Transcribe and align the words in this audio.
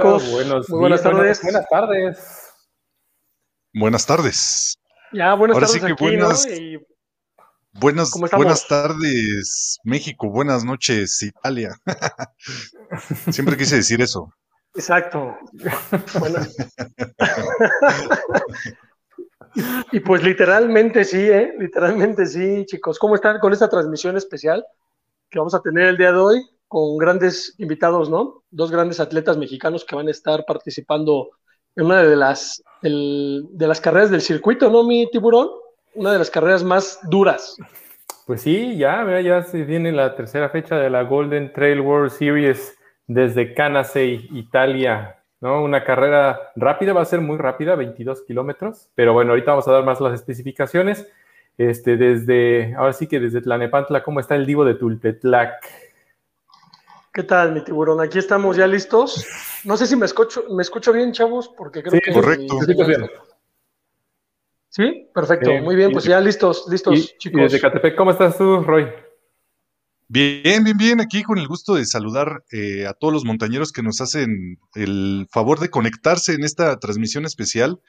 chicos? 0.00 0.30
Buenos 0.30 0.70
Muy 0.70 0.80
buenas 0.80 1.02
tardes. 1.02 1.42
Buenas, 1.42 1.68
tardes. 1.68 2.54
Buenas 3.74 4.06
tardes. 4.06 4.78
Ya, 5.12 5.34
buenas 5.34 5.56
Ahora 5.56 5.66
tardes 5.66 5.82
sí 5.82 5.86
que 5.86 5.92
buenas, 6.02 6.48
buenas, 7.72 8.10
buenas 8.32 8.66
tardes, 8.68 9.78
México. 9.84 10.30
Buenas 10.30 10.64
noches, 10.64 11.20
Italia. 11.22 11.74
Siempre 13.30 13.56
quise 13.56 13.76
decir 13.76 14.00
eso. 14.00 14.32
Exacto. 14.74 15.36
y 19.92 20.00
pues 20.00 20.22
literalmente 20.22 21.04
sí, 21.04 21.18
¿eh? 21.18 21.54
Literalmente 21.58 22.26
sí, 22.26 22.64
chicos. 22.66 22.98
¿Cómo 22.98 23.16
están 23.16 23.40
con 23.40 23.52
esta 23.52 23.68
transmisión 23.68 24.16
especial 24.16 24.64
que 25.28 25.38
vamos 25.38 25.54
a 25.54 25.60
tener 25.60 25.88
el 25.88 25.96
día 25.96 26.12
de 26.12 26.18
hoy? 26.18 26.40
Con 26.70 26.98
grandes 26.98 27.56
invitados, 27.58 28.08
¿no? 28.08 28.44
Dos 28.52 28.70
grandes 28.70 29.00
atletas 29.00 29.36
mexicanos 29.36 29.84
que 29.84 29.96
van 29.96 30.06
a 30.06 30.12
estar 30.12 30.44
participando 30.46 31.30
en 31.74 31.86
una 31.86 32.00
de 32.00 32.14
las, 32.14 32.62
de 32.80 33.66
las 33.66 33.80
carreras 33.80 34.12
del 34.12 34.20
circuito, 34.20 34.70
¿no, 34.70 34.84
mi 34.84 35.10
tiburón? 35.10 35.48
Una 35.96 36.12
de 36.12 36.18
las 36.18 36.30
carreras 36.30 36.62
más 36.62 37.00
duras. 37.10 37.56
Pues 38.24 38.42
sí, 38.42 38.76
ya, 38.76 39.20
ya 39.20 39.42
se 39.42 39.64
viene 39.64 39.90
la 39.90 40.14
tercera 40.14 40.48
fecha 40.48 40.76
de 40.76 40.90
la 40.90 41.02
Golden 41.02 41.52
Trail 41.52 41.80
World 41.80 42.12
Series 42.12 42.78
desde 43.08 43.52
Canasei, 43.52 44.28
Italia, 44.30 45.16
¿no? 45.40 45.64
Una 45.64 45.82
carrera 45.82 46.52
rápida, 46.54 46.92
va 46.92 47.02
a 47.02 47.04
ser 47.04 47.20
muy 47.20 47.36
rápida, 47.36 47.74
22 47.74 48.22
kilómetros, 48.22 48.88
pero 48.94 49.12
bueno, 49.12 49.32
ahorita 49.32 49.50
vamos 49.50 49.66
a 49.66 49.72
dar 49.72 49.84
más 49.84 50.00
las 50.00 50.14
especificaciones. 50.14 51.04
Este, 51.58 51.96
desde, 51.96 52.76
ahora 52.76 52.92
sí 52.92 53.08
que 53.08 53.18
desde 53.18 53.40
Tlanepantla, 53.40 54.04
¿cómo 54.04 54.20
está 54.20 54.36
el 54.36 54.46
divo 54.46 54.64
de 54.64 54.74
Tulpetlac? 54.74 55.89
¿Qué 57.12 57.24
tal, 57.24 57.52
mi 57.52 57.64
tiburón? 57.64 58.00
Aquí 58.00 58.18
estamos 58.18 58.56
ya 58.56 58.66
listos. 58.66 59.26
No 59.64 59.76
sé 59.76 59.86
si 59.86 59.96
me 59.96 60.06
escucho, 60.06 60.44
me 60.50 60.62
escucho 60.62 60.92
bien, 60.92 61.12
chavos, 61.12 61.48
porque 61.56 61.82
creo 61.82 62.00
que. 62.00 62.12
Correcto. 62.12 62.58
Sí, 64.68 65.10
perfecto. 65.12 65.50
Muy 65.62 65.74
bien, 65.74 65.90
pues 65.90 66.04
ya 66.04 66.20
listos, 66.20 66.66
listos, 66.68 67.18
chicos. 67.18 67.40
Y 67.40 67.42
desde 67.42 67.60
Catepec, 67.60 67.96
¿cómo 67.96 68.12
estás 68.12 68.38
tú, 68.38 68.62
Roy? 68.62 68.86
Bien, 70.06 70.62
bien, 70.62 70.76
bien. 70.76 71.00
Aquí 71.00 71.24
con 71.24 71.38
el 71.38 71.48
gusto 71.48 71.74
de 71.74 71.84
saludar 71.84 72.44
eh, 72.52 72.86
a 72.86 72.94
todos 72.94 73.12
los 73.12 73.24
montañeros 73.24 73.72
que 73.72 73.82
nos 73.82 74.00
hacen 74.00 74.60
el 74.74 75.26
favor 75.30 75.58
de 75.58 75.70
conectarse 75.70 76.34
en 76.34 76.44
esta 76.44 76.78
transmisión 76.78 77.24
especial 77.24 77.80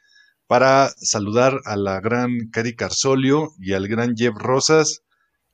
para 0.48 0.90
saludar 0.98 1.62
a 1.66 1.76
la 1.76 2.00
gran 2.00 2.50
Cari 2.52 2.76
Carsolio 2.76 3.52
y 3.60 3.74
al 3.74 3.88
gran 3.88 4.16
Jeff 4.18 4.34
Rosas, 4.36 5.04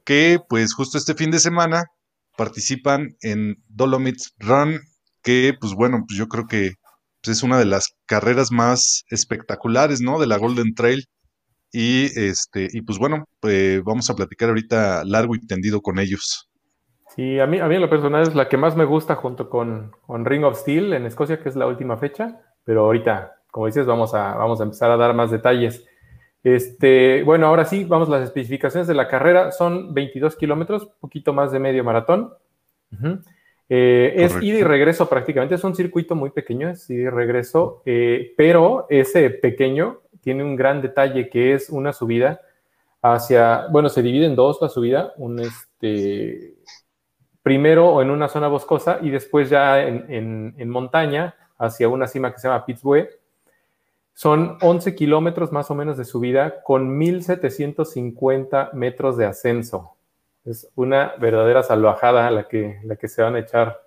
que 0.05 0.39
pues 0.47 0.73
justo 0.73 0.97
este 0.97 1.13
fin 1.13 1.31
de 1.31 1.39
semana 1.39 1.91
participan 2.37 3.17
en 3.21 3.57
Dolomites 3.67 4.33
Run, 4.39 4.79
que 5.23 5.53
pues 5.59 5.73
bueno, 5.73 6.05
pues 6.07 6.17
yo 6.17 6.27
creo 6.27 6.47
que 6.47 6.75
pues, 7.21 7.37
es 7.37 7.43
una 7.43 7.59
de 7.59 7.65
las 7.65 7.97
carreras 8.05 8.51
más 8.51 9.03
espectaculares, 9.09 9.99
¿no? 9.99 10.19
De 10.19 10.27
la 10.27 10.37
Golden 10.37 10.73
Trail. 10.73 11.05
Y 11.73 12.05
este, 12.17 12.69
y 12.71 12.81
pues 12.81 12.97
bueno, 12.97 13.25
pues 13.41 13.83
vamos 13.83 14.09
a 14.09 14.15
platicar 14.15 14.49
ahorita 14.49 15.03
largo 15.03 15.35
y 15.35 15.45
tendido 15.45 15.81
con 15.81 15.99
ellos. 15.99 16.49
Sí, 17.17 17.39
a 17.39 17.47
mí, 17.47 17.59
a 17.59 17.67
mí 17.67 17.75
en 17.75 17.81
lo 17.81 17.89
personal 17.89 18.21
es 18.21 18.35
la 18.35 18.47
que 18.47 18.57
más 18.57 18.75
me 18.77 18.85
gusta 18.85 19.15
junto 19.15 19.49
con, 19.49 19.91
con 20.05 20.23
Ring 20.23 20.45
of 20.45 20.57
Steel 20.57 20.93
en 20.93 21.05
Escocia, 21.05 21.41
que 21.41 21.49
es 21.49 21.55
la 21.55 21.67
última 21.67 21.97
fecha, 21.97 22.39
pero 22.63 22.85
ahorita, 22.85 23.41
como 23.51 23.65
dices, 23.65 23.85
vamos 23.87 24.13
a, 24.13 24.35
vamos 24.35 24.61
a 24.61 24.63
empezar 24.63 24.91
a 24.91 24.97
dar 24.97 25.13
más 25.13 25.31
detalles. 25.31 25.83
Este, 26.43 27.23
bueno, 27.23 27.47
ahora 27.47 27.65
sí, 27.65 27.83
vamos 27.83 28.09
las 28.09 28.23
especificaciones 28.23 28.87
de 28.87 28.93
la 28.93 29.07
carrera. 29.07 29.51
Son 29.51 29.93
22 29.93 30.35
kilómetros, 30.35 30.87
poquito 30.99 31.33
más 31.33 31.51
de 31.51 31.59
medio 31.59 31.83
maratón. 31.83 32.33
Eh, 33.69 34.13
es 34.15 34.41
ida 34.41 34.59
y 34.59 34.63
regreso 34.63 35.09
prácticamente, 35.09 35.55
es 35.55 35.63
un 35.63 35.75
circuito 35.75 36.15
muy 36.15 36.29
pequeño, 36.29 36.69
es 36.69 36.89
ida 36.89 37.03
y 37.03 37.09
regreso, 37.09 37.81
eh, 37.85 38.33
pero 38.37 38.85
ese 38.89 39.29
pequeño 39.29 39.99
tiene 40.21 40.43
un 40.43 40.55
gran 40.55 40.81
detalle 40.81 41.29
que 41.29 41.53
es 41.53 41.69
una 41.69 41.91
subida 41.91 42.39
hacia, 43.01 43.67
bueno, 43.67 43.89
se 43.89 44.01
divide 44.01 44.25
en 44.25 44.37
dos 44.37 44.59
la 44.61 44.69
subida, 44.69 45.11
un 45.17 45.41
este, 45.41 46.55
primero 47.43 48.01
en 48.01 48.09
una 48.09 48.29
zona 48.29 48.47
boscosa 48.47 48.99
y 49.01 49.09
después 49.09 49.49
ya 49.49 49.83
en, 49.83 50.55
en 50.57 50.69
montaña 50.69 51.35
hacia 51.57 51.89
una 51.89 52.07
cima 52.07 52.31
que 52.31 52.39
se 52.39 52.47
llama 52.47 52.65
Pittsburgh 52.65 53.09
son 54.17 54.57
11 54.61 54.95
kilómetros 54.95 55.51
más 55.51 55.69
o 55.69 55.75
menos 55.75 55.95
de 55.95 56.03
subida 56.03 56.63
con 56.63 56.99
1.750 56.99 58.73
metros 58.73 59.15
de 59.15 59.27
ascenso. 59.27 59.93
Es 60.43 60.67
una 60.73 61.13
verdadera 61.19 61.61
salvajada 61.61 62.31
la 62.31 62.47
que, 62.47 62.79
la 62.83 62.95
que 62.95 63.09
se 63.09 63.21
van 63.21 63.35
a 63.35 63.39
echar 63.41 63.79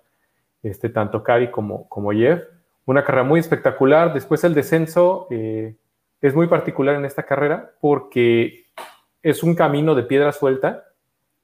este, 0.63 0.87
tanto 0.87 1.21
Cari 1.21 1.51
como, 1.51 1.89
como 1.89 2.13
Jeff. 2.13 2.43
Una 2.85 3.03
carrera 3.03 3.25
muy 3.25 3.41
espectacular. 3.41 4.13
Después 4.13 4.41
el 4.45 4.53
descenso 4.53 5.27
eh, 5.31 5.75
es 6.21 6.33
muy 6.33 6.47
particular 6.47 6.95
en 6.95 7.03
esta 7.03 7.23
carrera 7.23 7.73
porque 7.81 8.67
es 9.21 9.43
un 9.43 9.53
camino 9.53 9.95
de 9.95 10.03
piedra 10.03 10.31
suelta, 10.31 10.85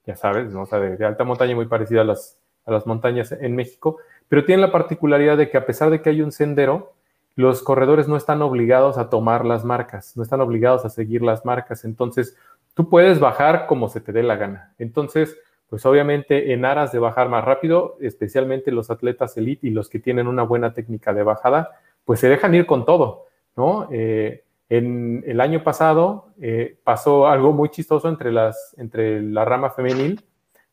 ya 0.06 0.16
sabes, 0.16 0.54
¿no? 0.54 0.66
de, 0.66 1.06
alta 1.06 1.26
montaña 1.26 1.56
muy 1.56 1.68
parecida 1.68 2.04
a 2.04 2.06
las, 2.06 2.40
a 2.66 2.72
las 2.72 2.88
montañas 2.88 3.34
en 3.34 3.54
México, 3.54 3.98
pero 4.30 4.46
tiene 4.46 4.62
la 4.62 4.72
particularidad 4.72 5.36
de 5.36 5.50
que 5.50 5.58
a 5.58 5.66
pesar 5.66 5.90
de 5.90 6.02
que 6.02 6.10
hay 6.10 6.22
un 6.22 6.32
sendero, 6.32 6.94
los 7.38 7.62
corredores 7.62 8.08
no 8.08 8.18
están 8.18 8.42
obligados 8.42 8.98
a 8.98 9.10
tomar 9.10 9.46
las 9.46 9.64
marcas, 9.64 10.18
no 10.18 10.24
están 10.24 10.42
obligados 10.42 10.86
a 10.86 10.90
seguir 10.90 11.22
las 11.22 11.46
marcas. 11.46 11.86
Entonces, 11.86 12.36
tú 12.74 12.90
puedes 12.90 13.20
bajar 13.20 13.68
como 13.68 13.90
se 13.90 14.02
te 14.02 14.12
dé 14.12 14.24
la 14.24 14.38
gana. 14.38 14.74
Entonces, 14.80 15.38
pues 15.70 15.86
obviamente 15.86 16.52
en 16.52 16.66
aras 16.66 16.92
de 16.92 16.98
bajar 16.98 17.30
más 17.30 17.46
rápido, 17.46 17.96
especialmente 18.02 18.72
los 18.72 18.90
atletas 18.90 19.38
elite 19.38 19.68
y 19.68 19.70
los 19.70 19.88
que 19.88 20.00
tienen 20.00 20.26
una 20.28 20.42
buena 20.42 20.74
técnica 20.74 21.14
de 21.14 21.22
bajada, 21.22 21.70
pues 22.06 22.20
se 22.20 22.28
dejan 22.28 22.56
ir 22.56 22.66
con 22.66 22.86
todo, 22.86 23.26
¿no? 23.56 23.88
Eh, 23.92 24.44
en 24.70 25.24
el 25.28 25.40
año 25.40 25.64
pasado 25.64 26.30
eh, 26.42 26.80
pasó 26.84 27.28
algo 27.28 27.54
muy 27.54 27.70
chistoso 27.70 28.10
entre, 28.10 28.32
las, 28.32 28.74
entre 28.80 29.22
la 29.22 29.46
rama 29.46 29.70
femenil, 29.70 30.26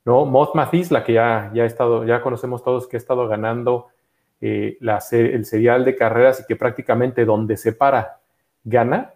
¿no? 0.06 0.24
Moth 0.24 0.54
Matisse, 0.54 0.92
la 0.92 1.04
que 1.04 1.12
ya, 1.12 1.50
ya, 1.52 1.64
ha 1.64 1.66
estado, 1.66 2.04
ya 2.04 2.22
conocemos 2.22 2.64
todos 2.64 2.88
que 2.88 2.96
ha 2.96 2.98
estado 2.98 3.28
ganando 3.28 3.88
eh, 4.40 4.78
el 4.80 5.44
serial 5.44 5.84
de 5.84 5.96
carreras 5.96 6.40
y 6.40 6.46
que 6.46 6.56
prácticamente 6.56 7.24
donde 7.24 7.56
se 7.56 7.72
para 7.72 8.20
gana. 8.62 9.14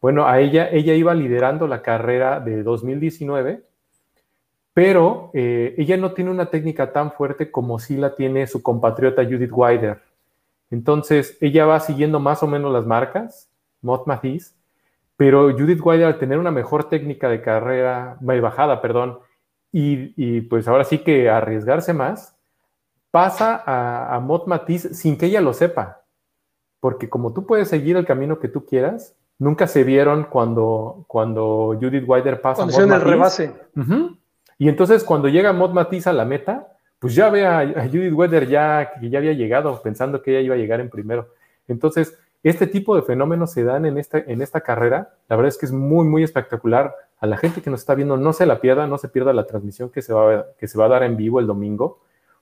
Bueno, 0.00 0.26
a 0.26 0.38
ella, 0.40 0.68
ella 0.70 0.94
iba 0.94 1.14
liderando 1.14 1.66
la 1.66 1.82
carrera 1.82 2.38
de 2.38 2.62
2019, 2.62 3.64
pero 4.72 5.30
eh, 5.34 5.74
ella 5.76 5.96
no 5.96 6.12
tiene 6.12 6.30
una 6.30 6.46
técnica 6.46 6.92
tan 6.92 7.10
fuerte 7.10 7.50
como 7.50 7.80
sí 7.80 7.96
la 7.96 8.14
tiene 8.14 8.46
su 8.46 8.62
compatriota 8.62 9.24
Judith 9.24 9.50
Wider. 9.52 10.00
Entonces, 10.70 11.36
ella 11.40 11.66
va 11.66 11.80
siguiendo 11.80 12.20
más 12.20 12.42
o 12.42 12.46
menos 12.46 12.72
las 12.72 12.86
marcas, 12.86 13.50
Mott 13.82 14.06
Matisse, 14.06 14.54
pero 15.16 15.50
Judith 15.50 15.80
Wider 15.82 16.06
al 16.06 16.18
tener 16.18 16.38
una 16.38 16.52
mejor 16.52 16.88
técnica 16.88 17.28
de 17.28 17.42
carrera, 17.42 18.16
bajada, 18.20 18.80
perdón, 18.80 19.18
y 19.72 20.40
pues 20.42 20.68
ahora 20.68 20.84
sí 20.84 20.98
que 20.98 21.28
arriesgarse 21.28 21.92
más, 21.92 22.37
pasa 23.18 23.60
a, 23.66 24.14
a 24.14 24.20
Mott 24.20 24.46
Matisse 24.46 24.94
sin 24.94 25.18
que 25.18 25.26
ella 25.26 25.40
lo 25.40 25.52
sepa. 25.52 26.02
Porque 26.78 27.08
como 27.08 27.32
tú 27.32 27.46
puedes 27.46 27.66
seguir 27.68 27.96
el 27.96 28.06
camino 28.06 28.38
que 28.38 28.46
tú 28.46 28.64
quieras, 28.64 29.16
nunca 29.40 29.66
se 29.66 29.82
vieron 29.82 30.28
cuando, 30.30 31.04
cuando 31.08 31.76
Judith 31.80 32.04
Wider 32.06 32.40
pasa 32.40 32.62
a 32.62 32.66
el 32.66 33.00
rebase. 33.00 33.52
Y 34.56 34.68
entonces 34.68 35.02
cuando 35.02 35.26
llega 35.26 35.52
Mott 35.52 35.72
Matisse 35.72 36.06
a 36.06 36.12
la 36.12 36.24
meta, 36.24 36.68
pues 37.00 37.16
ya 37.16 37.28
ve 37.28 37.44
a, 37.44 37.88
Judith 37.88 38.12
Wider 38.14 38.46
ya 38.46 38.92
que 39.00 39.10
ya 39.10 39.18
había 39.18 39.32
llegado, 39.32 39.82
pensando 39.82 40.22
que 40.22 40.30
ella 40.30 40.40
iba 40.40 40.54
a 40.54 40.58
llegar 40.58 40.78
en 40.78 40.88
primero. 40.88 41.30
Entonces, 41.66 42.16
este 42.44 42.68
tipo 42.68 42.94
de 42.94 43.02
fenómenos 43.02 43.50
se 43.50 43.64
dan 43.64 43.84
en 43.84 43.98
esta, 43.98 44.18
en 44.18 44.42
esta 44.42 44.60
carrera. 44.60 45.10
La 45.28 45.34
verdad 45.34 45.48
es 45.48 45.58
que 45.58 45.66
es 45.66 45.72
muy, 45.72 46.06
muy 46.06 46.22
espectacular. 46.22 46.94
A 47.18 47.26
la 47.26 47.36
gente 47.36 47.62
que 47.62 47.70
nos 47.70 47.80
está 47.80 47.96
viendo, 47.96 48.16
no 48.16 48.32
se 48.32 48.46
la 48.46 48.60
pierda, 48.60 48.86
no 48.86 48.96
se 48.96 49.08
pierda 49.08 49.32
la 49.32 49.44
transmisión 49.44 49.90
que 49.90 50.02
se 50.02 50.12
va, 50.12 50.46
que 50.56 50.68
se 50.68 50.78
va 50.78 50.84
a 50.84 50.88
dar 50.88 51.02
en 51.02 51.16
vivo 51.16 51.40
el 51.40 51.48
domingo 51.48 51.98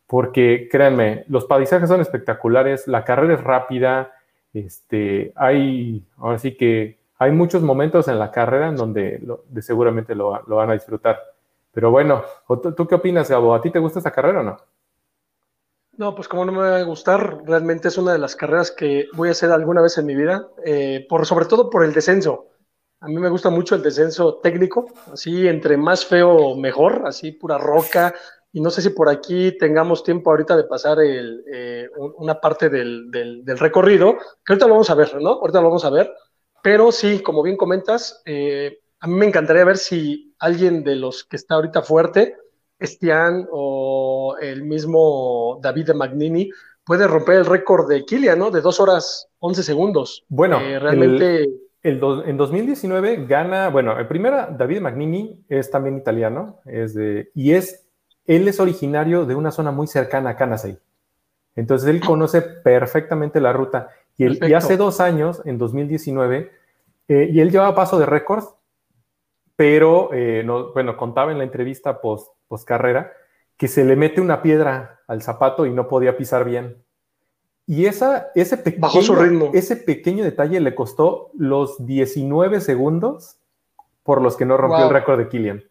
porque 0.07 0.69
créanme, 0.71 1.25
los 1.29 1.47
paisajes 1.47 1.89
son 1.89 2.01
espectaculares, 2.01 2.87
la 2.87 3.05
carrera 3.05 3.35
es 3.35 3.43
rápida, 3.43 4.13
este, 4.53 5.33
hay, 5.35 6.05
ahora 6.17 6.39
sí 6.39 6.57
que 6.57 6.99
hay 7.19 7.33
muchos 7.33 7.63
momentos 7.63 8.09
en 8.09 8.19
la 8.19 8.31
carrera 8.31 8.69
en 8.69 8.77
donde 8.77 9.21
de 9.49 9.63
seguramente 9.63 10.15
lo, 10.15 10.43
van 10.47 10.71
a 10.71 10.75
disfrutar. 10.75 11.21
Pero 11.73 11.91
bueno, 11.91 12.23
¿tú, 12.77 12.87
qué 12.87 12.95
opinas, 12.95 13.29
Gabo? 13.29 13.55
¿A 13.55 13.61
ti 13.61 13.71
te 13.71 13.79
gusta 13.79 13.99
esa 13.99 14.11
carrera 14.11 14.41
o 14.41 14.43
no? 14.43 14.57
No, 15.99 16.15
pues 16.15 16.29
como 16.29 16.45
no 16.45 16.53
me 16.53 16.59
va 16.59 16.77
a 16.77 16.83
gustar, 16.83 17.43
realmente 17.45 17.89
es 17.89 17.97
una 17.97 18.13
de 18.13 18.19
las 18.19 18.37
carreras 18.37 18.71
que 18.71 19.09
voy 19.15 19.29
a 19.29 19.33
hacer 19.33 19.51
alguna 19.51 19.81
vez 19.81 19.97
en 19.97 20.07
mi 20.07 20.15
vida, 20.15 20.47
eh, 20.65 21.07
por, 21.09 21.25
sobre 21.27 21.47
todo 21.47 21.71
por 21.71 21.85
el 21.85 21.93
descenso. 21.93 22.49
A 23.01 23.09
mí 23.09 23.17
me 23.17 23.29
gusta 23.29 23.51
mucho 23.51 23.75
el 23.75 23.83
descenso 23.83 24.37
técnico, 24.37 24.87
así 25.13 25.47
entre 25.47 25.77
más 25.77 26.05
feo 26.05 26.55
mejor, 26.57 27.03
así 27.07 27.33
pura 27.33 27.59
roca, 27.59 28.15
y 28.57 28.61
no 28.63 28.71
sé 28.71 28.81
si 28.81 28.89
por 28.89 29.11
aquí 29.11 29.53
tengamos 29.59 30.03
tiempo 30.03 30.31
ahorita 30.31 30.57
de 30.57 30.65
pasar 30.65 30.97
eh, 31.03 31.91
una 32.17 32.41
parte 32.41 32.71
del, 32.71 33.45
recorrido, 33.45 34.15
que 34.43 34.55
ahorita 34.55 34.67
lo 34.67 34.73
vamos 34.73 34.89
a 34.89 34.95
ver, 34.95 35.21
¿no? 35.21 35.33
Ahorita 35.33 35.61
lo 35.61 35.69
vamos 35.69 35.85
a 35.85 35.91
ver. 35.91 36.11
Pero 36.63 36.91
sí, 36.91 37.21
como 37.21 37.43
bien 37.43 37.59
comentas, 37.59 38.23
eh, 38.25 38.79
a 39.01 39.09
mí 39.09 39.15
me 39.15 39.27
encantaría 39.27 39.63
ver 39.63 39.77
si 39.77 40.35
alguien 40.39 40.85
de 40.85 40.97
los 40.97 41.25
que 41.25 41.37
está 41.37 41.57
ahorita 41.57 41.83
fuerte, 41.83 42.35
Estian 42.79 43.47
o 43.53 44.37
el 44.41 44.63
mismo 44.63 45.59
David 45.61 45.89
de 45.89 45.95
Magnini, 45.95 46.51
puede 46.83 47.07
romper 47.07 47.35
el 47.35 47.45
récord 47.45 47.91
de 47.91 48.07
Kilian, 48.07 48.39
¿no? 48.39 48.51
De 48.51 48.63
dos 48.63 48.81
horas 48.81 49.29
11 49.41 49.63
segundos. 49.65 50.25
Bueno, 50.29 50.63
eh, 50.63 50.79
realmente... 50.79 51.43
El, 51.83 52.01
en 52.25 52.37
2019 52.39 53.27
gana, 53.27 53.69
bueno, 53.69 53.97
el 53.99 54.09
primero, 54.09 54.49
David 54.59 54.81
Magnini 54.81 55.45
es 55.49 55.71
también 55.71 55.99
italiano, 55.99 56.59
es 56.65 56.95
de, 56.95 57.31
y 57.35 57.53
es, 57.53 57.86
él 58.27 58.49
es 58.49 58.61
originario 58.61 59.27
de 59.27 59.35
una 59.35 59.51
zona 59.51 59.71
muy 59.71 59.87
cercana 59.87 60.31
a 60.31 60.37
Canasei. 60.37 60.79
Entonces 61.55 61.89
él 61.89 62.01
conoce 62.01 62.43
perfectamente 62.43 63.41
la 63.41 63.53
ruta. 63.53 63.89
Y, 64.19 64.53
hace 64.53 64.77
dos 64.77 65.01
años, 65.01 65.43
en 65.45 65.59
2019, 65.59 66.51
eh, 67.09 67.29
y 67.31 67.41
él 67.41 67.51
llevaba 67.51 67.75
paso 67.75 67.99
de 67.99 68.07
récord, 68.07 68.45
pero, 69.57 70.11
eh, 70.13 70.43
no, 70.45 70.73
bueno, 70.73 70.97
contaba 70.97 71.33
en 71.33 71.39
la 71.39 71.45
entrevista 71.45 72.01
post, 72.01 72.33
post 72.49 72.67
carrera 72.67 73.13
que 73.57 73.69
se 73.69 73.85
le 73.85 73.97
mete 73.97 74.21
una 74.21 74.43
piedra 74.43 75.01
al 75.07 75.23
zapato 75.23 75.67
y 75.67 75.73
no 75.73 75.89
podía 75.89 76.17
pisar 76.17 76.45
bien. 76.45 76.83
Y 77.67 77.87
esa, 77.87 78.29
ese, 78.35 78.59
pequeño, 78.59 79.51
ese 79.53 79.77
pequeño 79.77 80.25
detalle 80.25 80.61
le 80.61 80.75
costó 80.75 81.31
los 81.37 81.85
19 81.85 82.61
segundos 82.61 83.39
por 84.05 84.23
los 84.23 84.37
que 84.37 84.45
no 84.45 84.57
rompió 84.57 84.87
el 84.87 84.93
récord 84.93 85.19
de 85.19 85.29
Killian. 85.29 85.65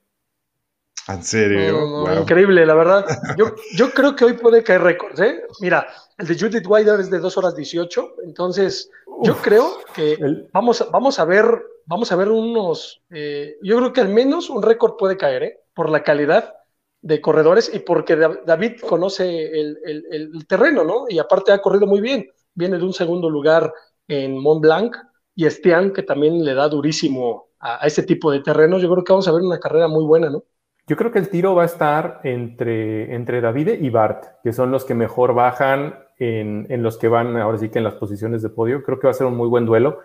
¿En 1.08 1.24
serio? 1.24 2.22
Increíble, 2.22 2.66
la 2.66 2.76
verdad. 2.76 3.06
Yo, 3.38 3.54
yo 3.76 3.92
creo 3.92 4.16
que 4.16 4.26
hoy 4.26 4.34
puede 4.34 4.64
caer 4.64 4.82
récords, 4.82 5.20
¿eh? 5.20 5.44
Mira, 5.62 5.88
el 6.18 6.28
de 6.28 6.38
Judith 6.38 6.66
Wilder 6.68 7.00
es 7.00 7.10
de 7.10 7.20
2 7.20 7.38
horas 7.38 7.56
18, 7.56 8.16
entonces 8.24 8.90
yo 9.22 9.36
creo 9.38 9.78
que 9.94 10.18
vamos, 10.52 10.86
vamos 10.92 11.20
a 11.20 11.26
ver, 11.26 11.46
vamos 11.86 12.12
a 12.12 12.16
ver 12.16 12.30
unos, 12.30 13.02
eh, 13.12 13.58
yo 13.62 13.78
creo 13.78 13.94
que 13.94 14.02
al 14.02 14.10
menos 14.10 14.50
un 14.50 14.62
récord 14.62 14.96
puede 14.98 15.18
caer, 15.18 15.44
¿eh? 15.44 15.60
Por 15.74 15.90
la 15.90 16.04
calidad 16.04 16.56
de 17.02 17.22
corredores 17.22 17.72
y 17.72 17.80
porque 17.80 18.16
David 18.16 18.82
conoce 18.82 19.52
el, 19.52 20.48
terreno, 20.48 20.84
¿no? 20.84 21.06
Y 21.08 21.20
aparte 21.20 21.52
ha 21.52 21.62
corrido 21.62 21.86
muy 21.86 22.02
bien. 22.02 22.28
Viene 22.56 22.78
de 22.78 22.84
un 22.84 22.94
segundo 22.94 23.30
lugar 23.30 23.72
en 24.08 24.40
Mont 24.40 24.62
Blanc 24.62 24.96
y 25.36 25.46
Estian, 25.46 25.94
que 25.94 26.02
también 26.02 26.44
le 26.44 26.56
da 26.56 26.68
durísimo 26.68 27.50
a, 27.60 27.86
ese 27.86 28.02
tipo 28.04 28.32
de 28.32 28.40
terrenos. 28.40 28.82
Yo 28.82 28.90
creo 28.90 29.04
que 29.04 29.14
vamos 29.14 29.28
a 29.28 29.32
ver 29.32 29.44
una 29.44 29.60
carrera 29.60 29.88
muy 29.88 30.04
buena, 30.04 30.32
¿no? 30.32 30.46
Yo 30.88 30.96
creo 30.96 31.12
que 31.12 31.20
el 31.20 31.30
tiro 31.30 31.56
va 31.56 31.64
a 31.64 31.66
estar 31.66 32.22
entre, 32.24 33.14
entre 33.16 33.42
David 33.42 33.70
y 33.82 33.90
Bart, 33.90 34.26
que 34.44 34.54
son 34.54 34.72
los 34.72 34.86
que 34.86 34.94
mejor 34.94 35.34
bajan 35.34 35.96
en, 36.20 36.68
en, 36.70 36.84
los 36.84 36.98
que 36.98 37.08
van 37.08 37.36
ahora 37.38 37.58
sí 37.58 37.70
que 37.70 37.80
en 37.80 37.84
las 37.84 37.96
posiciones 37.96 38.42
de 38.42 38.50
podio. 38.50 38.84
Creo 38.84 39.00
que 39.00 39.08
va 39.08 39.12
a 39.12 39.16
ser 39.16 39.28
un 39.28 39.36
muy 39.36 39.48
buen 39.48 39.66
duelo. 39.66 40.00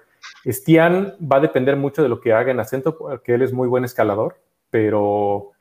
Estian 0.45 1.15
va 1.21 1.37
a 1.37 1.41
depender 1.41 1.77
mucho 1.77 2.03
de 2.03 2.09
lo 2.09 2.21
que 2.21 2.33
haga 2.33 2.51
en 2.51 2.61
acento, 2.61 2.97
porque 2.97 3.35
él 3.35 3.43
es 3.43 3.53
muy 3.53 3.69
buen 3.69 3.85
escalador, 3.85 4.37
pero 4.71 5.53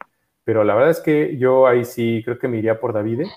pero 0.49 0.63
la 0.63 0.73
verdad 0.73 0.89
es 0.89 0.99
que 0.99 1.37
yo 1.37 1.67
ahí 1.67 1.85
sí 1.85 2.23
creo 2.25 2.39
que 2.39 2.47
me 2.47 2.57
iría 2.57 2.79
por 2.79 2.91
Davide. 2.91 3.27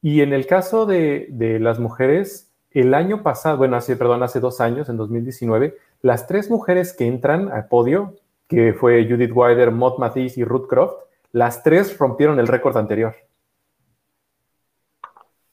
Y 0.00 0.20
en 0.20 0.32
el 0.32 0.46
caso 0.46 0.86
de, 0.86 1.26
las 1.60 1.80
mujeres, 1.80 2.52
el 2.70 2.94
año 2.94 3.24
pasado, 3.24 3.56
bueno, 3.56 3.74
hace, 3.74 3.96
perdón, 3.96 4.22
hace 4.22 4.38
dos 4.38 4.60
años, 4.60 4.88
en 4.88 4.96
2019, 4.96 5.76
las 6.00 6.28
tres 6.28 6.52
mujeres 6.52 6.92
que 6.92 7.08
entran 7.08 7.50
al 7.50 7.66
podio, 7.66 8.14
que 8.46 8.72
fue 8.72 9.04
Judith 9.04 9.32
Wider, 9.34 9.72
Maud 9.72 9.98
Matisse 9.98 10.38
y 10.38 10.44
Ruth 10.44 10.68
Croft, 10.68 10.94
las 11.34 11.64
tres 11.64 11.98
rompieron 11.98 12.38
el 12.38 12.46
récord 12.46 12.76
anterior. 12.76 13.14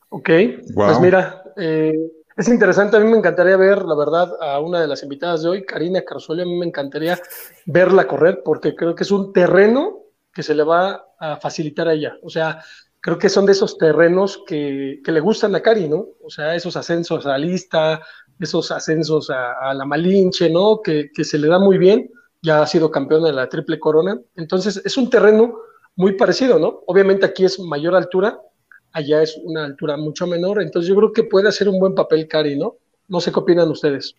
Ok, 0.09 0.29
pues 0.75 0.99
mira, 0.99 1.43
eh, 1.57 1.97
es 2.37 2.47
interesante, 2.49 2.97
a 2.97 2.99
mí 2.99 3.09
me 3.09 3.17
encantaría 3.17 3.57
ver, 3.57 3.83
la 3.83 3.95
verdad, 3.95 4.31
a 4.41 4.59
una 4.59 4.79
de 4.79 4.87
las 4.87 5.01
invitadas 5.01 5.41
de 5.41 5.49
hoy, 5.49 5.65
Karina 5.65 6.03
Carzoli, 6.03 6.43
a 6.43 6.45
mí 6.45 6.55
me 6.55 6.67
encantaría 6.67 7.19
verla 7.65 8.07
correr 8.07 8.43
porque 8.45 8.75
creo 8.75 8.93
que 8.93 9.03
es 9.03 9.11
un 9.11 9.33
terreno 9.33 10.03
que 10.31 10.43
se 10.43 10.53
le 10.53 10.63
va 10.63 11.03
a 11.17 11.37
facilitar 11.37 11.87
a 11.87 11.93
ella. 11.93 12.15
O 12.21 12.29
sea, 12.29 12.63
creo 12.99 13.17
que 13.17 13.29
son 13.29 13.47
de 13.47 13.53
esos 13.53 13.75
terrenos 13.79 14.43
que, 14.45 15.01
le 15.03 15.19
gustan 15.19 15.55
a 15.55 15.61
Cari, 15.61 15.89
¿no? 15.89 16.09
O 16.23 16.29
sea, 16.29 16.53
esos 16.53 16.77
ascensos 16.77 17.25
a 17.25 17.39
lista, 17.39 18.01
esos 18.39 18.69
ascensos 18.69 19.31
a, 19.31 19.73
la 19.73 19.85
Malinche, 19.85 20.47
¿no? 20.47 20.79
Que, 20.83 21.09
se 21.23 21.39
le 21.39 21.47
da 21.47 21.57
muy 21.57 21.79
bien, 21.79 22.11
ya 22.39 22.61
ha 22.61 22.67
sido 22.67 22.91
campeona 22.91 23.27
de 23.27 23.33
la 23.33 23.49
triple 23.49 23.79
corona. 23.79 24.19
Entonces, 24.35 24.79
es 24.85 24.95
un 24.95 25.09
terreno 25.09 25.70
muy 25.95 26.13
parecido, 26.13 26.59
¿no? 26.59 26.81
Obviamente 26.87 27.25
aquí 27.25 27.45
es 27.45 27.59
mayor 27.59 27.95
altura, 27.95 28.39
allá 28.91 29.21
es 29.21 29.39
una 29.43 29.65
altura 29.65 29.97
mucho 29.97 30.27
menor, 30.27 30.61
entonces 30.61 30.89
yo 30.89 30.95
creo 30.95 31.13
que 31.13 31.23
puede 31.23 31.49
hacer 31.49 31.69
un 31.69 31.79
buen 31.79 31.95
papel 31.95 32.27
Cari, 32.27 32.57
¿no? 32.57 32.75
No 33.07 33.19
sé 33.19 33.31
qué 33.31 33.39
opinan 33.39 33.69
ustedes. 33.69 34.15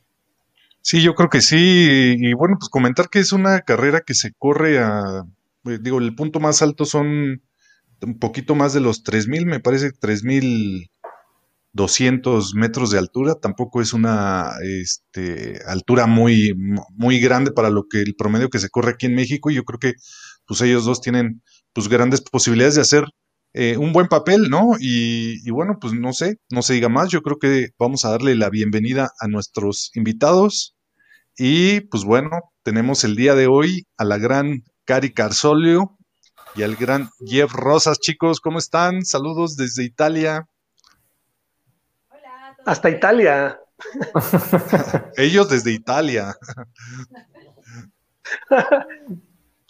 Sí, 0.81 1.03
yo 1.03 1.15
creo 1.15 1.31
que 1.31 1.41
sí. 1.41 2.17
Y 2.19 2.35
bueno, 2.35 2.57
pues 2.59 2.69
comentar 2.69 3.09
que 3.09 3.21
es 3.21 3.33
una 3.33 3.61
carrera 3.61 4.01
que 4.01 4.15
se 4.15 4.33
corre 4.37 4.81
a 4.81 5.25
eh, 5.65 5.79
digo, 5.81 5.99
el 5.99 6.15
punto 6.15 6.39
más 6.41 6.61
alto 6.63 6.85
son 6.85 7.43
un 8.03 8.19
poquito 8.19 8.55
más 8.55 8.75
de 8.75 8.81
los 8.81 9.05
3.000, 9.05 9.47
me 9.47 9.61
parece 9.61 9.93
3.200 9.93 12.55
metros 12.55 12.91
de 12.91 12.99
altura, 12.99 13.37
tampoco 13.37 13.81
es 13.81 13.93
una 13.93 14.51
este, 14.63 15.61
altura 15.67 16.07
muy, 16.07 16.53
muy 16.91 17.21
grande 17.21 17.53
para 17.53 17.71
lo 17.71 17.87
que 17.89 18.01
el 18.01 18.15
promedio 18.17 18.51
que 18.51 18.59
se 18.59 18.71
corre 18.71 18.93
aquí 18.93 19.07
en 19.07 19.15
México 19.15 19.51
y 19.51 19.55
yo 19.55 19.65
creo 19.65 19.79
que 19.79 19.95
pues 20.47 20.61
ellos 20.63 20.85
dos 20.85 21.01
tienen 21.01 21.43
pues 21.73 21.89
grandes 21.89 22.21
posibilidades 22.21 22.77
de 22.77 22.83
hacer 22.83 23.05
eh, 23.55 23.77
un 23.77 23.93
buen 23.93 24.09
papel, 24.09 24.49
¿no? 24.49 24.73
Y, 24.81 25.47
y, 25.47 25.51
bueno, 25.51 25.79
pues 25.81 25.93
no 25.93 26.13
sé, 26.13 26.39
no 26.51 26.63
se 26.63 26.75
diga 26.75 26.89
más, 26.89 27.11
yo 27.11 27.23
creo 27.23 27.39
que 27.39 27.71
vamos 27.79 28.05
a 28.05 28.11
darle 28.11 28.35
la 28.35 28.49
bienvenida 28.51 29.13
a 29.21 29.29
nuestros 29.29 29.91
invitados 29.95 30.75
y 31.37 31.81
pues 31.83 32.05
bueno, 32.05 32.53
tenemos 32.63 33.05
el 33.05 33.17
día 33.17 33.35
de 33.35 33.47
hoy 33.47 33.87
a 33.97 34.05
la 34.05 34.19
gran 34.19 34.65
Cari 34.85 35.15
Carsolio 35.15 35.97
y 36.55 36.63
al 36.63 36.77
gran 36.77 37.09
Jeff 37.25 37.53
Rosas. 37.53 37.99
Chicos, 38.01 38.41
¿cómo 38.41 38.59
están? 38.59 39.05
Saludos 39.05 39.57
desde 39.57 39.85
Italia. 39.85 40.47
Hola. 42.11 42.57
Hasta 42.67 42.91
Italia. 42.91 43.59
Ellos 45.17 45.49
desde 45.49 45.73
Italia. 45.73 46.37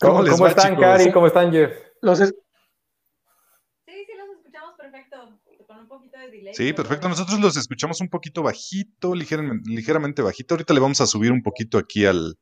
¿Cómo, 0.01 0.47
están, 0.49 0.77
Cari? 0.77 1.13
¿Cómo 1.13 1.29
están, 1.29 1.53
Jeff? 1.53 1.73
Sí, 2.03 3.93
sí, 4.07 4.13
los 4.17 4.37
escuchamos 4.37 4.75
perfecto. 4.77 5.39
Con 5.67 5.79
un 5.79 5.89
poquito 5.89 6.19
de 6.19 6.31
delay. 6.31 6.55
Sí, 6.55 6.73
perfecto. 6.73 7.09
Nosotros 7.09 7.39
los 7.39 7.57
escuchamos 7.57 8.01
un 8.01 8.09
poquito 8.09 8.43
bajito, 8.43 9.15
ligeramente, 9.15 9.71
ligeramente 9.71 10.23
bajito. 10.23 10.55
Ahorita 10.55 10.75
le 10.75 10.81
vamos 10.81 11.01
a 11.01 11.07
subir 11.07 11.31
un 11.31 11.43
poquito 11.43 11.79
aquí 11.79 12.05
al, 12.05 12.37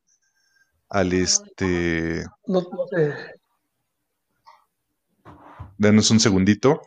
al 0.89 1.13
este. 1.13 2.25
No, 2.47 2.63
sé. 2.91 3.15
Denos 5.77 6.11
un 6.11 6.21
segundito. 6.21 6.81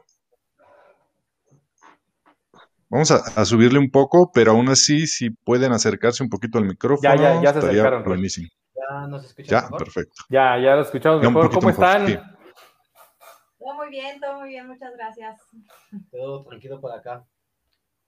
Vamos 2.89 3.12
a, 3.12 3.46
subirle 3.46 3.80
un 3.80 3.89
poco, 3.89 4.32
pero 4.32 4.51
aún 4.51 4.70
así, 4.70 5.08
si 5.08 5.32
pueden 5.32 5.72
acercarse 5.72 6.22
un 6.22 6.30
poquito 6.30 6.60
al 6.60 6.65
micrófono, 6.65 7.15
ya, 7.15 7.15
ya, 7.15 7.42
ya 7.42 7.53
se 7.53 7.60
acercaron. 7.60 8.03
Buenísimo. 8.03 8.50
Ya 8.75 9.08
nos 9.08 9.25
escuchamos. 9.25 9.72
Ya, 9.72 9.77
perfecto. 9.77 10.24
Ya, 10.30 10.60
ya 10.60 10.75
lo 10.75 10.82
escuchamos 10.82 11.22
mejor. 11.22 11.51
¿Cómo 11.51 11.70
están? 11.70 12.33
Todo 13.63 13.75
muy 13.75 13.89
bien, 13.89 14.20
todo 14.20 14.39
muy 14.39 14.50
bien, 14.50 14.67
muchas 14.67 14.93
gracias. 14.93 15.39
Todo 16.12 16.43
tranquilo 16.43 16.82
por 16.82 16.91
acá. 16.91 17.24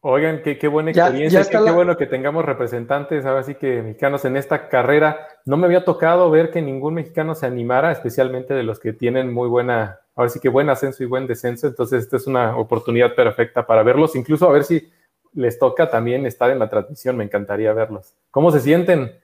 Oigan, 0.01 0.41
qué, 0.43 0.67
buena 0.67 0.91
experiencia, 0.91 1.45
qué, 1.50 1.71
bueno 1.71 1.95
que 1.95 2.05
tengamos 2.05 2.43
representantes, 2.43 3.25
ahora 3.25 3.41
sí 3.41 3.55
que 3.55 3.81
mexicanos 3.81 4.25
en 4.25 4.35
esta 4.35 4.67
carrera. 4.67 5.25
No 5.45 5.55
me 5.55 5.65
había 5.65 5.85
tocado 5.85 6.29
ver 6.29 6.51
que 6.51 6.62
ningún 6.62 6.95
mexicano 6.95 7.35
se 7.35 7.45
animara, 7.45 7.93
especialmente 7.93 8.53
de 8.53 8.63
los 8.63 8.81
que 8.81 8.91
tienen 8.91 9.33
muy 9.33 9.47
buena, 9.47 10.01
ahora 10.13 10.29
sí 10.29 10.41
que 10.41 10.50
buen 10.50 10.69
ascenso 10.69 11.03
y 11.03 11.07
buen 11.07 11.25
descenso. 11.25 11.67
Entonces, 11.67 12.03
esta 12.03 12.17
es 12.17 12.27
una 12.27 12.57
oportunidad 12.57 13.15
perfecta 13.15 13.65
para 13.65 13.81
verlos, 13.81 14.15
incluso 14.17 14.50
a 14.50 14.51
ver 14.51 14.65
si 14.65 14.91
les 15.31 15.57
toca 15.57 15.89
también 15.89 16.25
estar 16.25 16.51
en 16.51 16.59
la 16.59 16.69
transmisión, 16.69 17.15
me 17.15 17.24
encantaría 17.24 17.71
verlos. 17.71 18.13
¿Cómo 18.29 18.51
se 18.51 18.59
sienten? 18.59 19.17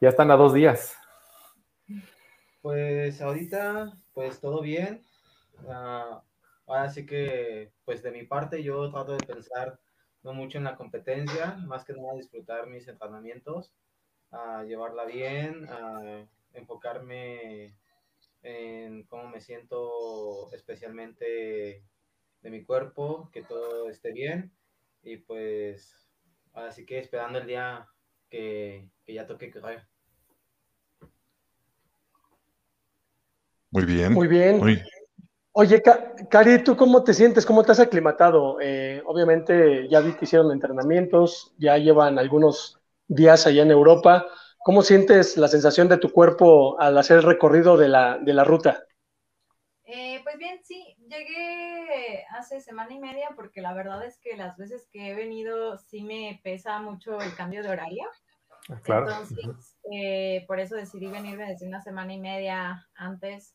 Ya 0.00 0.10
están 0.10 0.30
a 0.30 0.36
dos 0.36 0.54
días. 0.54 0.96
Pues 2.62 3.20
ahorita, 3.20 3.92
pues 4.14 4.40
todo 4.40 4.62
bien. 4.62 5.02
Uh, 5.62 6.20
ahora 6.66 6.88
sí 6.90 7.06
que, 7.06 7.72
pues 7.84 8.02
de 8.02 8.10
mi 8.10 8.24
parte, 8.24 8.62
yo 8.62 8.90
trato 8.90 9.12
de 9.16 9.26
pensar 9.26 9.78
no 10.22 10.32
mucho 10.32 10.58
en 10.58 10.64
la 10.64 10.76
competencia, 10.76 11.56
más 11.66 11.84
que 11.84 11.92
nada 11.92 12.14
disfrutar 12.14 12.66
mis 12.66 12.88
entrenamientos, 12.88 13.72
a 14.30 14.64
llevarla 14.64 15.04
bien, 15.04 15.66
a 15.68 16.26
enfocarme 16.54 17.76
en 18.42 19.04
cómo 19.04 19.28
me 19.28 19.40
siento 19.40 20.52
especialmente 20.52 21.84
de 22.42 22.50
mi 22.50 22.64
cuerpo, 22.64 23.30
que 23.32 23.42
todo 23.42 23.88
esté 23.88 24.12
bien 24.12 24.52
y 25.02 25.18
pues 25.18 26.08
así 26.52 26.86
que 26.86 26.98
esperando 26.98 27.38
el 27.38 27.46
día 27.46 27.88
que, 28.30 28.88
ya 29.06 29.26
toque 29.26 29.50
correr. 29.50 29.86
Muy 33.70 33.84
bien. 33.84 34.12
Muy 34.12 34.28
bien. 34.28 34.58
Muy, 34.58 34.82
Oye, 35.56 35.80
Cari, 36.30 36.64
¿tú 36.64 36.76
cómo 36.76 37.04
te 37.04 37.14
sientes? 37.14 37.46
¿Cómo 37.46 37.62
te 37.62 37.70
has 37.70 37.78
aclimatado? 37.78 38.60
Eh, 38.60 39.00
obviamente 39.06 39.88
ya 39.88 40.00
vi 40.00 40.12
que 40.14 40.24
hicieron 40.24 40.50
entrenamientos, 40.50 41.54
ya 41.58 41.78
llevan 41.78 42.18
algunos 42.18 42.80
días 43.06 43.46
allá 43.46 43.62
en 43.62 43.70
Europa. 43.70 44.26
¿Cómo 44.64 44.82
sientes 44.82 45.36
la 45.36 45.46
sensación 45.46 45.86
de 45.88 45.98
tu 45.98 46.10
cuerpo 46.10 46.76
al 46.80 46.98
hacer 46.98 47.18
el 47.18 47.22
recorrido 47.22 47.76
de 47.76 47.86
la, 47.86 48.18
de 48.18 48.32
la 48.32 48.42
ruta? 48.42 48.82
Eh, 49.84 50.18
pues 50.24 50.38
bien, 50.38 50.58
sí, 50.64 50.96
llegué 51.08 52.24
hace 52.30 52.60
semana 52.60 52.92
y 52.92 52.98
media 52.98 53.28
porque 53.36 53.60
la 53.60 53.74
verdad 53.74 54.04
es 54.04 54.18
que 54.18 54.36
las 54.36 54.56
veces 54.56 54.88
que 54.90 55.10
he 55.10 55.14
venido 55.14 55.78
sí 55.78 56.02
me 56.02 56.40
pesa 56.42 56.80
mucho 56.80 57.20
el 57.20 57.32
cambio 57.36 57.62
de 57.62 57.68
horario. 57.68 58.06
Ah, 58.70 58.80
claro. 58.82 59.06
Entonces, 59.08 59.76
eh, 59.92 60.44
por 60.48 60.58
eso 60.58 60.74
decidí 60.74 61.06
venirme 61.06 61.46
desde 61.46 61.68
una 61.68 61.80
semana 61.80 62.12
y 62.12 62.18
media 62.18 62.88
antes 62.96 63.54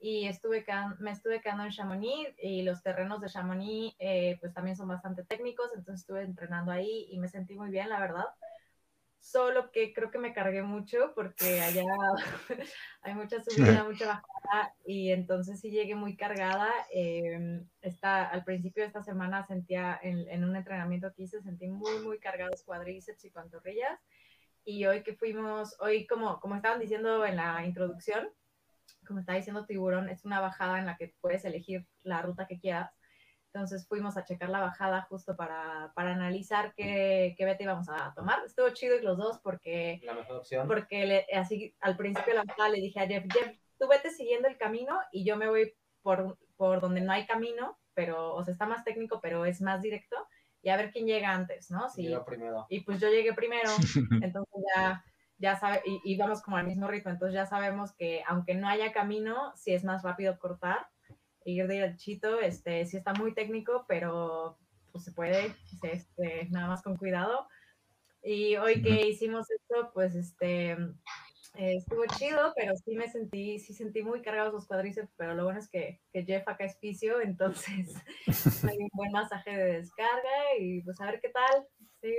y 0.00 0.26
estuve 0.26 0.64
me 0.98 1.10
estuve 1.10 1.40
quedando 1.40 1.64
en 1.64 1.70
Chamonix 1.70 2.34
y 2.42 2.62
los 2.62 2.82
terrenos 2.82 3.20
de 3.20 3.28
Chamonix 3.28 3.94
eh, 3.98 4.38
pues 4.40 4.54
también 4.54 4.76
son 4.76 4.88
bastante 4.88 5.24
técnicos, 5.24 5.70
entonces 5.74 6.00
estuve 6.00 6.22
entrenando 6.22 6.72
ahí 6.72 7.06
y 7.10 7.18
me 7.18 7.28
sentí 7.28 7.54
muy 7.54 7.70
bien, 7.70 7.88
la 7.88 8.00
verdad 8.00 8.26
solo 9.20 9.70
que 9.70 9.92
creo 9.92 10.10
que 10.10 10.18
me 10.18 10.32
cargué 10.32 10.62
mucho 10.62 11.12
porque 11.14 11.60
allá 11.60 11.84
hay 13.02 13.14
mucha 13.14 13.40
subida, 13.40 13.84
mucha 13.84 14.06
bajada 14.06 14.74
y 14.84 15.12
entonces 15.12 15.60
sí 15.60 15.70
llegué 15.70 15.94
muy 15.94 16.16
cargada. 16.16 16.68
Eh, 16.92 17.62
al 18.02 18.44
principio 18.44 18.82
de 18.82 18.88
esta 18.88 19.02
semana 19.02 19.46
sentía 19.46 19.98
en, 20.02 20.42
un 20.42 20.56
entrenamiento 20.56 21.12
que 21.12 21.24
hice, 21.24 21.42
sentí 21.42 21.68
muy, 21.68 22.00
muy 22.00 22.18
cargados 22.18 22.64
cuadríceps 22.64 23.24
y 23.24 23.30
pantorrillas. 23.30 24.00
Y 24.64 24.84
hoy 24.86 25.02
que 25.02 25.14
fuimos, 25.14 25.76
hoy 25.80 26.06
como, 26.06 26.40
como 26.40 26.56
estaban 26.56 26.80
diciendo 26.80 27.24
en 27.24 27.36
la 27.36 27.64
introducción, 27.64 28.28
como 29.06 29.20
estaba 29.20 29.36
diciendo 29.36 29.66
Tiburón, 29.66 30.08
es 30.08 30.24
una 30.24 30.40
bajada 30.40 30.78
en 30.78 30.86
la 30.86 30.96
que 30.96 31.14
puedes 31.20 31.44
elegir 31.44 31.86
la 32.02 32.22
ruta 32.22 32.46
que 32.46 32.58
quieras. 32.58 32.92
Entonces 33.52 33.86
fuimos 33.88 34.16
a 34.16 34.24
checar 34.24 34.48
la 34.48 34.60
bajada 34.60 35.02
justo 35.02 35.36
para, 35.36 35.92
para 35.96 36.12
analizar 36.12 36.72
qué, 36.76 37.34
qué 37.36 37.44
beta 37.44 37.64
íbamos 37.64 37.88
a 37.88 38.12
tomar. 38.14 38.44
Estuvo 38.44 38.70
chido 38.70 38.96
y 38.96 39.02
los 39.02 39.18
dos 39.18 39.40
porque, 39.42 40.00
la 40.04 40.14
mejor 40.14 40.36
opción. 40.36 40.68
porque 40.68 41.04
le, 41.04 41.26
así 41.34 41.74
al 41.80 41.96
principio 41.96 42.32
de 42.32 42.38
la 42.38 42.44
bajada 42.44 42.68
le 42.68 42.80
dije 42.80 43.00
a 43.00 43.08
Jeff, 43.08 43.24
Jeff, 43.32 43.58
tú 43.78 43.88
vete 43.88 44.10
siguiendo 44.10 44.46
el 44.46 44.56
camino 44.56 45.00
y 45.10 45.24
yo 45.24 45.36
me 45.36 45.48
voy 45.48 45.74
por, 46.02 46.38
por 46.56 46.80
donde 46.80 47.00
no 47.00 47.12
hay 47.12 47.26
camino, 47.26 47.76
pero, 47.92 48.34
o 48.34 48.44
sea, 48.44 48.52
está 48.52 48.66
más 48.66 48.84
técnico, 48.84 49.20
pero 49.20 49.44
es 49.44 49.60
más 49.60 49.82
directo 49.82 50.16
y 50.62 50.68
a 50.68 50.76
ver 50.76 50.90
quién 50.90 51.06
llega 51.06 51.32
antes, 51.32 51.70
¿no? 51.70 51.88
Sí. 51.88 52.08
primero. 52.26 52.66
Y 52.68 52.80
pues 52.80 53.00
yo 53.00 53.08
llegué 53.08 53.32
primero, 53.32 53.68
entonces 54.22 54.64
ya, 54.76 55.04
ya 55.40 55.56
sabe, 55.56 55.82
y, 55.84 56.00
y, 56.04 56.16
vamos 56.16 56.42
como 56.42 56.56
al 56.56 56.66
mismo 56.66 56.86
ritmo, 56.86 57.10
entonces 57.10 57.34
ya 57.34 57.46
sabemos 57.46 57.92
que 57.92 58.22
aunque 58.28 58.54
no 58.54 58.68
haya 58.68 58.92
camino, 58.92 59.52
sí 59.56 59.72
es 59.72 59.84
más 59.84 60.02
rápido 60.02 60.38
cortar 60.38 60.86
ir 61.44 61.66
de 61.66 61.96
chito, 61.96 62.40
este, 62.40 62.86
sí 62.86 62.96
está 62.96 63.12
muy 63.14 63.34
técnico, 63.34 63.84
pero 63.88 64.58
pues 64.92 65.04
se 65.04 65.12
puede, 65.12 65.54
este, 65.82 66.48
nada 66.50 66.68
más 66.68 66.82
con 66.82 66.96
cuidado. 66.96 67.46
Y 68.22 68.56
hoy 68.56 68.82
que 68.82 69.08
hicimos 69.08 69.50
esto, 69.50 69.90
pues 69.94 70.14
este, 70.14 70.76
estuvo 71.54 72.04
chido, 72.18 72.52
pero 72.54 72.76
sí 72.76 72.94
me 72.94 73.08
sentí, 73.08 73.58
sí 73.58 73.72
sentí 73.72 74.02
muy 74.02 74.20
cargados 74.20 74.52
los 74.52 74.66
cuadríceps, 74.66 75.12
pero 75.16 75.34
lo 75.34 75.44
bueno 75.44 75.58
es 75.58 75.70
que, 75.70 76.00
que 76.12 76.24
Jeff 76.24 76.46
acá 76.46 76.64
es 76.64 76.78
fisio, 76.78 77.20
entonces 77.20 77.94
hay 78.68 78.78
un 78.78 78.90
buen 78.92 79.12
masaje 79.12 79.56
de 79.56 79.72
descarga 79.78 80.56
y 80.58 80.82
pues 80.82 81.00
a 81.00 81.06
ver 81.06 81.20
qué 81.20 81.30
tal. 81.30 81.66
Sí. 82.02 82.14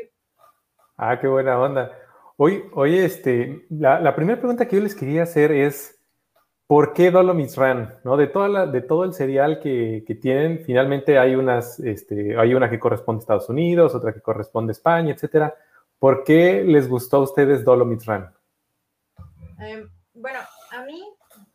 Ah, 0.97 1.19
qué 1.19 1.27
buena 1.27 1.59
onda. 1.59 1.91
Hoy, 2.37 2.63
hoy 2.73 2.97
este, 2.97 3.65
la, 3.69 3.99
la 3.99 4.15
primera 4.15 4.39
pregunta 4.39 4.67
que 4.67 4.77
yo 4.77 4.81
les 4.81 4.95
quería 4.95 5.23
hacer 5.23 5.51
es, 5.51 6.01
¿Por 6.71 6.93
qué 6.93 7.11
Dolomites 7.11 7.57
Run? 7.57 7.89
¿No? 8.05 8.15
De, 8.15 8.27
toda 8.27 8.47
la, 8.47 8.65
de 8.65 8.79
todo 8.79 9.03
el 9.03 9.13
serial 9.13 9.59
que, 9.59 10.05
que, 10.07 10.15
tienen, 10.15 10.63
finalmente 10.63 11.19
hay, 11.19 11.35
unas, 11.35 11.81
este, 11.81 12.39
hay 12.39 12.53
una 12.53 12.69
que 12.69 12.79
corresponde 12.79 13.19
a 13.19 13.23
Estados 13.23 13.49
Unidos, 13.49 13.93
otra 13.93 14.13
que 14.13 14.21
corresponde 14.21 14.71
a 14.71 14.79
España, 14.79 15.13
etcétera. 15.13 15.53
¿Por 15.99 16.23
qué 16.23 16.63
les 16.63 16.87
gustó 16.87 17.17
a 17.17 17.23
ustedes 17.23 17.65
Dolomites 17.65 18.05
Run? 18.05 18.25
Eh, 19.59 19.85
bueno, 20.13 20.39
a 20.71 20.85
mí, 20.85 21.03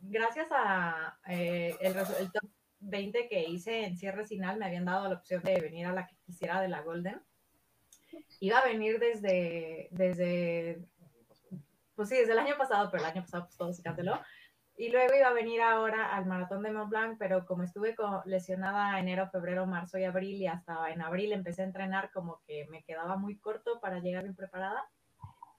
gracias 0.02 0.48
a 0.50 1.16
eh, 1.28 1.74
el, 1.80 1.96
el, 1.96 2.30
top 2.30 2.50
20 2.80 3.26
que 3.26 3.42
hice 3.42 3.86
en 3.86 3.96
cierre 3.96 4.26
final, 4.26 4.58
me 4.58 4.66
habían 4.66 4.84
dado 4.84 5.08
la 5.08 5.14
opción 5.14 5.42
de 5.42 5.58
venir 5.62 5.86
a 5.86 5.94
la 5.94 6.06
que 6.06 6.16
quisiera 6.26 6.60
de 6.60 6.68
la 6.68 6.82
Golden. 6.82 7.22
Iba 8.40 8.58
a 8.58 8.64
venir 8.64 8.98
desde, 8.98 9.88
desde 9.90 10.86
pues 11.96 12.10
sí, 12.10 12.16
desde 12.16 12.32
el 12.32 12.38
año 12.38 12.56
pasado, 12.56 12.90
pero 12.90 13.02
el 13.02 13.10
año 13.10 13.22
pasado 13.22 13.44
pues 13.46 13.56
todo 13.56 13.72
se 13.72 13.82
canceló. 13.82 14.20
Y 14.78 14.90
luego 14.90 15.14
iba 15.14 15.28
a 15.28 15.32
venir 15.32 15.62
ahora 15.62 16.14
al 16.14 16.26
maratón 16.26 16.62
de 16.62 16.70
Mont 16.70 16.90
Blanc, 16.90 17.16
pero 17.18 17.46
como 17.46 17.62
estuve 17.62 17.96
lesionada 18.26 19.00
enero, 19.00 19.30
febrero, 19.30 19.66
marzo 19.66 19.96
y 19.96 20.04
abril, 20.04 20.36
y 20.36 20.46
hasta 20.46 20.90
en 20.90 21.00
abril 21.00 21.32
empecé 21.32 21.62
a 21.62 21.64
entrenar, 21.64 22.10
como 22.12 22.42
que 22.46 22.66
me 22.70 22.84
quedaba 22.84 23.16
muy 23.16 23.38
corto 23.38 23.80
para 23.80 24.00
llegar 24.00 24.24
bien 24.24 24.36
preparada. 24.36 24.84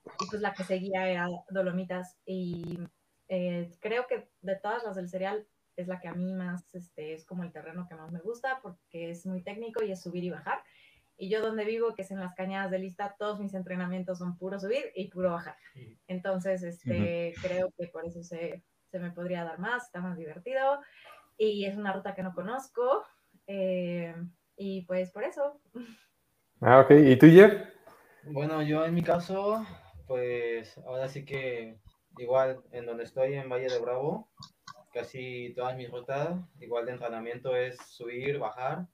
Y 0.05 0.29
pues 0.29 0.41
la 0.41 0.53
que 0.53 0.63
seguía 0.63 1.09
era 1.09 1.27
Dolomitas. 1.49 2.19
Y 2.25 2.79
eh, 3.27 3.71
creo 3.79 4.05
que 4.05 4.29
de 4.41 4.55
todas 4.57 4.83
las 4.83 4.95
del 4.95 5.09
cereal 5.09 5.47
es 5.75 5.87
la 5.87 5.99
que 5.99 6.07
a 6.07 6.13
mí 6.13 6.33
más 6.33 6.73
este, 6.75 7.13
es 7.13 7.25
como 7.25 7.43
el 7.43 7.51
terreno 7.51 7.87
que 7.89 7.95
más 7.95 8.11
me 8.11 8.19
gusta, 8.19 8.59
porque 8.61 9.09
es 9.09 9.25
muy 9.25 9.41
técnico 9.41 9.83
y 9.83 9.91
es 9.91 10.01
subir 10.01 10.23
y 10.23 10.29
bajar. 10.29 10.63
Y 11.17 11.29
yo 11.29 11.41
donde 11.41 11.65
vivo, 11.65 11.95
que 11.95 12.03
es 12.03 12.11
en 12.11 12.19
las 12.19 12.35
cañadas 12.35 12.69
de 12.71 12.79
lista, 12.79 13.15
todos 13.17 13.39
mis 13.39 13.53
entrenamientos 13.53 14.19
son 14.19 14.37
puro 14.37 14.59
subir 14.59 14.91
y 14.95 15.09
puro 15.09 15.31
bajar. 15.31 15.57
Entonces, 16.07 16.63
este, 16.63 17.33
creo 17.41 17.71
que 17.77 17.87
por 17.87 18.05
eso 18.05 18.23
se 18.23 18.63
se 18.91 18.99
me 18.99 19.11
podría 19.11 19.43
dar 19.43 19.59
más, 19.59 19.85
está 19.85 20.01
más 20.01 20.17
divertido 20.17 20.79
y 21.37 21.65
es 21.65 21.77
una 21.77 21.93
ruta 21.93 22.15
que 22.15 22.23
no 22.23 22.33
conozco 22.33 23.03
eh, 23.45 24.15
y 24.55 24.83
pues 24.83 25.11
por 25.11 25.23
eso. 25.23 25.59
Ah, 26.61 26.79
ok. 26.79 26.91
¿Y 26.91 27.15
tú, 27.17 27.27
Jeff? 27.27 27.53
Bueno, 28.23 28.61
yo 28.61 28.85
en 28.85 28.95
mi 28.95 29.03
caso, 29.03 29.65
pues 30.07 30.77
ahora 30.79 31.07
sí 31.07 31.23
que 31.23 31.77
igual 32.17 32.63
en 32.71 32.85
donde 32.85 33.03
estoy, 33.03 33.35
en 33.35 33.49
Valle 33.49 33.67
de 33.67 33.79
Bravo, 33.79 34.29
casi 34.91 35.53
todas 35.55 35.77
mis 35.77 35.91
rutas, 35.91 36.39
igual 36.59 36.85
de 36.85 36.93
entrenamiento 36.93 37.55
es 37.55 37.77
subir, 37.85 38.39
bajar 38.39 38.87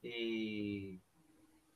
y 0.00 1.02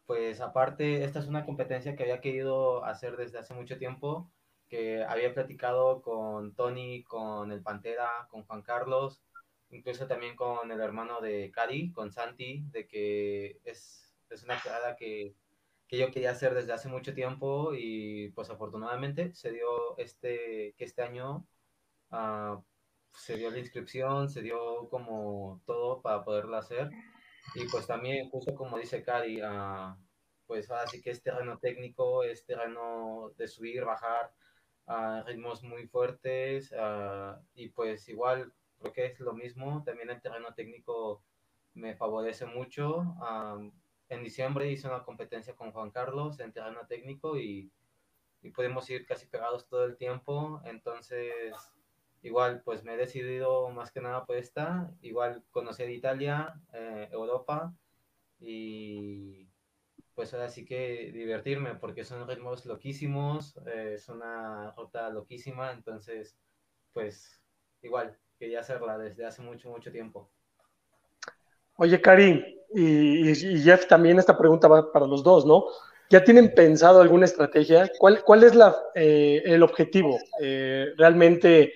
pues 0.06 0.40
aparte, 0.40 1.04
esta 1.04 1.18
es 1.18 1.26
una 1.26 1.44
competencia 1.44 1.96
que 1.96 2.04
había 2.04 2.20
querido 2.20 2.84
hacer 2.84 3.16
desde 3.16 3.38
hace 3.38 3.54
mucho 3.54 3.78
tiempo 3.78 4.30
que 4.68 5.04
había 5.04 5.32
platicado 5.34 6.02
con 6.02 6.54
Tony, 6.54 7.04
con 7.04 7.52
el 7.52 7.62
Pantera, 7.62 8.26
con 8.30 8.44
Juan 8.44 8.62
Carlos, 8.62 9.22
incluso 9.70 10.06
también 10.06 10.36
con 10.36 10.70
el 10.70 10.80
hermano 10.80 11.20
de 11.20 11.50
Cari, 11.52 11.92
con 11.92 12.12
Santi, 12.12 12.64
de 12.70 12.86
que 12.86 13.60
es, 13.64 14.14
es 14.30 14.42
una 14.44 14.60
carrera 14.60 14.96
que, 14.96 15.34
que, 15.88 15.98
yo 15.98 16.10
quería 16.10 16.32
hacer 16.32 16.54
desde 16.54 16.72
hace 16.72 16.88
mucho 16.88 17.14
tiempo 17.14 17.72
y 17.74 18.30
pues 18.30 18.50
afortunadamente 18.50 19.34
se 19.34 19.52
dio 19.52 19.96
este, 19.98 20.74
que 20.76 20.84
este 20.84 21.02
año 21.02 21.46
uh, 22.10 22.62
se 23.12 23.36
dio 23.36 23.50
la 23.50 23.58
inscripción, 23.58 24.28
se 24.28 24.42
dio 24.42 24.88
como 24.88 25.62
todo 25.66 26.02
para 26.02 26.24
poderla 26.24 26.58
hacer 26.58 26.90
y 27.54 27.66
pues 27.68 27.86
también 27.86 28.28
justo 28.30 28.54
como 28.54 28.78
dice 28.78 29.02
Cari, 29.02 29.42
uh, 29.42 29.94
pues 30.46 30.70
ahora 30.70 30.84
que 31.02 31.10
es 31.10 31.22
terreno 31.22 31.58
técnico, 31.58 32.22
es 32.22 32.44
terreno 32.44 33.32
de 33.36 33.48
subir, 33.48 33.84
bajar, 33.84 34.32
a 34.86 35.22
ritmos 35.26 35.62
muy 35.62 35.88
fuertes 35.88 36.72
y 37.54 37.68
pues 37.70 38.08
igual 38.08 38.52
creo 38.78 38.92
que 38.92 39.06
es 39.06 39.20
lo 39.20 39.32
mismo, 39.32 39.82
también 39.84 40.10
el 40.10 40.20
terreno 40.20 40.54
técnico 40.54 41.22
me 41.74 41.96
favorece 41.96 42.46
mucho. 42.46 43.04
en 44.08 44.22
diciembre 44.22 44.70
hice 44.70 44.86
una 44.86 45.02
competencia 45.02 45.56
con 45.56 45.72
Juan 45.72 45.90
Carlos 45.90 46.38
en 46.38 46.52
terreno 46.52 46.86
técnico 46.86 47.36
y, 47.36 47.72
y 48.42 48.50
pudimos 48.50 48.88
ir 48.90 49.04
casi 49.06 49.26
pegados 49.26 49.66
todo 49.66 49.84
el 49.84 49.96
tiempo, 49.96 50.60
entonces 50.64 51.52
igual 52.26 52.62
pues 52.64 52.82
me 52.82 52.94
he 52.94 52.96
decidido 52.96 53.68
más 53.70 53.92
que 53.92 54.00
nada 54.00 54.26
por 54.26 54.36
esta, 54.36 54.90
igual 55.00 55.44
conocer 55.50 55.90
Italia, 55.90 56.60
eh, 56.72 57.08
Europa 57.12 57.72
y 58.40 59.48
pues 60.14 60.32
ahora 60.34 60.48
sí 60.48 60.64
que 60.64 61.12
divertirme, 61.12 61.74
porque 61.74 62.04
son 62.04 62.26
ritmos 62.26 62.64
loquísimos, 62.64 63.56
eh, 63.66 63.92
es 63.94 64.08
una 64.08 64.72
ruta 64.76 65.10
loquísima, 65.10 65.72
entonces, 65.72 66.36
pues 66.92 67.40
igual, 67.82 68.16
quería 68.38 68.60
hacerla 68.60 68.96
desde 68.96 69.26
hace 69.26 69.42
mucho, 69.42 69.70
mucho 69.70 69.92
tiempo. 69.92 70.30
Oye, 71.76 72.00
Cari, 72.00 72.64
y, 72.74 73.34
Jeff, 73.62 73.86
también 73.86 74.18
esta 74.18 74.36
pregunta 74.36 74.68
va 74.68 74.90
para 74.90 75.06
los 75.06 75.22
dos, 75.22 75.44
¿no? 75.44 75.66
¿Ya 76.08 76.24
tienen 76.24 76.54
pensado 76.54 77.00
alguna 77.02 77.26
estrategia? 77.26 77.90
¿Cuál, 77.98 78.22
cuál 78.24 78.44
es 78.44 78.54
la, 78.54 78.74
eh, 78.94 79.42
el 79.44 79.62
objetivo? 79.62 80.18
Eh, 80.40 80.86
realmente, 80.96 81.74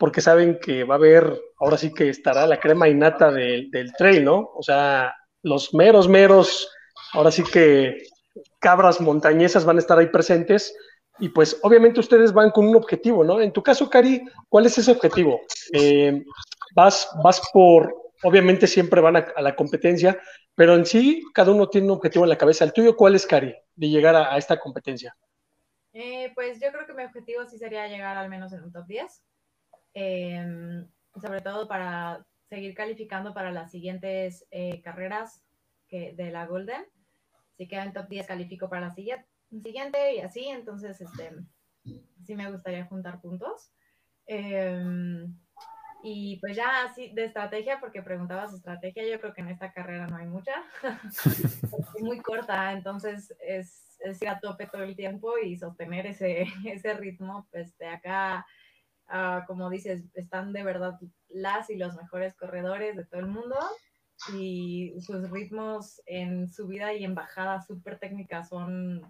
porque 0.00 0.22
saben 0.22 0.58
que 0.58 0.82
va 0.84 0.94
a 0.94 0.96
haber, 0.96 1.38
ahora 1.58 1.76
sí 1.76 1.92
que 1.92 2.08
estará 2.08 2.46
la 2.46 2.58
crema 2.58 2.88
innata 2.88 3.30
del 3.30 3.92
trail, 3.98 4.24
¿no? 4.24 4.50
O 4.54 4.62
sea, 4.62 5.14
los 5.42 5.74
meros, 5.74 6.08
meros 6.08 6.72
ahora 7.12 7.30
sí 7.30 7.44
que 7.44 7.98
cabras 8.58 8.98
montañesas 9.02 9.66
van 9.66 9.76
a 9.76 9.80
estar 9.80 9.98
ahí 9.98 10.06
presentes 10.06 10.74
y 11.18 11.28
pues 11.28 11.60
obviamente 11.62 12.00
ustedes 12.00 12.32
van 12.32 12.50
con 12.50 12.66
un 12.66 12.76
objetivo, 12.76 13.22
¿no? 13.24 13.42
En 13.42 13.52
tu 13.52 13.62
caso, 13.62 13.90
Cari, 13.90 14.24
¿cuál 14.48 14.64
es 14.64 14.78
ese 14.78 14.90
objetivo? 14.90 15.42
Eh, 15.74 16.24
vas, 16.74 17.10
vas 17.22 17.42
por, 17.52 17.94
obviamente 18.22 18.66
siempre 18.66 19.02
van 19.02 19.16
a, 19.16 19.34
la 19.42 19.54
competencia, 19.54 20.18
pero 20.54 20.76
en 20.76 20.86
sí 20.86 21.22
cada 21.34 21.52
uno 21.52 21.68
tiene 21.68 21.88
un 21.88 21.98
objetivo 21.98 22.24
en 22.24 22.30
la 22.30 22.38
cabeza. 22.38 22.64
¿El 22.64 22.72
tuyo 22.72 22.96
cuál 22.96 23.16
es, 23.16 23.26
Cari, 23.26 23.54
de 23.74 23.88
llegar 23.90 24.16
a, 24.16 24.38
esta 24.38 24.58
competencia? 24.58 25.14
Eh, 25.92 26.32
pues 26.34 26.58
yo 26.58 26.72
creo 26.72 26.86
que 26.86 26.94
mi 26.94 27.04
objetivo 27.04 27.44
sí 27.44 27.58
sería 27.58 27.86
llegar 27.86 28.16
al 28.16 28.30
menos 28.30 28.50
en 28.54 28.62
un 28.62 28.72
top 28.72 28.86
10, 28.86 29.22
em, 29.94 30.88
sobre 31.20 31.40
todo 31.40 31.68
para 31.68 32.24
seguir 32.48 32.74
calificando 32.74 33.32
para 33.32 33.52
las 33.52 33.70
siguientes 33.70 34.46
eh, 34.50 34.82
carreras 34.82 35.44
que, 35.88 36.14
de 36.14 36.30
la 36.30 36.46
Golden. 36.46 36.84
Si 37.56 37.68
queda 37.68 37.84
en 37.84 37.92
top 37.92 38.08
10, 38.08 38.26
califico 38.26 38.68
para 38.68 38.88
la 38.88 38.90
siguiente, 38.90 40.14
y 40.14 40.20
así. 40.20 40.46
Entonces, 40.48 41.00
este, 41.00 41.30
sí 42.24 42.34
me 42.34 42.50
gustaría 42.50 42.86
juntar 42.86 43.20
puntos. 43.20 43.72
Em, 44.26 45.36
y 46.02 46.38
pues 46.40 46.56
ya 46.56 46.84
así 46.84 47.12
de 47.12 47.26
estrategia, 47.26 47.78
porque 47.78 48.02
preguntabas 48.02 48.54
estrategia, 48.54 49.06
yo 49.06 49.20
creo 49.20 49.34
que 49.34 49.42
en 49.42 49.48
esta 49.48 49.72
carrera 49.72 50.06
no 50.06 50.16
hay 50.16 50.26
mucha. 50.26 50.54
es 51.04 52.02
muy 52.02 52.20
corta, 52.20 52.72
entonces 52.72 53.34
es, 53.40 53.98
es, 54.00 54.22
ir 54.22 54.28
a 54.28 54.40
tope 54.40 54.66
todo 54.66 54.82
el 54.82 54.96
tiempo 54.96 55.36
y 55.38 55.56
sostener 55.56 56.06
ese, 56.06 56.46
ese 56.64 56.94
ritmo. 56.94 57.46
Pues 57.50 57.76
de 57.78 57.88
acá, 57.88 58.46
uh, 59.10 59.46
como 59.46 59.70
dices, 59.70 60.04
están 60.14 60.52
de 60.52 60.62
verdad 60.62 60.98
las 61.28 61.70
y 61.70 61.76
los 61.76 61.94
mejores 61.94 62.34
corredores 62.34 62.96
de 62.96 63.04
todo 63.04 63.20
el 63.20 63.26
mundo 63.26 63.56
y 64.34 64.94
sus 65.00 65.30
ritmos 65.30 66.02
en 66.06 66.48
subida 66.48 66.92
y 66.92 67.04
en 67.04 67.14
bajada 67.14 67.62
súper 67.62 67.98
técnicas 67.98 68.48
son 68.48 69.02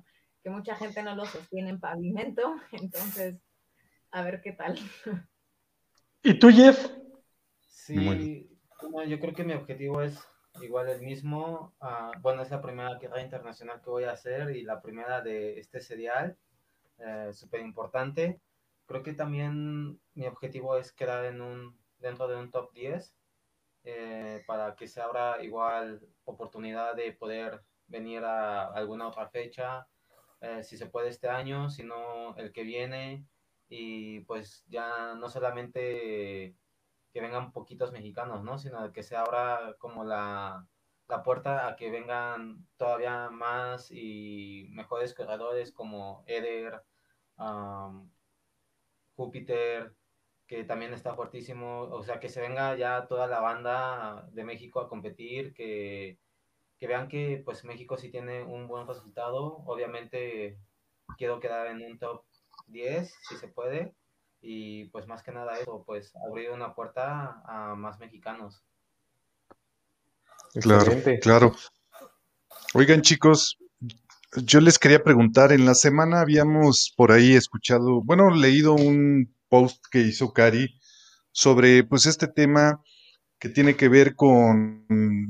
que 0.43 0.51
mucha 0.51 0.77
gente 0.77 1.03
no 1.03 1.15
los 1.15 1.29
sostiene 1.29 1.71
en 1.71 1.81
pavimento. 1.81 2.55
Entonces, 2.73 3.39
a 4.11 4.23
ver 4.23 4.41
qué 4.41 4.53
tal. 4.53 4.79
¿Y 6.23 6.39
tú, 6.39 6.51
Jeff? 6.51 6.91
Sí, 7.69 8.49
yo 9.07 9.21
creo 9.21 9.35
que 9.35 9.45
mi 9.45 9.53
objetivo 9.53 10.03
es 10.03 10.19
igual 10.63 10.89
el 10.89 11.03
mismo. 11.03 11.75
Uh, 11.81 12.19
bueno, 12.21 12.43
es 12.43 12.51
la 12.51 12.63
primera 12.63 12.99
carrera 12.99 13.23
internacional 13.23 13.81
que 13.83 13.91
voy 13.91 14.05
a 14.05 14.13
hacer 14.13 14.55
y 14.57 14.63
la 14.63 14.81
primera 14.81 15.21
de 15.23 15.59
este 15.59 15.81
serial, 15.81 16.37
eh, 16.99 17.31
súper 17.33 17.61
importante. 17.61 18.41
Creo 18.91 19.05
que 19.05 19.13
también 19.13 20.01
mi 20.15 20.27
objetivo 20.27 20.77
es 20.77 20.91
quedar 20.91 21.25
en 21.25 21.41
un, 21.41 21.79
dentro 21.99 22.27
de 22.27 22.37
un 22.37 22.51
top 22.51 22.73
10 22.73 23.15
eh, 23.85 24.43
para 24.49 24.75
que 24.75 24.89
se 24.89 25.01
abra 25.01 25.41
igual 25.45 26.01
oportunidad 26.25 26.97
de 26.97 27.13
poder 27.13 27.63
venir 27.87 28.25
a 28.25 28.67
alguna 28.67 29.07
otra 29.07 29.29
fecha, 29.29 29.87
eh, 30.41 30.65
si 30.65 30.77
se 30.77 30.87
puede 30.87 31.09
este 31.09 31.29
año, 31.29 31.71
sino 31.71 32.35
el 32.37 32.51
que 32.51 32.65
viene 32.65 33.25
y 33.69 34.23
pues 34.23 34.65
ya 34.67 35.15
no 35.15 35.29
solamente 35.29 36.57
que 37.13 37.21
vengan 37.21 37.53
poquitos 37.53 37.93
mexicanos, 37.93 38.43
¿no? 38.43 38.59
Sino 38.59 38.93
que 38.93 39.05
se 39.05 39.15
abra 39.15 39.77
como 39.79 40.03
la, 40.03 40.67
la 41.07 41.23
puerta 41.23 41.69
a 41.69 41.77
que 41.77 41.93
vengan 41.93 42.67
todavía 42.77 43.31
más 43.31 43.93
y 43.93 44.67
mejores 44.73 45.15
corredores 45.15 45.71
como 45.71 46.25
Eder, 46.27 46.83
Júpiter, 49.21 49.93
que 50.47 50.65
también 50.65 50.95
está 50.95 51.15
fuertísimo, 51.15 51.83
o 51.83 52.03
sea, 52.03 52.21
que 52.21 52.31
se 52.31 52.41
venga 52.41 52.75
ya 52.75 53.07
toda 53.07 53.27
la 53.27 53.41
banda 53.41 54.27
de 54.33 54.45
México 54.45 54.81
a 54.81 54.89
competir, 54.89 55.53
que, 55.53 56.19
que 56.79 56.87
vean 56.87 57.07
que 57.07 57.43
pues 57.45 57.65
México 57.65 57.99
sí 57.99 58.11
tiene 58.11 58.43
un 58.43 58.67
buen 58.67 58.87
resultado, 58.87 59.63
obviamente 59.67 60.59
quiero 61.19 61.39
quedar 61.39 61.67
en 61.67 61.83
un 61.83 61.99
top 61.99 62.25
10, 62.69 63.15
si 63.29 63.37
se 63.37 63.49
puede, 63.49 63.95
y 64.41 64.87
pues 64.87 65.07
más 65.07 65.23
que 65.23 65.33
nada 65.33 65.59
eso, 65.59 65.85
pues 65.87 66.17
abrir 66.17 66.51
una 66.51 66.75
puerta 66.75 67.43
a 67.45 67.75
más 67.75 68.01
mexicanos. 68.01 68.65
Claro, 70.55 70.93
claro. 71.21 71.53
Oigan 72.73 73.03
chicos, 73.03 73.59
yo 74.37 74.61
les 74.61 74.79
quería 74.79 75.03
preguntar, 75.03 75.53
en 75.53 75.65
la 75.67 75.75
semana 75.75 76.21
habíamos 76.21 76.93
por 76.97 77.13
ahí 77.13 77.35
escuchado, 77.35 78.03
bueno, 78.05 78.31
leído 78.31 78.75
un 78.75 79.35
post 79.49 79.85
que 79.91 80.01
hizo 80.01 80.33
Cari 80.33 80.69
sobre 81.33 81.85
pues 81.85 82.07
este 82.07 82.29
tema 82.29 82.81
que 83.39 83.49
tiene 83.49 83.77
que 83.77 83.89
ver 83.89 84.15
con 84.15 84.87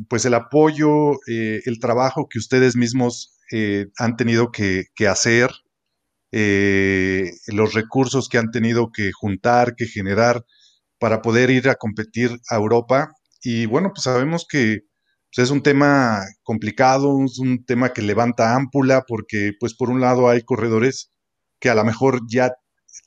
pues 0.08 0.24
el 0.24 0.34
apoyo, 0.34 1.14
eh, 1.28 1.62
el 1.64 1.78
trabajo 1.80 2.28
que 2.28 2.38
ustedes 2.38 2.76
mismos 2.76 3.38
eh, 3.52 3.86
han 3.98 4.16
tenido 4.16 4.50
que, 4.50 4.86
que 4.94 5.08
hacer 5.08 5.50
eh, 6.32 7.32
los 7.48 7.74
recursos 7.74 8.28
que 8.28 8.38
han 8.38 8.50
tenido 8.50 8.90
que 8.92 9.10
juntar, 9.12 9.74
que 9.76 9.86
generar 9.86 10.44
para 10.98 11.22
poder 11.22 11.50
ir 11.50 11.68
a 11.68 11.76
competir 11.76 12.38
a 12.50 12.56
Europa. 12.56 13.12
Y 13.42 13.66
bueno, 13.66 13.90
pues 13.94 14.04
sabemos 14.04 14.46
que 14.48 14.80
es 15.36 15.50
un 15.50 15.62
tema 15.62 16.24
complicado, 16.42 17.24
es 17.24 17.38
un 17.38 17.64
tema 17.64 17.92
que 17.92 18.02
levanta 18.02 18.54
ámpula, 18.54 19.04
porque 19.06 19.52
pues 19.58 19.74
por 19.74 19.90
un 19.90 20.00
lado 20.00 20.28
hay 20.28 20.42
corredores 20.42 21.10
que 21.60 21.70
a 21.70 21.74
lo 21.74 21.84
mejor 21.84 22.20
ya 22.28 22.52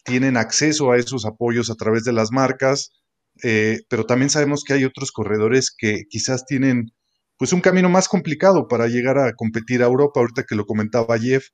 tienen 0.05 0.37
acceso 0.37 0.91
a 0.91 0.97
esos 0.97 1.25
apoyos 1.25 1.69
a 1.69 1.75
través 1.75 2.03
de 2.03 2.13
las 2.13 2.31
marcas, 2.31 2.91
eh, 3.43 3.81
pero 3.89 4.05
también 4.05 4.29
sabemos 4.29 4.63
que 4.63 4.73
hay 4.73 4.85
otros 4.85 5.11
corredores 5.11 5.71
que 5.75 6.03
quizás 6.09 6.45
tienen 6.45 6.91
pues 7.37 7.51
un 7.51 7.61
camino 7.61 7.89
más 7.89 8.07
complicado 8.07 8.67
para 8.67 8.87
llegar 8.87 9.17
a 9.17 9.33
competir 9.33 9.81
a 9.81 9.87
Europa, 9.87 10.19
ahorita 10.19 10.43
que 10.43 10.55
lo 10.55 10.65
comentaba 10.65 11.17
Jeff, 11.19 11.47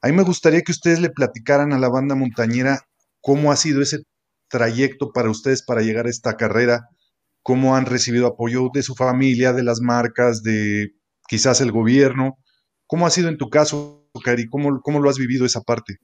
a 0.00 0.08
mí 0.08 0.12
me 0.12 0.22
gustaría 0.22 0.62
que 0.62 0.72
ustedes 0.72 1.00
le 1.00 1.10
platicaran 1.10 1.72
a 1.72 1.78
la 1.78 1.88
banda 1.88 2.14
montañera 2.14 2.86
cómo 3.20 3.50
ha 3.50 3.56
sido 3.56 3.82
ese 3.82 4.04
trayecto 4.48 5.12
para 5.12 5.30
ustedes 5.30 5.62
para 5.62 5.82
llegar 5.82 6.06
a 6.06 6.10
esta 6.10 6.36
carrera, 6.36 6.88
cómo 7.44 7.76
han 7.76 7.84
recibido 7.84 8.26
apoyo 8.26 8.70
de 8.72 8.82
su 8.82 8.94
familia, 8.94 9.52
de 9.52 9.62
las 9.62 9.80
marcas, 9.80 10.42
de 10.42 10.94
quizás 11.28 11.60
el 11.60 11.70
gobierno. 11.70 12.38
¿Cómo 12.86 13.06
ha 13.06 13.10
sido 13.10 13.28
en 13.28 13.36
tu 13.36 13.50
caso, 13.50 14.10
Cari? 14.24 14.48
¿Cómo, 14.48 14.80
cómo 14.80 14.98
lo 14.98 15.10
has 15.10 15.18
vivido 15.18 15.44
esa 15.44 15.60
parte? 15.60 15.98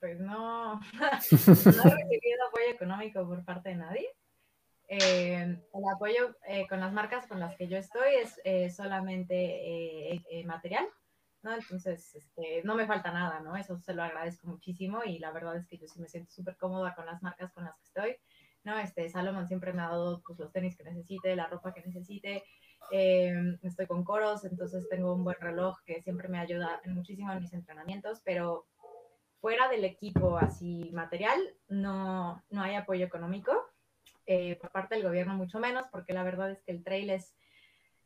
Pues 0.00 0.18
no, 0.18 0.80
no 0.80 0.80
he 0.80 1.20
recibido 1.20 2.46
apoyo 2.48 2.70
económico 2.70 3.26
por 3.28 3.44
parte 3.44 3.68
de 3.68 3.76
nadie. 3.76 4.08
Eh, 4.88 5.34
el 5.34 5.82
apoyo 5.94 6.34
eh, 6.48 6.66
con 6.66 6.80
las 6.80 6.94
marcas 6.94 7.26
con 7.26 7.40
las 7.40 7.54
que 7.56 7.68
yo 7.68 7.76
estoy 7.76 8.14
es 8.22 8.40
eh, 8.44 8.70
solamente 8.70 10.24
material. 10.46 10.88
¿no? 11.42 11.54
Entonces, 11.54 12.14
este, 12.14 12.62
no 12.64 12.74
me 12.74 12.86
falta 12.86 13.12
nada, 13.12 13.40
¿no? 13.40 13.54
Eso 13.54 13.78
se 13.78 13.94
lo 13.94 14.02
agradezco 14.02 14.48
muchísimo 14.48 15.04
y 15.04 15.18
la 15.18 15.30
verdad 15.30 15.56
es 15.56 15.66
que 15.66 15.78
yo 15.78 15.86
sí 15.86 16.00
me 16.00 16.08
siento 16.08 16.32
súper 16.32 16.56
cómoda 16.56 16.94
con 16.94 17.06
las 17.06 17.22
marcas 17.22 17.52
con 17.52 17.64
las 17.64 17.76
que 17.76 17.84
estoy, 17.84 18.16
¿no? 18.68 18.78
Este, 18.78 19.08
Salomon 19.08 19.48
siempre 19.48 19.72
me 19.72 19.82
ha 19.82 19.88
dado 19.88 20.20
pues, 20.24 20.38
los 20.38 20.52
tenis 20.52 20.76
que 20.76 20.84
necesite, 20.84 21.34
la 21.34 21.46
ropa 21.46 21.72
que 21.72 21.80
necesite, 21.80 22.44
em, 22.90 23.58
estoy 23.62 23.86
con 23.86 24.04
coros, 24.04 24.44
entonces 24.44 24.86
tengo 24.88 25.14
un 25.14 25.24
buen 25.24 25.40
reloj 25.40 25.78
que 25.86 26.02
siempre 26.02 26.28
me 26.28 26.38
ayuda 26.38 26.80
muchísimo 26.84 27.32
en 27.32 27.40
mis 27.40 27.54
entrenamientos, 27.54 28.20
pero 28.24 28.66
fuera 29.40 29.68
del 29.68 29.84
equipo 29.84 30.36
así 30.36 30.90
material, 30.92 31.40
no, 31.68 32.42
no 32.50 32.62
hay 32.62 32.74
apoyo 32.74 33.06
económico. 33.06 33.52
Eh, 34.26 34.56
por 34.60 34.70
parte 34.70 34.94
del 34.94 35.04
gobierno 35.04 35.34
mucho 35.34 35.58
menos, 35.58 35.86
porque 35.90 36.12
la 36.12 36.22
verdad 36.22 36.50
es 36.50 36.62
que 36.62 36.72
el 36.72 36.84
trail 36.84 37.08
es 37.08 37.34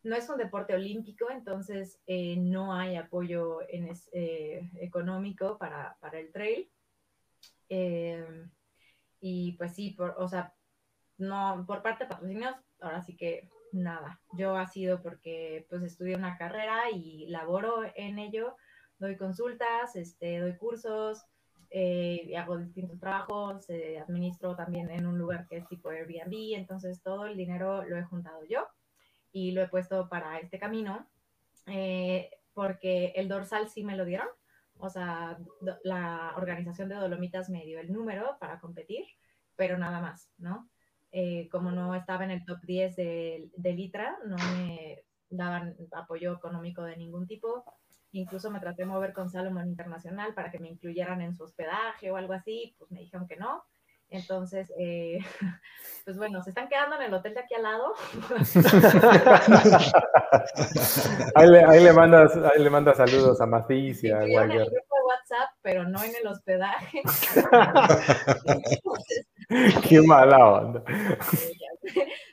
no 0.05 0.17
es 0.17 0.29
un 0.29 0.37
deporte 0.37 0.75
olímpico, 0.75 1.31
entonces 1.31 2.01
eh, 2.07 2.37
no 2.37 2.75
hay 2.75 2.97
apoyo 2.97 3.61
en 3.69 3.89
eh, 4.13 4.71
económico 4.81 5.59
para, 5.59 5.97
el 6.13 6.31
trail. 6.33 6.69
Eh, 9.23 9.29
y 9.29 9.53
pues 9.53 9.75
sí, 9.75 9.91
por, 9.91 10.15
o 10.19 10.29
sea, 10.29 10.55
no, 11.19 11.65
por 11.67 11.83
parte 11.83 12.05
de 12.05 12.11
patrocinios, 12.11 12.55
ahora 12.81 13.03
sí 13.03 13.17
que 13.17 13.49
nada. 13.73 14.21
Yo 14.33 14.57
ha 14.57 14.67
sido 14.67 15.03
porque 15.03 15.67
pues 15.71 15.83
estudié 15.83 16.17
una 16.17 16.37
carrera 16.37 16.91
y 16.91 17.27
laboro 17.29 17.83
en 17.95 18.19
ello, 18.19 18.57
doy 18.99 19.17
consultas, 19.17 19.97
este, 19.97 20.41
doy 20.41 20.57
cursos, 20.57 21.25
hago 22.37 22.59
distintos 22.59 23.01
trabajos, 23.01 23.67
administro 24.03 24.55
también 24.57 24.91
en 24.91 25.07
un 25.07 25.19
lugar 25.19 25.47
que 25.49 25.57
es 25.57 25.69
tipo 25.69 25.89
Airbnb, 25.89 26.55
entonces 26.55 27.03
todo 27.03 27.27
el 27.27 27.37
dinero 27.37 27.83
lo 27.85 27.97
he 27.97 28.03
juntado 28.03 28.45
yo 28.45 28.67
y 29.33 29.53
lo 29.53 29.63
he 29.63 29.69
puesto 29.69 30.09
para 30.09 30.39
este 30.39 30.59
camino, 30.59 31.09
eh, 31.67 32.31
porque 32.53 33.13
el 33.17 33.29
dorsal 33.29 33.69
sí 33.69 33.83
me 33.83 33.97
lo 33.97 34.05
dieron, 34.05 34.29
o 34.83 34.91
sea, 34.91 35.39
la 35.85 36.35
organización 36.37 36.89
de 36.89 36.97
Dolomitas 36.97 37.49
me 37.49 37.65
dio 37.65 37.79
el 37.79 37.93
número 37.93 38.37
para 38.41 38.59
competir, 38.59 39.05
pero 39.55 39.79
nada 39.79 40.01
más, 40.01 40.29
¿no? 40.39 40.69
Eh, 41.13 41.49
como 41.51 41.71
no 41.71 41.95
estaba 41.95 42.25
en 42.25 42.33
el 42.33 42.45
top 42.45 42.59
10 42.63 42.97
de, 42.97 43.51
de 43.57 43.73
Litra, 43.75 44.19
no 44.27 44.37
me 44.37 45.05
daban 45.31 45.77
apoyo 45.93 46.33
económico 46.33 46.83
de 46.83 46.97
ningún 46.97 47.29
tipo. 47.29 47.65
Incluso 48.11 48.51
me 48.51 48.59
traté 48.59 48.83
de 48.83 48.89
mover 48.89 49.13
con 49.13 49.31
Salomon 49.31 49.69
Internacional 49.69 50.35
para 50.35 50.51
que 50.51 50.59
me 50.59 50.69
incluyeran 50.69 51.23
en 51.23 51.37
su 51.37 51.45
hospedaje 51.45 52.11
o 52.11 52.17
algo 52.17 52.33
así, 52.33 52.75
pues 52.77 52.91
me 52.91 53.01
dijeron 53.01 53.29
que 53.29 53.37
no. 53.37 53.63
Entonces, 54.13 54.73
eh, 54.79 55.19
pues 56.05 56.17
bueno, 56.19 56.43
se 56.43 56.51
están 56.51 56.69
quedando 56.69 56.97
en 56.97 57.03
el 57.03 57.15
hotel 57.15 57.35
de 57.35 57.41
aquí 57.41 57.55
al 57.55 57.63
lado. 57.63 57.95
ahí, 61.35 61.49
le, 61.49 61.65
ahí, 61.65 61.83
le 61.83 61.95
mandas, 61.95 62.37
ahí 62.37 62.63
le 62.63 62.71
mandas 62.71 62.99
saludos 62.99 63.41
a 63.41 63.47
Maticia. 63.47 64.23
Sí, 64.23 64.35
en 64.35 64.51
el 64.51 64.59
grupo 64.59 64.71
de 64.71 65.05
WhatsApp, 65.07 65.49
pero 65.63 65.85
no 65.85 66.05
en 66.05 66.15
el 66.15 66.27
hospedaje. 66.27 67.01
Qué 69.89 70.03
mala 70.03 70.47
onda. 70.47 70.85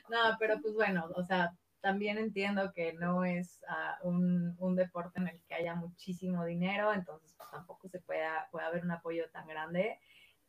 no, 0.08 0.36
pero 0.38 0.60
pues 0.60 0.74
bueno, 0.74 1.08
o 1.16 1.24
sea, 1.24 1.50
también 1.80 2.18
entiendo 2.18 2.72
que 2.74 2.92
no 2.92 3.24
es 3.24 3.62
uh, 4.02 4.06
un, 4.06 4.54
un, 4.58 4.76
deporte 4.76 5.18
en 5.18 5.28
el 5.28 5.40
que 5.48 5.54
haya 5.54 5.74
muchísimo 5.74 6.44
dinero, 6.44 6.92
entonces 6.92 7.32
pues, 7.38 7.48
tampoco 7.50 7.88
se 7.88 8.00
pueda, 8.00 8.48
puede 8.50 8.66
haber 8.66 8.84
un 8.84 8.90
apoyo 8.90 9.30
tan 9.30 9.48
grande. 9.48 9.98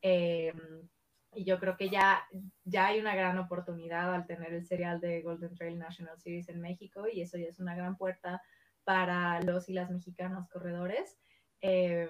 Eh, 0.01 0.51
Y 1.33 1.45
yo 1.45 1.59
creo 1.59 1.77
que 1.77 1.89
ya, 1.89 2.27
ya 2.65 2.87
hay 2.87 2.99
una 2.99 3.15
gran 3.15 3.37
oportunidad 3.37 4.13
al 4.13 4.25
tener 4.25 4.53
el 4.53 4.65
serial 4.65 4.99
de 4.99 5.21
Golden 5.21 5.55
Trail 5.55 5.79
National 5.79 6.19
Series 6.19 6.49
en 6.49 6.59
México 6.59 7.07
y 7.07 7.21
eso 7.21 7.37
ya 7.37 7.47
es 7.47 7.59
una 7.59 7.75
gran 7.75 7.97
puerta 7.97 8.41
para 8.83 9.41
los 9.41 9.69
y 9.69 9.73
las 9.73 9.89
mexicanos 9.89 10.49
corredores. 10.49 11.17
Eh, 11.61 12.09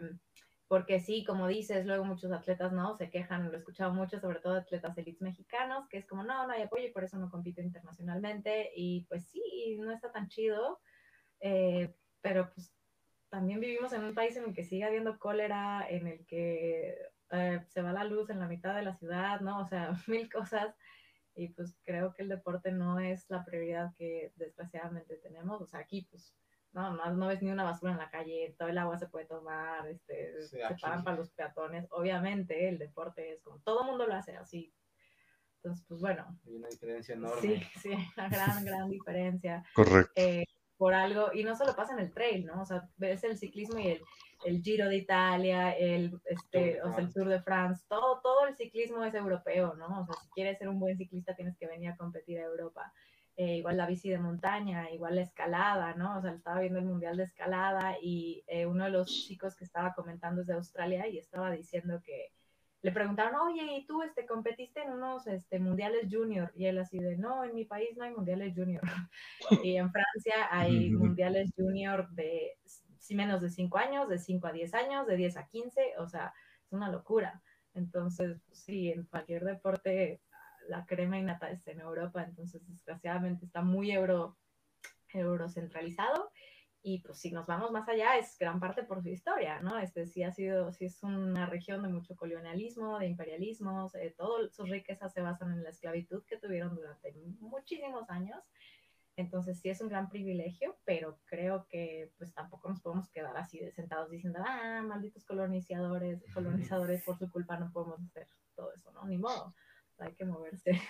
porque 0.72 1.02
sí, 1.02 1.26
como 1.26 1.48
dices, 1.48 1.86
luego 1.86 2.06
muchos 2.06 2.32
atletas 2.32 2.72
no 2.72 2.96
se 2.96 3.10
quejan, 3.10 3.52
lo 3.52 3.56
he 3.56 3.58
escuchado 3.58 3.94
mucho, 3.94 4.22
sobre 4.22 4.40
todo 4.40 4.56
atletas 4.56 4.98
elites 4.98 5.22
mexicanos, 5.22 5.86
que 5.90 5.98
es 5.98 6.08
como, 6.08 6.24
no, 6.24 6.48
no 6.48 6.54
hay 6.54 6.62
apoyo 6.62 6.88
y 6.88 6.94
por 6.94 7.04
eso 7.04 7.18
no 7.18 7.30
compito 7.30 7.62
internacionalmente. 7.62 8.72
Y 8.74 9.06
pues 9.10 9.28
sí, 9.28 9.78
no 9.82 9.92
está 9.92 10.14
tan 10.14 10.30
chido, 10.30 10.80
eh, 11.42 11.94
pero 12.22 12.50
pues 12.54 12.74
también 13.30 13.60
vivimos 13.60 13.92
en 13.92 14.06
un 14.06 14.14
país 14.16 14.38
en 14.38 14.46
el 14.46 14.54
que 14.54 14.64
sigue 14.64 14.86
habiendo 14.86 15.20
cólera, 15.20 15.86
en 15.90 16.08
el 16.08 16.26
que 16.26 16.96
eh, 17.32 17.64
se 17.68 17.82
va 17.82 17.94
la 17.94 18.04
luz 18.04 18.30
en 18.30 18.40
la 18.40 18.48
mitad 18.48 18.76
de 18.76 18.84
la 18.84 18.96
ciudad, 18.96 19.42
¿no? 19.42 19.60
O 19.60 19.66
sea, 19.66 19.92
mil 20.08 20.32
cosas. 20.32 20.76
Y 21.34 21.50
pues 21.50 21.78
creo 21.84 22.14
que 22.14 22.24
el 22.24 22.30
deporte 22.30 22.72
no 22.72 23.00
es 23.00 23.30
la 23.30 23.46
prioridad 23.46 23.94
que 23.98 24.34
desgraciadamente 24.36 25.16
tenemos. 25.18 25.62
O 25.62 25.66
sea, 25.66 25.80
aquí 25.80 26.08
pues 26.10 26.36
no, 26.74 26.94
no, 26.96 27.12
no 27.12 27.28
ves 27.28 27.42
ni 27.42 27.52
una 27.52 27.64
basura 27.64 27.92
en 27.94 27.98
la 27.98 28.10
calle, 28.10 28.56
todo 28.58 28.70
el 28.70 28.78
agua 28.78 28.98
se 28.98 29.08
puede 29.08 29.26
tomar, 29.26 29.88
este, 29.88 30.42
se 30.42 30.60
paran 30.82 31.04
para 31.04 31.18
los 31.18 31.32
peatones. 31.32 31.88
Obviamente 31.92 32.70
el 32.70 32.78
deporte 32.78 33.34
es 33.34 33.42
como, 33.42 33.60
todo 33.60 33.82
el 33.82 33.88
mundo 33.88 34.08
lo 34.08 34.14
hace 34.14 34.36
así. 34.36 34.74
Entonces, 35.58 35.86
pues 35.88 36.02
bueno. 36.02 36.40
Hay 36.46 36.56
una 36.56 36.70
diferencia 36.70 37.14
enorme. 37.14 37.42
Sí, 37.42 37.64
sí, 37.82 37.90
una 38.18 38.30
gran, 38.30 38.66
gran 38.66 38.90
diferencia. 38.90 39.64
Correcto. 39.74 40.12
Eh, 40.16 40.46
por 40.82 40.96
algo, 40.96 41.32
y 41.32 41.44
no 41.44 41.56
solo 41.56 41.76
pasa 41.76 41.94
en 41.94 42.00
el 42.00 42.12
trail, 42.12 42.44
¿no? 42.44 42.60
O 42.60 42.66
sea, 42.66 42.90
ves 42.98 43.24
el 43.24 43.38
ciclismo 43.38 43.78
y 43.78 43.90
el, 43.90 44.02
el 44.46 44.64
Giro 44.64 44.90
de 44.90 44.96
Italia, 44.96 45.74
el, 45.78 46.20
este, 46.26 46.82
o 46.82 46.92
sea, 46.92 47.04
el 47.04 47.14
Tour 47.14 47.30
de 47.30 47.40
France, 47.40 47.86
todo, 47.88 48.20
todo 48.22 48.48
el 48.48 48.56
ciclismo 48.56 49.04
es 49.04 49.14
europeo, 49.14 49.76
¿no? 49.76 50.02
O 50.02 50.06
sea, 50.08 50.16
si 50.16 50.28
quieres 50.32 50.58
ser 50.58 50.70
un 50.70 50.80
buen 50.80 50.98
ciclista 50.98 51.36
tienes 51.36 51.56
que 51.56 51.68
venir 51.68 51.92
a 51.92 51.98
competir 51.98 52.40
a 52.40 52.46
Europa. 52.46 52.92
Eh, 53.38 53.58
igual 53.58 53.78
la 53.78 53.86
bici 53.86 54.10
de 54.10 54.18
montaña, 54.18 54.90
igual 54.90 55.18
la 55.18 55.22
escalada, 55.22 55.94
¿no? 55.94 56.18
O 56.18 56.22
sea, 56.24 56.32
estaba 56.32 56.62
viendo 56.62 56.80
el 56.80 56.86
mundial 56.86 57.16
de 57.16 57.26
escalada 57.26 57.98
y 58.02 58.44
eh, 58.48 58.66
uno 58.66 58.86
de 58.86 58.90
los 58.90 59.08
chicos 59.08 59.56
que 59.56 59.66
estaba 59.66 59.94
comentando 59.94 60.42
es 60.42 60.48
de 60.48 60.56
Australia 60.56 61.08
y 61.08 61.20
estaba 61.20 61.52
diciendo 61.52 62.02
que 62.04 62.32
le 62.82 62.92
preguntaron, 62.92 63.36
oye, 63.36 63.78
¿y 63.78 63.86
tú 63.86 64.02
este, 64.02 64.26
competiste 64.26 64.82
en 64.82 64.92
unos 64.92 65.28
este, 65.28 65.60
mundiales 65.60 66.08
junior? 66.10 66.52
Y 66.56 66.66
él 66.66 66.80
así 66.80 66.98
de, 66.98 67.18
no, 67.18 67.44
en 67.44 67.54
mi 67.54 67.66
país 67.66 67.96
no 67.96 68.06
hay 68.06 68.12
mundiales 68.12 68.54
junior. 68.56 68.82
y 69.64 69.78
en 69.78 69.92
Francia 69.92 70.48
hay 70.50 70.90
mundiales 70.90 71.52
junior 71.56 72.10
de 72.12 72.58
sí, 73.02 73.16
menos 73.16 73.42
de 73.42 73.50
5 73.50 73.78
años, 73.78 74.10
de 74.10 74.20
5 74.20 74.48
a 74.48 74.52
10 74.52 74.74
años, 74.74 75.08
de 75.08 75.18
10 75.18 75.38
a 75.38 75.48
15, 75.48 75.94
o 75.98 76.08
sea, 76.08 76.34
es 76.66 76.72
una 76.72 76.90
locura. 76.90 77.42
Entonces, 77.74 78.42
sí, 78.52 78.92
en 78.92 79.06
cualquier 79.06 79.44
deporte 79.44 80.22
la 80.68 80.86
crema 80.86 81.18
innata 81.18 81.50
está 81.50 81.72
en 81.72 81.82
Europa, 81.82 82.24
entonces 82.24 82.62
desgraciadamente 82.68 83.46
está 83.46 83.62
muy 83.62 83.92
euro, 83.92 84.38
eurocentralizado. 85.14 86.32
Y 86.84 87.00
pues 87.00 87.20
si 87.20 87.32
nos 87.32 87.46
vamos 87.46 87.72
más 87.72 87.88
allá, 87.88 88.18
es 88.18 88.38
gran 88.40 88.60
parte 88.60 88.84
por 88.84 89.04
su 89.04 89.10
historia, 89.10 89.62
¿no? 89.62 89.78
Este 89.78 90.08
sí 90.08 90.24
ha 90.24 90.32
sido, 90.32 90.72
sí 90.74 90.86
es 90.86 91.04
una 91.04 91.46
región 91.46 91.84
de 91.84 91.90
mucho 91.90 92.16
colonialismo, 92.16 92.98
de 92.98 93.06
imperialismo, 93.06 93.92
eh, 93.94 94.16
todas 94.18 94.54
sus 94.56 94.68
riquezas 94.68 95.14
se 95.14 95.22
basan 95.22 95.52
en 95.52 95.64
la 95.64 95.70
esclavitud 95.70 96.24
que 96.26 96.38
tuvieron 96.38 96.76
durante 96.76 97.14
muchísimos 97.40 98.10
años. 98.10 98.42
Entonces 99.16 99.60
sí 99.60 99.70
es 99.70 99.82
un 99.82 99.90
gran 99.90 100.10
privilegio, 100.10 100.78
pero 100.84 101.20
creo 101.26 101.68
que 101.70 102.12
pues 102.18 102.34
tampoco 102.34 102.70
nos 102.70 102.82
podemos 102.82 103.10
quedar 103.10 103.38
así 103.38 103.60
de 103.60 103.72
sentados 103.72 104.10
diciendo, 104.10 104.40
ah, 104.44 104.82
malditos 104.82 105.24
colonizadores, 105.26 106.24
colonizadores, 106.34 107.04
por 107.04 107.20
su 107.20 107.30
culpa 107.30 107.60
no 107.60 107.72
podemos 107.72 108.02
hacer 108.02 108.28
todo 108.56 108.74
eso, 108.74 108.92
¿no? 108.92 109.06
Ni 109.06 109.18
modo 109.18 109.54
hay 110.02 110.14
que 110.14 110.26
moverse. 110.26 110.82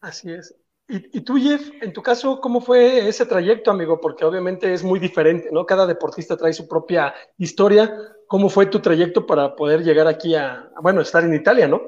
Así 0.00 0.32
es. 0.32 0.54
Y, 0.86 1.22
tú, 1.22 1.36
Jeff, 1.36 1.70
en 1.80 1.94
tu 1.94 2.02
caso, 2.02 2.40
¿cómo 2.42 2.60
fue 2.60 3.08
ese 3.08 3.24
trayecto, 3.24 3.70
amigo? 3.70 4.00
Porque 4.00 4.24
obviamente 4.24 4.72
es 4.74 4.84
muy 4.84 4.98
diferente, 5.00 5.48
¿no? 5.50 5.64
Cada 5.64 5.86
deportista 5.86 6.36
trae 6.36 6.52
su 6.52 6.68
propia 6.68 7.14
historia. 7.38 7.98
¿Cómo 8.26 8.50
fue 8.50 8.66
tu 8.66 8.80
trayecto 8.80 9.26
para 9.26 9.56
poder 9.56 9.82
llegar 9.82 10.06
aquí 10.06 10.34
a, 10.34 10.70
bueno, 10.82 11.00
estar 11.00 11.24
en 11.24 11.34
Italia, 11.34 11.66
¿no? 11.66 11.80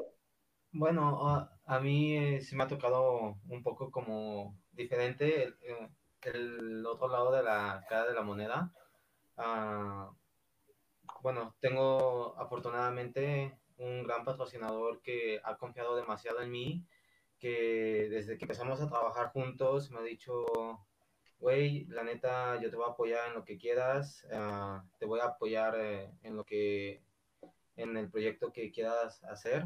Bueno, 0.71 1.47
a, 1.65 1.79
mí 1.79 2.17
eh, 2.17 2.41
sí 2.41 2.55
me 2.55 2.63
ha 2.63 2.67
tocado 2.67 3.37
un 3.49 3.61
poco 3.61 3.91
como 3.91 4.57
diferente 4.71 5.43
el, 5.43 5.55
eh, 5.61 6.83
otro 6.87 7.07
lado 7.07 7.31
de 7.31 7.43
la 7.43 7.85
cara 7.87 8.07
de 8.07 8.15
la 8.15 8.23
moneda. 8.23 8.73
Ah, 9.37 10.09
bueno, 11.21 11.55
tengo 11.59 12.35
afortunadamente 12.39 13.59
un 13.77 14.03
gran 14.03 14.25
patrocinador 14.25 15.01
que 15.01 15.39
ha 15.43 15.55
confiado 15.57 15.95
demasiado 15.95 16.41
en 16.41 16.51
mí, 16.51 16.85
que 17.39 18.07
desde 18.09 18.37
que 18.37 18.45
empezamos 18.45 18.81
a 18.81 18.89
trabajar 18.89 19.31
juntos 19.31 19.91
me 19.91 19.99
ha 19.99 20.03
dicho, 20.03 20.45
güey, 21.39 21.85
la 21.85 22.03
neta, 22.03 22.59
yo 22.61 22.69
te 22.69 22.75
voy 22.75 22.85
a 22.87 22.91
apoyar 22.93 23.27
en 23.29 23.35
lo 23.35 23.45
que 23.45 23.57
quieras, 23.57 24.25
ah, 24.33 24.83
te 24.99 25.05
voy 25.05 25.19
a 25.19 25.25
apoyar 25.25 25.75
eh, 25.77 26.11
en 26.23 26.35
lo 26.35 26.43
que, 26.45 27.01
en 27.75 27.97
el 27.97 28.09
proyecto 28.09 28.51
que 28.51 28.71
quieras 28.71 29.23
hacer. 29.25 29.65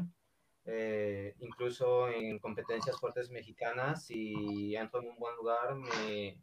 Eh, 0.64 1.34
incluso 1.40 2.08
en 2.08 2.38
competencias 2.38 2.98
fuertes 3.00 3.30
mexicanas, 3.30 4.04
si 4.06 4.76
entro 4.76 5.00
en 5.00 5.08
un 5.08 5.18
buen 5.18 5.34
lugar, 5.36 5.74
me, 5.74 6.38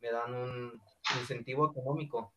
me 0.00 0.10
dan 0.10 0.34
un 0.34 0.82
incentivo 1.18 1.70
económico 1.70 2.32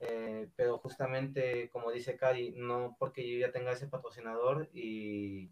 eh, 0.00 0.48
pero 0.56 0.78
justamente, 0.78 1.68
como 1.68 1.90
dice 1.92 2.16
Cari, 2.16 2.52
no 2.56 2.96
porque 2.98 3.30
yo 3.30 3.38
ya 3.38 3.52
tenga 3.52 3.72
ese 3.72 3.86
patrocinador 3.86 4.70
y 4.72 5.50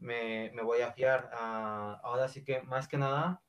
me, 0.00 0.50
me 0.54 0.62
voy 0.62 0.80
a 0.82 0.92
fiar. 0.92 1.30
a 1.32 2.00
ahora 2.02 2.28
sí 2.28 2.44
que, 2.44 2.62
más 2.62 2.88
que 2.88 2.98
nada, 2.98 3.42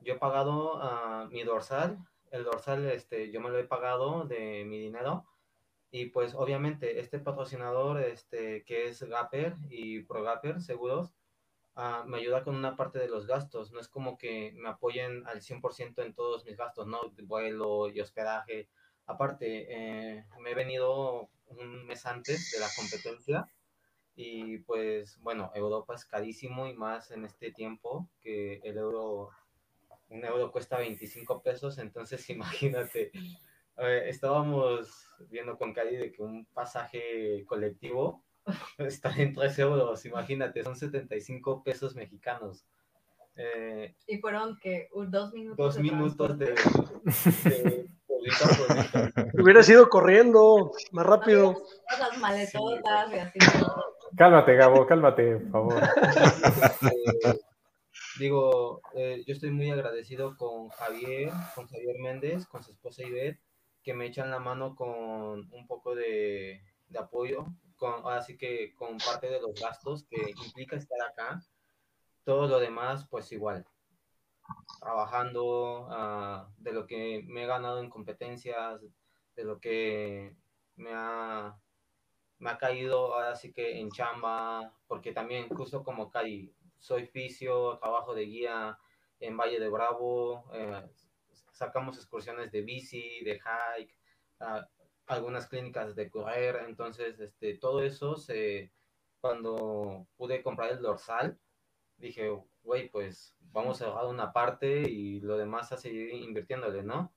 yo 0.00 0.14
he 0.14 0.18
pagado 0.18 0.76
uh, 0.76 1.28
mi 1.30 1.44
dorsal. 1.44 1.98
El 2.30 2.44
dorsal, 2.44 2.88
este, 2.90 3.30
yo 3.30 3.40
me 3.40 3.50
lo 3.50 3.58
he 3.58 3.64
pagado 3.64 4.24
de 4.24 4.64
mi 4.64 4.78
dinero. 4.78 5.26
Y 5.90 6.06
pues 6.06 6.34
obviamente 6.34 6.98
este 7.00 7.20
patrocinador, 7.20 8.00
este, 8.00 8.64
que 8.64 8.86
es 8.88 9.02
Gapper 9.02 9.56
y 9.70 10.00
ProGapper 10.02 10.60
Seguros, 10.60 11.14
uh, 11.76 12.04
me 12.06 12.18
ayuda 12.18 12.42
con 12.44 12.56
una 12.56 12.76
parte 12.76 12.98
de 12.98 13.08
los 13.08 13.26
gastos. 13.26 13.72
No 13.72 13.80
es 13.80 13.88
como 13.88 14.18
que 14.18 14.52
me 14.56 14.68
apoyen 14.70 15.26
al 15.26 15.40
100% 15.40 16.02
en 16.02 16.14
todos 16.14 16.44
mis 16.44 16.56
gastos, 16.56 16.86
¿no? 16.86 17.00
Vuelo 17.24 17.88
y 17.90 18.00
hospedaje, 18.00 18.68
Aparte, 19.06 19.66
eh, 19.68 20.24
me 20.40 20.50
he 20.52 20.54
venido 20.54 21.28
un 21.46 21.86
mes 21.86 22.06
antes 22.06 22.52
de 22.52 22.60
la 22.60 22.68
competencia 22.74 23.46
y 24.16 24.58
pues 24.58 25.18
bueno, 25.20 25.50
Europa 25.54 25.94
es 25.94 26.04
carísimo 26.04 26.66
y 26.66 26.74
más 26.74 27.10
en 27.10 27.24
este 27.24 27.50
tiempo 27.50 28.08
que 28.20 28.60
el 28.62 28.78
euro, 28.78 29.30
un 30.08 30.24
euro 30.24 30.52
cuesta 30.52 30.78
25 30.78 31.42
pesos, 31.42 31.78
entonces 31.78 32.28
imagínate, 32.30 33.10
eh, 33.78 34.04
estábamos 34.06 35.08
viendo 35.30 35.58
con 35.58 35.72
Cari 35.72 35.96
de 35.96 36.12
que 36.12 36.22
un 36.22 36.46
pasaje 36.46 37.44
colectivo 37.46 38.22
está 38.78 39.10
en 39.16 39.34
3 39.34 39.58
euros, 39.60 40.04
imagínate, 40.06 40.62
son 40.62 40.76
75 40.76 41.62
pesos 41.62 41.94
mexicanos. 41.94 42.64
Eh, 43.36 43.96
y 44.06 44.18
fueron 44.18 44.56
que 44.58 44.88
dos 45.08 45.32
minutos. 45.32 45.56
Dos 45.56 45.78
minutos 45.80 46.38
de 46.38 46.54
Hubiera 49.34 49.62
sido 49.62 49.88
corriendo 49.88 50.72
más 50.92 51.06
rápido. 51.06 51.62
Las 51.98 52.18
maletotas 52.18 53.12
y 53.12 53.18
así. 53.18 53.38
Cálmate, 54.16 54.54
Gabo, 54.56 54.86
cálmate, 54.86 55.36
por 55.36 55.50
favor. 55.50 55.82
Eh, 55.82 57.38
digo, 58.18 58.80
eh, 58.94 59.24
yo 59.26 59.34
estoy 59.34 59.50
muy 59.50 59.70
agradecido 59.70 60.36
con 60.36 60.68
Javier, 60.68 61.30
con 61.54 61.66
Javier 61.66 61.98
Méndez, 62.00 62.46
con 62.46 62.62
su 62.62 62.72
esposa 62.72 63.02
Ivette, 63.02 63.40
que 63.82 63.94
me 63.94 64.06
echan 64.06 64.30
la 64.30 64.38
mano 64.38 64.76
con 64.76 65.52
un 65.52 65.66
poco 65.66 65.94
de, 65.94 66.62
apoyo, 66.98 67.46
así 68.04 68.36
que 68.36 68.72
con 68.74 68.98
parte 68.98 69.28
de 69.28 69.40
los 69.40 69.60
gastos 69.60 70.04
que 70.08 70.30
implica 70.44 70.76
estar 70.76 71.00
acá. 71.02 71.40
Todo 72.22 72.46
lo 72.46 72.58
demás, 72.58 73.06
pues 73.10 73.32
igual 73.32 73.66
trabajando, 74.80 75.86
uh, 75.88 76.52
de 76.58 76.72
lo 76.72 76.86
que 76.86 77.24
me 77.26 77.44
he 77.44 77.46
ganado 77.46 77.80
en 77.80 77.90
competencias, 77.90 78.80
de 79.34 79.44
lo 79.44 79.58
que 79.58 80.36
me 80.76 80.90
ha, 80.92 81.56
me 82.38 82.50
ha 82.50 82.58
caído 82.58 83.14
ahora 83.14 83.34
sí 83.36 83.52
que 83.52 83.78
en 83.78 83.90
chamba, 83.90 84.72
porque 84.86 85.12
también 85.12 85.48
justo 85.48 85.82
como 85.82 86.10
Cari, 86.10 86.54
soy 86.78 87.06
fisio, 87.06 87.78
trabajo 87.78 88.14
de 88.14 88.26
guía 88.26 88.78
en 89.20 89.36
Valle 89.36 89.58
de 89.58 89.68
Bravo, 89.68 90.44
eh, 90.52 90.82
sacamos 91.52 91.96
excursiones 91.96 92.52
de 92.52 92.62
bici, 92.62 93.22
de 93.24 93.40
hike, 93.40 93.96
algunas 95.06 95.46
clínicas 95.46 95.94
de 95.94 96.10
correr, 96.10 96.64
entonces 96.66 97.18
este, 97.20 97.56
todo 97.58 97.82
eso 97.82 98.16
se, 98.16 98.72
cuando 99.20 100.06
pude 100.16 100.42
comprar 100.42 100.72
el 100.72 100.82
dorsal, 100.82 101.38
dije, 101.96 102.30
güey, 102.62 102.88
pues 102.88 103.36
vamos 103.52 103.80
a 103.80 103.86
dejar 103.86 104.06
una 104.06 104.32
parte 104.32 104.82
y 104.90 105.20
lo 105.20 105.36
demás 105.36 105.72
a 105.72 105.76
seguir 105.76 106.12
invirtiéndole, 106.12 106.82
¿no? 106.82 107.12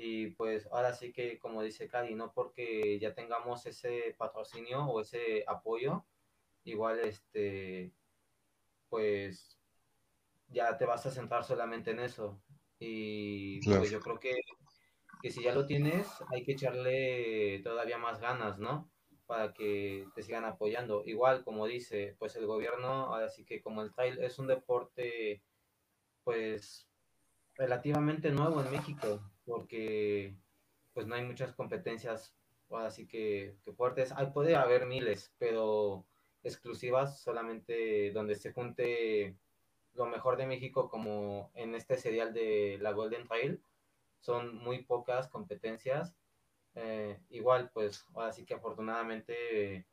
Y 0.00 0.28
pues 0.30 0.68
ahora 0.70 0.92
sí 0.92 1.12
que, 1.12 1.40
como 1.40 1.60
dice 1.60 1.88
Cadi, 1.88 2.14
no 2.14 2.32
porque 2.32 3.00
ya 3.00 3.14
tengamos 3.14 3.66
ese 3.66 4.14
patrocinio 4.16 4.84
o 4.84 5.00
ese 5.00 5.42
apoyo, 5.48 6.04
igual 6.62 7.00
este, 7.00 7.90
pues 8.88 9.58
ya 10.50 10.78
te 10.78 10.86
vas 10.86 11.04
a 11.04 11.10
centrar 11.10 11.42
solamente 11.42 11.90
en 11.90 11.98
eso. 11.98 12.40
Y 12.78 13.58
Claro. 13.58 13.80
pues 13.80 13.90
yo 13.90 13.98
creo 13.98 14.20
que, 14.20 14.36
que 15.20 15.32
si 15.32 15.42
ya 15.42 15.52
lo 15.52 15.66
tienes, 15.66 16.06
hay 16.28 16.44
que 16.44 16.52
echarle 16.52 17.60
todavía 17.64 17.98
más 17.98 18.20
ganas, 18.20 18.60
¿no? 18.60 18.88
Para 19.26 19.52
que 19.52 20.06
te 20.14 20.22
sigan 20.22 20.44
apoyando. 20.44 21.02
Igual, 21.06 21.42
como 21.42 21.66
dice, 21.66 22.14
pues 22.20 22.36
el 22.36 22.46
gobierno, 22.46 23.12
ahora 23.12 23.28
sí 23.28 23.44
que 23.44 23.60
como 23.60 23.82
el 23.82 23.92
trail 23.92 24.16
es 24.22 24.38
un 24.38 24.46
deporte, 24.46 25.42
pues 26.22 26.88
relativamente 27.56 28.30
nuevo 28.30 28.62
en 28.62 28.70
México, 28.70 29.20
porque 29.48 30.36
pues 30.92 31.06
no 31.06 31.14
hay 31.14 31.24
muchas 31.24 31.54
competencias, 31.54 32.36
ahora 32.70 32.90
sí 32.90 33.06
que, 33.06 33.56
que 33.64 33.72
fuertes. 33.72 34.12
Puede 34.34 34.54
haber 34.56 34.86
miles, 34.86 35.34
pero 35.38 36.04
exclusivas 36.42 37.20
solamente 37.20 38.12
donde 38.12 38.34
se 38.34 38.52
junte 38.52 39.36
lo 39.94 40.06
mejor 40.06 40.36
de 40.36 40.46
México 40.46 40.88
como 40.88 41.50
en 41.54 41.74
este 41.74 41.96
serial 41.96 42.34
de 42.34 42.78
la 42.80 42.92
Golden 42.92 43.26
Trail. 43.26 43.60
Son 44.20 44.54
muy 44.54 44.84
pocas 44.84 45.28
competencias. 45.28 46.14
Eh, 46.74 47.18
igual, 47.30 47.70
pues 47.72 48.04
ahora 48.14 48.32
sí 48.32 48.44
que 48.44 48.54
afortunadamente 48.54 49.86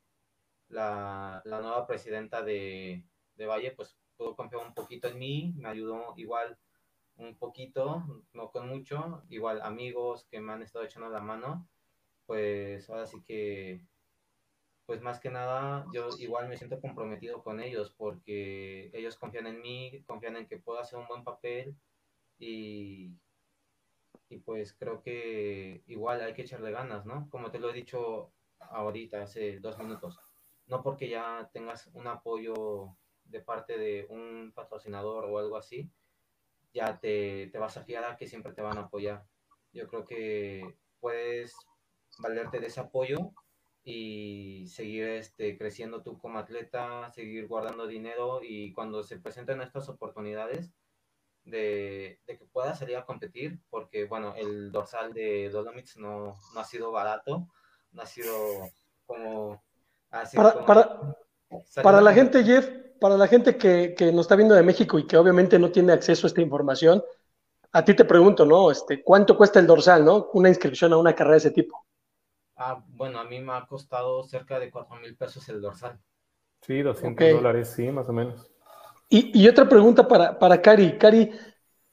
la, 0.68 1.42
la 1.46 1.62
nueva 1.62 1.88
presidenta 1.88 2.44
de, 2.44 3.04
de 3.36 3.46
Valle 3.46 3.72
pues 3.72 3.98
pudo 4.18 4.36
confiar 4.36 4.66
un 4.66 4.74
poquito 4.74 5.08
en 5.08 5.18
mí, 5.18 5.54
me 5.58 5.70
ayudó 5.70 6.14
igual 6.18 6.58
un 7.18 7.38
poquito, 7.38 8.04
no 8.34 8.52
con 8.52 8.68
mucho, 8.68 9.24
igual 9.30 9.62
amigos 9.62 10.26
que 10.30 10.40
me 10.40 10.54
han 10.54 10.62
estado 10.62 10.86
echando 10.86 11.10
la 11.10 11.22
mano, 11.22 11.68
pues 12.26 12.90
ahora 12.90 13.06
sí 13.06 13.22
que, 13.26 13.82
pues 14.86 15.02
más 15.02 15.20
que 15.20 15.30
nada, 15.30 15.86
yo 15.94 16.10
igual 16.20 16.48
me 16.48 16.58
siento 16.58 16.80
comprometido 16.80 17.44
con 17.44 17.60
ellos 17.60 17.94
porque 17.98 18.90
ellos 18.94 19.18
confían 19.18 19.48
en 19.48 19.62
mí, 19.62 20.04
confían 20.06 20.36
en 20.36 20.48
que 20.48 20.58
puedo 20.58 20.80
hacer 20.80 21.00
un 21.00 21.08
buen 21.08 21.24
papel 21.24 21.76
y, 22.38 23.12
y 24.30 24.38
pues 24.38 24.74
creo 24.74 25.02
que 25.02 25.84
igual 25.88 26.22
hay 26.22 26.34
que 26.34 26.44
echarle 26.44 26.72
ganas, 26.72 27.06
¿no? 27.06 27.30
Como 27.30 27.52
te 27.52 27.60
lo 27.60 27.70
he 27.70 27.74
dicho 27.74 28.32
ahorita, 28.60 29.24
hace 29.24 29.60
dos 29.60 29.78
minutos, 29.78 30.20
no 30.68 30.82
porque 30.82 31.10
ya 31.10 31.50
tengas 31.54 31.88
un 31.94 32.08
apoyo 32.08 32.96
de 33.24 33.42
parte 33.42 33.78
de 33.78 34.06
un 34.10 34.52
patrocinador 34.54 35.26
o 35.26 35.40
algo 35.40 35.58
así, 35.58 35.90
ya 36.76 37.00
te, 37.00 37.48
te 37.52 37.58
vas 37.58 37.76
a 37.78 37.84
fiar 37.84 38.04
a 38.04 38.18
que 38.18 38.28
siempre 38.28 38.52
te 38.54 38.62
van 38.62 38.78
a 38.78 38.82
apoyar. 38.82 39.24
Yo 39.72 39.88
creo 39.88 40.06
que 40.06 40.78
puedes 41.00 41.56
valerte 42.20 42.60
de 42.60 42.68
ese 42.68 42.82
apoyo 42.82 43.32
y 43.84 44.68
seguir 44.68 45.06
este, 45.06 45.58
creciendo 45.58 46.02
tú 46.04 46.18
como 46.20 46.38
atleta, 46.38 47.10
seguir 47.14 47.48
guardando 47.48 47.88
dinero 47.88 48.42
y 48.44 48.74
cuando 48.74 49.04
se 49.04 49.18
presenten 49.20 49.62
estas 49.62 49.88
oportunidades 49.90 50.72
de, 51.46 52.20
de 52.28 52.38
que 52.38 52.46
puedas 52.46 52.80
salir 52.80 52.98
a 52.98 53.06
competir, 53.06 53.60
porque 53.70 54.06
bueno, 54.06 54.34
el 54.36 54.72
dorsal 54.72 55.14
de 55.14 55.50
Dolomites 55.50 55.98
no, 55.98 56.34
no 56.54 56.60
ha 56.60 56.64
sido 56.64 56.92
barato, 56.92 57.48
no 57.92 58.02
ha 58.02 58.06
sido 58.06 58.34
como... 59.06 59.64
ha 60.10 60.26
sido 60.26 60.44
Para, 60.44 60.54
como- 60.54 60.66
para, 60.66 61.16
para 61.84 62.02
la 62.02 62.14
gente, 62.14 62.44
Jeff, 62.44 62.68
para 63.00 63.18
la 63.18 63.28
gente 63.28 63.58
que, 63.58 63.94
que 63.98 64.12
nos 64.12 64.22
está 64.26 64.36
viendo 64.36 64.56
de 64.56 64.64
México 64.64 65.00
y 65.00 65.08
que 65.08 65.18
obviamente 65.18 65.60
no 65.60 65.72
tiene 65.72 65.94
acceso 65.94 66.28
a 66.28 66.30
esta 66.30 66.42
información, 66.42 67.04
a 67.74 67.86
ti 67.86 67.94
te 67.96 68.06
pregunto, 68.06 68.46
¿no? 68.46 68.72
Este, 68.72 69.04
¿Cuánto 69.04 69.38
cuesta 69.38 69.60
el 69.60 69.68
dorsal, 69.68 70.06
no? 70.06 70.30
Una 70.34 70.50
inscripción 70.50 70.94
a 70.94 70.98
una 70.98 71.16
carrera 71.16 71.34
de 71.34 71.40
ese 71.40 71.52
tipo. 71.52 71.86
Ah, 72.58 72.84
bueno, 72.90 73.20
a 73.20 73.24
mí 73.24 73.40
me 73.40 73.54
ha 73.54 73.66
costado 73.66 74.22
cerca 74.26 74.60
de 74.60 74.70
cuatro 74.70 74.98
mil 74.98 75.16
pesos 75.16 75.48
el 75.48 75.62
dorsal. 75.62 75.98
Sí, 76.64 76.82
200 76.82 77.30
Ok. 77.30 77.32
dólares, 77.32 77.72
sí, 77.74 77.90
más 77.94 78.10
o 78.10 78.14
menos. 78.14 78.52
Y, 79.10 79.40
y 79.44 79.48
otra 79.48 79.68
pregunta 79.70 80.08
para, 80.08 80.38
para 80.40 80.62
Cari. 80.62 80.98
Cari, 80.98 81.32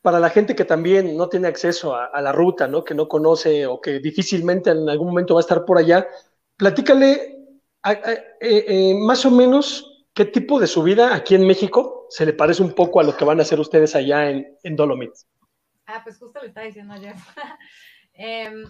para 0.00 0.18
la 0.18 0.30
gente 0.30 0.54
que 0.56 0.64
también 0.64 1.16
no 1.16 1.28
tiene 1.28 1.48
acceso 1.48 1.94
a, 1.94 2.06
a 2.06 2.20
la 2.22 2.32
ruta, 2.32 2.66
¿no? 2.68 2.84
Que 2.84 2.94
no 2.94 3.08
conoce 3.08 3.66
o 3.66 3.80
que 3.80 4.00
difícilmente 4.00 4.70
en 4.70 4.88
algún 4.88 5.08
momento 5.08 5.34
va 5.34 5.40
a 5.40 5.42
estar 5.42 5.64
por 5.64 5.78
allá, 5.78 6.06
platícale 6.56 7.38
a- 7.82 7.90
a- 7.90 8.12
eh, 8.12 8.30
eh, 8.40 8.94
más 8.94 9.24
o 9.26 9.30
menos 9.30 9.91
qué 10.14 10.24
tipo 10.24 10.60
de 10.60 10.66
subida 10.66 11.14
aquí 11.14 11.34
en 11.34 11.46
México 11.46 12.06
se 12.10 12.26
le 12.26 12.32
parece 12.32 12.62
un 12.62 12.74
poco 12.74 13.00
a 13.00 13.04
lo 13.04 13.16
que 13.16 13.24
van 13.24 13.38
a 13.38 13.42
hacer 13.42 13.58
ustedes 13.60 13.94
allá 13.94 14.30
en, 14.30 14.56
en 14.62 14.76
Dolomites. 14.76 15.26
Ah, 15.86 16.00
pues 16.04 16.18
justo 16.18 16.40
le 16.40 16.48
estaba 16.48 16.66
diciendo 16.66 16.94
ayer. 16.94 17.14
Em, 18.14 18.64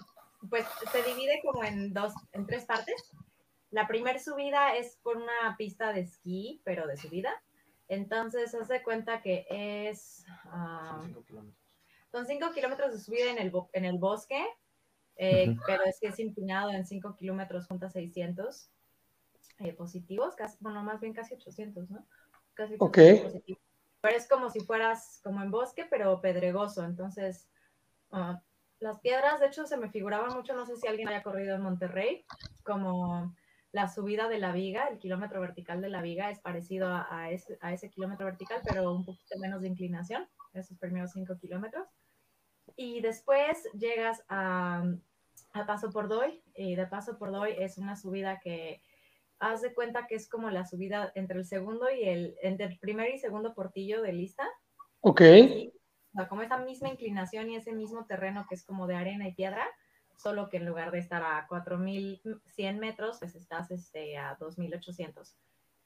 pues 0.49 0.65
se 0.91 1.03
divide 1.03 1.41
como 1.43 1.63
en 1.65 1.93
dos, 1.93 2.13
en 2.31 2.45
tres 2.45 2.65
partes. 2.65 2.95
La 3.71 3.87
primera 3.87 4.17
subida 4.19 4.75
es 4.75 4.97
por 5.03 5.17
una 5.17 5.55
pista 5.57 5.91
de 5.91 6.01
esquí, 6.01 6.61
pero 6.63 6.87
de 6.87 6.95
subida. 6.95 7.31
Entonces, 7.89 8.55
haz 8.55 8.69
de 8.69 8.81
cuenta 8.83 9.21
que 9.21 9.45
es. 9.49 10.25
ah, 10.45 10.85
Son 10.91 11.01
cinco 11.07 11.23
kilómetros. 11.25 11.57
son 12.11 12.25
5 12.25 12.51
kilómetros 12.53 12.93
de 12.93 12.99
subida 12.99 13.31
en 13.31 13.37
el, 13.37 13.51
en 13.73 13.85
el 13.85 13.97
bosque, 13.97 14.41
eh, 15.17 15.49
Ujú. 15.49 15.59
pero 15.67 15.83
es 15.83 15.99
que 15.99 16.07
es 16.07 16.19
empinado 16.19 16.69
en 16.71 16.85
5 16.85 17.15
kilómetros 17.17 17.67
junto 17.67 17.87
a 17.87 17.89
600 17.89 18.69
eh, 19.63 19.73
positivos, 19.73 20.35
casi, 20.35 20.57
bueno, 20.59 20.83
más 20.83 20.99
bien 20.99 21.13
casi 21.13 21.35
800, 21.35 21.89
¿no? 21.89 22.05
Casi 22.53 22.75
800 22.75 23.19
Ok. 23.19 23.23
positivos. 23.23 23.63
Pero 24.01 24.17
es 24.17 24.27
como 24.27 24.49
si 24.49 24.59
fueras 24.61 25.21
como 25.23 25.41
en 25.41 25.51
bosque, 25.51 25.85
pero 25.89 26.19
pedregoso. 26.19 26.83
Entonces, 26.83 27.49
ah, 28.11 28.41
las 28.79 28.99
piedras, 28.99 29.39
de 29.39 29.47
hecho, 29.47 29.65
se 29.65 29.77
me 29.77 29.89
figuraban 29.89 30.33
mucho, 30.33 30.53
no 30.53 30.65
sé 30.65 30.75
si 30.75 30.87
alguien 30.87 31.07
haya 31.07 31.23
corrido 31.23 31.55
en 31.55 31.61
Monterrey, 31.61 32.25
como 32.63 33.33
la 33.71 33.87
subida 33.87 34.27
de 34.27 34.39
la 34.39 34.51
viga, 34.51 34.87
el 34.87 34.99
kilómetro 34.99 35.41
vertical 35.41 35.81
de 35.81 35.89
la 35.89 36.01
viga 36.01 36.29
es 36.29 36.39
parecido 36.39 36.89
a, 36.89 37.07
a 37.09 37.31
ese, 37.31 37.57
a 37.61 37.73
ese 37.73 37.89
kilómetro 37.89 38.25
vertical, 38.25 38.61
pero 38.63 38.93
un 38.93 39.05
poquito 39.05 39.39
menos 39.39 39.61
de 39.61 39.69
inclinación, 39.69 40.27
esos 40.53 40.77
primeros 40.77 41.11
5 41.13 41.37
kilómetros. 41.39 41.87
Y 42.75 43.01
después 43.01 43.67
llegas 43.73 44.23
a, 44.29 44.83
a 45.53 45.65
Paso 45.65 45.89
por 45.91 46.07
Doy, 46.07 46.43
y 46.55 46.75
de 46.75 46.85
Paso 46.87 47.17
por 47.17 47.31
Doy 47.31 47.55
es 47.57 47.77
una 47.77 47.95
subida 47.95 48.39
que 48.39 48.83
haz 49.51 49.61
de 49.61 49.73
cuenta 49.73 50.07
que 50.07 50.15
es 50.15 50.27
como 50.29 50.49
la 50.49 50.65
subida 50.65 51.11
entre 51.15 51.37
el 51.39 51.45
segundo 51.45 51.89
y 51.91 52.03
el, 52.03 52.35
entre 52.41 52.65
el 52.67 52.79
primer 52.79 53.13
y 53.13 53.19
segundo 53.19 53.53
portillo 53.53 54.01
de 54.01 54.13
lista, 54.13 54.43
Ok. 55.01 55.21
o 55.21 56.17
sea, 56.17 56.27
como 56.29 56.41
esa 56.43 56.57
misma 56.57 56.89
inclinación 56.89 57.49
y 57.49 57.55
ese 57.55 57.73
mismo 57.73 58.05
terreno 58.05 58.45
que 58.47 58.55
es 58.55 58.63
como 58.63 58.87
de 58.87 58.95
arena 58.95 59.27
y 59.27 59.33
piedra, 59.33 59.65
solo 60.15 60.49
que 60.49 60.57
en 60.57 60.65
lugar 60.65 60.91
de 60.91 60.99
estar 60.99 61.23
a 61.23 61.45
4100 61.47 62.79
metros, 62.79 63.17
pues 63.19 63.35
estás 63.35 63.71
este, 63.71 64.17
a 64.17 64.35
2800. 64.39 65.35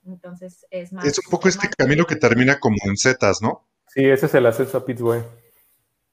Entonces 0.05 0.65
es 0.69 0.93
más. 0.93 1.05
Es 1.05 1.17
un 1.19 1.29
poco 1.31 1.47
este 1.47 1.67
más- 1.67 1.75
camino 1.75 2.05
que 2.05 2.15
termina 2.15 2.59
como 2.59 2.77
en 2.85 2.97
setas, 2.97 3.41
¿no? 3.41 3.67
Sí, 3.87 4.05
ese 4.05 4.25
es 4.27 4.33
el 4.35 4.45
ascenso 4.45 4.77
a 4.77 4.85
Pittsburgh. 4.85 5.25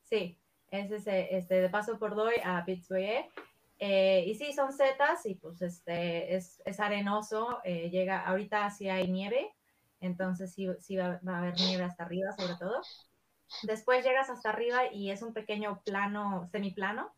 Sí, 0.03 0.39
es 0.71 0.91
ese, 0.91 1.37
este, 1.37 1.57
de 1.61 1.69
paso 1.69 1.99
por 1.99 2.15
doy 2.15 2.35
a 2.45 2.65
Pittsburgh. 2.65 3.27
Eh, 3.87 4.25
y 4.27 4.35
sí, 4.35 4.55
son 4.55 4.73
setas 4.73 5.27
y 5.27 5.35
pues 5.35 5.61
este 5.61 6.35
es, 6.37 6.62
es 6.64 6.81
arenoso. 6.81 7.61
eh, 7.64 7.90
llega, 7.90 8.20
ahorita 8.27 8.70
sí 8.70 8.88
hay 8.88 9.09
nieve, 9.09 9.55
entonces 10.01 10.55
sí, 10.55 10.68
sí 10.81 10.97
va, 10.97 11.20
va 11.27 11.35
a 11.37 11.38
haber 11.40 11.55
nieve 11.61 11.85
hasta 11.85 12.05
arriba, 12.05 12.33
sobre 12.33 12.55
todo. 12.57 12.81
Después 13.64 14.03
llegas 14.03 14.31
hasta 14.31 14.49
arriba 14.49 14.90
y 14.90 15.11
es 15.11 15.20
un 15.20 15.35
pequeño 15.35 15.83
plano, 15.85 16.49
semiplano, 16.51 17.12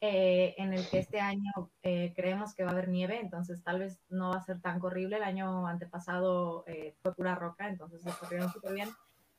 eh, 0.00 0.54
en 0.58 0.74
el 0.74 0.88
que 0.88 1.00
este 1.00 1.18
año 1.18 1.50
eh, 1.82 2.12
creemos 2.14 2.54
que 2.54 2.62
va 2.62 2.70
a 2.70 2.72
haber 2.72 2.88
nieve, 2.88 3.18
entonces 3.20 3.64
tal 3.64 3.80
vez 3.80 3.98
no 4.08 4.30
va 4.30 4.36
a 4.36 4.42
ser 4.44 4.60
tan 4.60 4.78
corrible. 4.78 5.16
El 5.16 5.24
año 5.24 5.66
antepasado 5.66 6.62
eh, 6.68 6.94
fue 7.02 7.16
pura 7.16 7.34
roca, 7.34 7.68
entonces 7.68 8.04
lo 8.04 8.16
corrieron 8.16 8.52
súper 8.52 8.74
bien, 8.74 8.90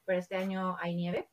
pero 0.03 0.19
este 0.19 0.35
año 0.35 0.75
hay 0.81 0.95
nieve. 0.95 1.29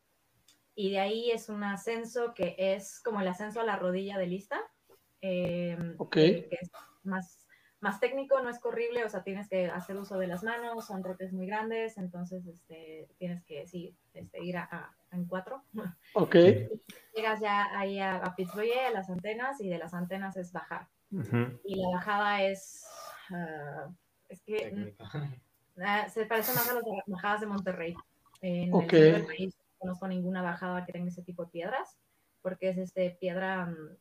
Y 0.76 0.92
de 0.92 1.00
ahí 1.00 1.30
es 1.32 1.48
un 1.48 1.64
ascenso 1.64 2.34
que 2.34 2.54
es 2.56 3.00
como 3.00 3.20
el 3.20 3.26
ascenso 3.28 3.60
a 3.60 3.64
la 3.64 3.76
rodilla 3.76 4.16
de 4.16 4.28
lista, 4.28 4.60
eh, 5.26 5.94
Ok. 5.98 6.16
eh, 6.18 6.46
que 6.50 6.58
es 6.60 6.70
más, 7.02 7.46
más 7.80 7.98
técnico, 7.98 8.40
no 8.42 8.50
es 8.50 8.58
corrible, 8.58 9.04
o 9.04 9.08
sea, 9.08 9.22
tienes 9.22 9.48
que 9.48 9.66
hacer 9.66 9.96
uso 9.96 10.18
de 10.18 10.26
las 10.26 10.42
manos, 10.42 10.86
son 10.86 11.02
roques 11.02 11.32
muy 11.32 11.46
grandes, 11.46 11.96
entonces 11.96 12.46
este, 12.46 13.08
tienes 13.18 13.42
que 13.44 13.66
sí, 13.66 13.96
este, 14.12 14.42
ir 14.44 14.58
a, 14.58 14.64
a- 14.70 14.96
en 15.12 15.24
cuatro. 15.26 15.62
Ok. 16.14 16.34
Llegas 17.16 17.40
ya 17.40 17.78
ahí 17.78 17.98
a, 18.00 18.16
a 18.16 18.34
Pittsburgh, 18.36 18.68
a 18.86 18.90
las 18.90 19.08
antenas, 19.08 19.60
y 19.60 19.68
de 19.68 19.78
las 19.78 19.94
antenas 19.94 20.36
es 20.36 20.52
bajar. 20.52 20.88
Ujú. 21.10 21.58
Y 21.64 21.76
la 21.76 21.88
bajada 21.96 22.42
es, 22.42 22.84
ah, 23.30 23.88
es 24.28 24.42
que. 24.42 24.94
Ah, 25.76 26.08
se 26.08 26.24
parece 26.26 26.52
más 26.54 26.70
a 26.70 26.74
las 26.74 26.84
bajadas 27.08 27.40
de 27.40 27.46
Monterrey. 27.48 27.96
En 28.42 28.72
Ok. 28.72 28.82
el 28.84 28.90
centro 28.90 29.16
del 29.18 29.26
país 29.26 29.56
no 29.56 29.78
conozco 29.78 30.06
ninguna 30.06 30.40
bajada 30.40 30.84
que 30.86 30.92
tenga 30.92 31.08
ese 31.08 31.22
tipo 31.24 31.44
de 31.46 31.50
piedras, 31.50 31.98
porque 32.42 32.68
es 32.68 32.78
este 32.78 33.10
piedra 33.20 33.66
mm, 33.66 33.96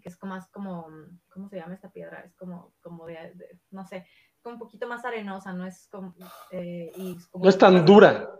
que 0.00 0.08
es 0.08 0.16
como 0.16 0.34
más 0.34 0.48
como, 0.50 0.88
mm, 0.88 1.20
¿cómo 1.28 1.48
se 1.48 1.56
llama 1.56 1.74
esta 1.74 1.90
piedra? 1.90 2.20
Es 2.20 2.34
como, 2.36 2.72
como 2.80 3.06
de, 3.06 3.14
de- 3.34 3.58
no 3.70 3.84
sé, 3.86 4.06
como 4.42 4.54
un 4.54 4.58
poquito 4.58 4.86
más 4.88 5.04
arenosa, 5.04 5.52
no 5.52 5.66
es 5.66 5.88
como, 5.90 6.14
eh, 6.50 6.90
y 6.96 7.18
como 7.30 7.44
No 7.44 7.50
es 7.50 7.58
tan 7.58 7.84
dura. 7.84 8.30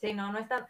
Sí, 0.00 0.12
no, 0.14 0.32
no 0.32 0.38
es 0.38 0.48
tan, 0.48 0.66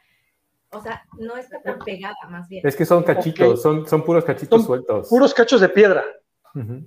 o 0.71 0.81
sea, 0.81 1.05
no 1.19 1.37
está 1.37 1.61
tan 1.63 1.79
pegada 1.79 2.17
más 2.29 2.49
bien. 2.49 2.67
Es 2.67 2.77
que 2.77 2.85
son 2.85 3.03
cachitos, 3.03 3.63
son, 3.63 3.87
son 3.89 4.05
puros 4.05 4.25
cachitos 4.25 4.61
Son 4.61 4.67
sueltos. 4.67 5.09
Puros 5.09 5.33
cachos 5.35 5.61
de 5.61 5.69
piedra. 5.69 6.05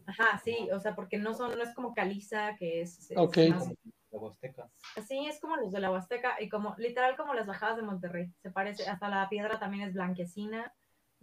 Ajá, 0.05 0.39
sí, 0.43 0.69
o 0.71 0.79
sea, 0.79 0.93
porque 0.95 1.17
no 1.17 1.33
son, 1.33 1.57
no 1.57 1.63
es 1.63 1.73
como 1.73 1.93
caliza, 1.95 2.55
que 2.55 2.81
es, 2.81 3.09
es 3.09 3.17
Ok. 3.17 3.37
más- 3.49 3.67
La 4.11 4.19
Huasteca. 4.19 4.69
Sí, 5.07 5.25
es 5.27 5.39
como 5.41 5.57
los 5.57 5.71
de 5.71 5.79
la 5.79 5.91
Huasteca 5.91 6.39
y 6.39 6.47
como 6.47 6.75
literal 6.77 7.17
como 7.17 7.33
las 7.33 7.47
bajadas 7.47 7.75
de 7.77 7.81
Monterrey. 7.81 8.31
Se 8.43 8.51
parece, 8.51 8.87
hasta 8.87 9.09
la 9.09 9.27
piedra 9.27 9.59
también 9.59 9.83
es 9.87 9.93
blanquecina. 9.93 10.71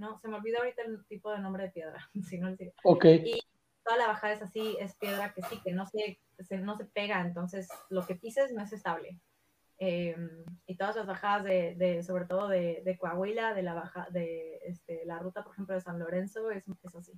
No, 0.03 0.19
se 0.19 0.27
me 0.27 0.35
olvidó 0.37 0.59
ahorita 0.59 0.83
el 0.83 1.07
tipo 1.07 1.31
de 1.31 1.39
nombre 1.39 1.63
de 1.63 1.71
piedra. 1.71 2.11
si 2.29 2.39
no, 2.41 2.55
sí. 2.57 2.73
Ok. 2.83 3.07
Toda 3.85 3.97
la 3.99 4.09
bajada 4.09 4.33
es 4.33 4.43
así, 4.43 4.77
es 4.81 4.97
piedra 4.97 5.33
que 5.33 5.43
sí, 5.43 5.61
que 5.63 5.73
no 5.73 5.87
se, 5.87 6.19
se- 6.41 6.59
no 6.59 6.77
se 6.77 6.87
pega, 6.87 7.21
entonces 7.21 7.69
lo 7.89 8.05
que 8.05 8.17
pises 8.17 8.53
no 8.53 8.63
es 8.65 8.73
estable. 8.73 9.21
Eh, 9.79 10.17
y 10.67 10.77
todas 10.77 10.97
las 10.97 11.07
bajadas 11.07 11.45
de, 11.45 11.77
de 11.77 12.03
sobre 12.03 12.25
todo 12.25 12.49
de, 12.49 12.83
de 12.85 12.99
Coahuila, 12.99 13.55
de 13.55 13.63
la 13.63 13.75
baja, 13.75 14.09
de 14.11 14.59
este, 14.65 15.05
la 15.07 15.21
ruta, 15.21 15.45
por 15.45 15.53
ejemplo, 15.53 15.75
de 15.77 15.81
San 15.81 15.99
Lorenzo, 16.01 16.51
es, 16.51 16.65
es 16.83 16.95
así. 16.97 17.13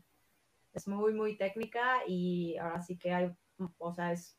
Es 0.75 0.87
muy, 0.87 1.15
muy 1.15 1.39
técnica 1.39 2.03
y 2.07 2.57
ahora 2.59 2.83
sí 2.83 2.99
que 2.99 3.13
hay, 3.15 3.35
o 3.79 3.95
sea, 3.95 4.13
es 4.13 4.39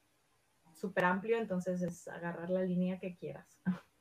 súper 0.74 1.06
amplio, 1.06 1.38
entonces 1.38 1.82
es 1.82 2.08
agarrar 2.08 2.52
la 2.52 2.62
línea 2.62 3.00
que 3.00 3.16
quieras. 3.16 3.60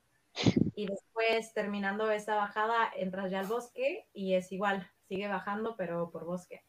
Y 0.75 0.87
después, 0.87 1.53
terminando 1.53 2.11
esa 2.11 2.35
bajada, 2.35 2.91
entras 2.95 3.31
ya 3.31 3.39
al 3.39 3.47
bosque 3.47 4.05
y 4.13 4.33
es 4.33 4.51
igual, 4.51 4.87
sigue 5.07 5.27
bajando, 5.27 5.75
pero 5.77 6.11
por 6.11 6.25
bosque, 6.25 6.63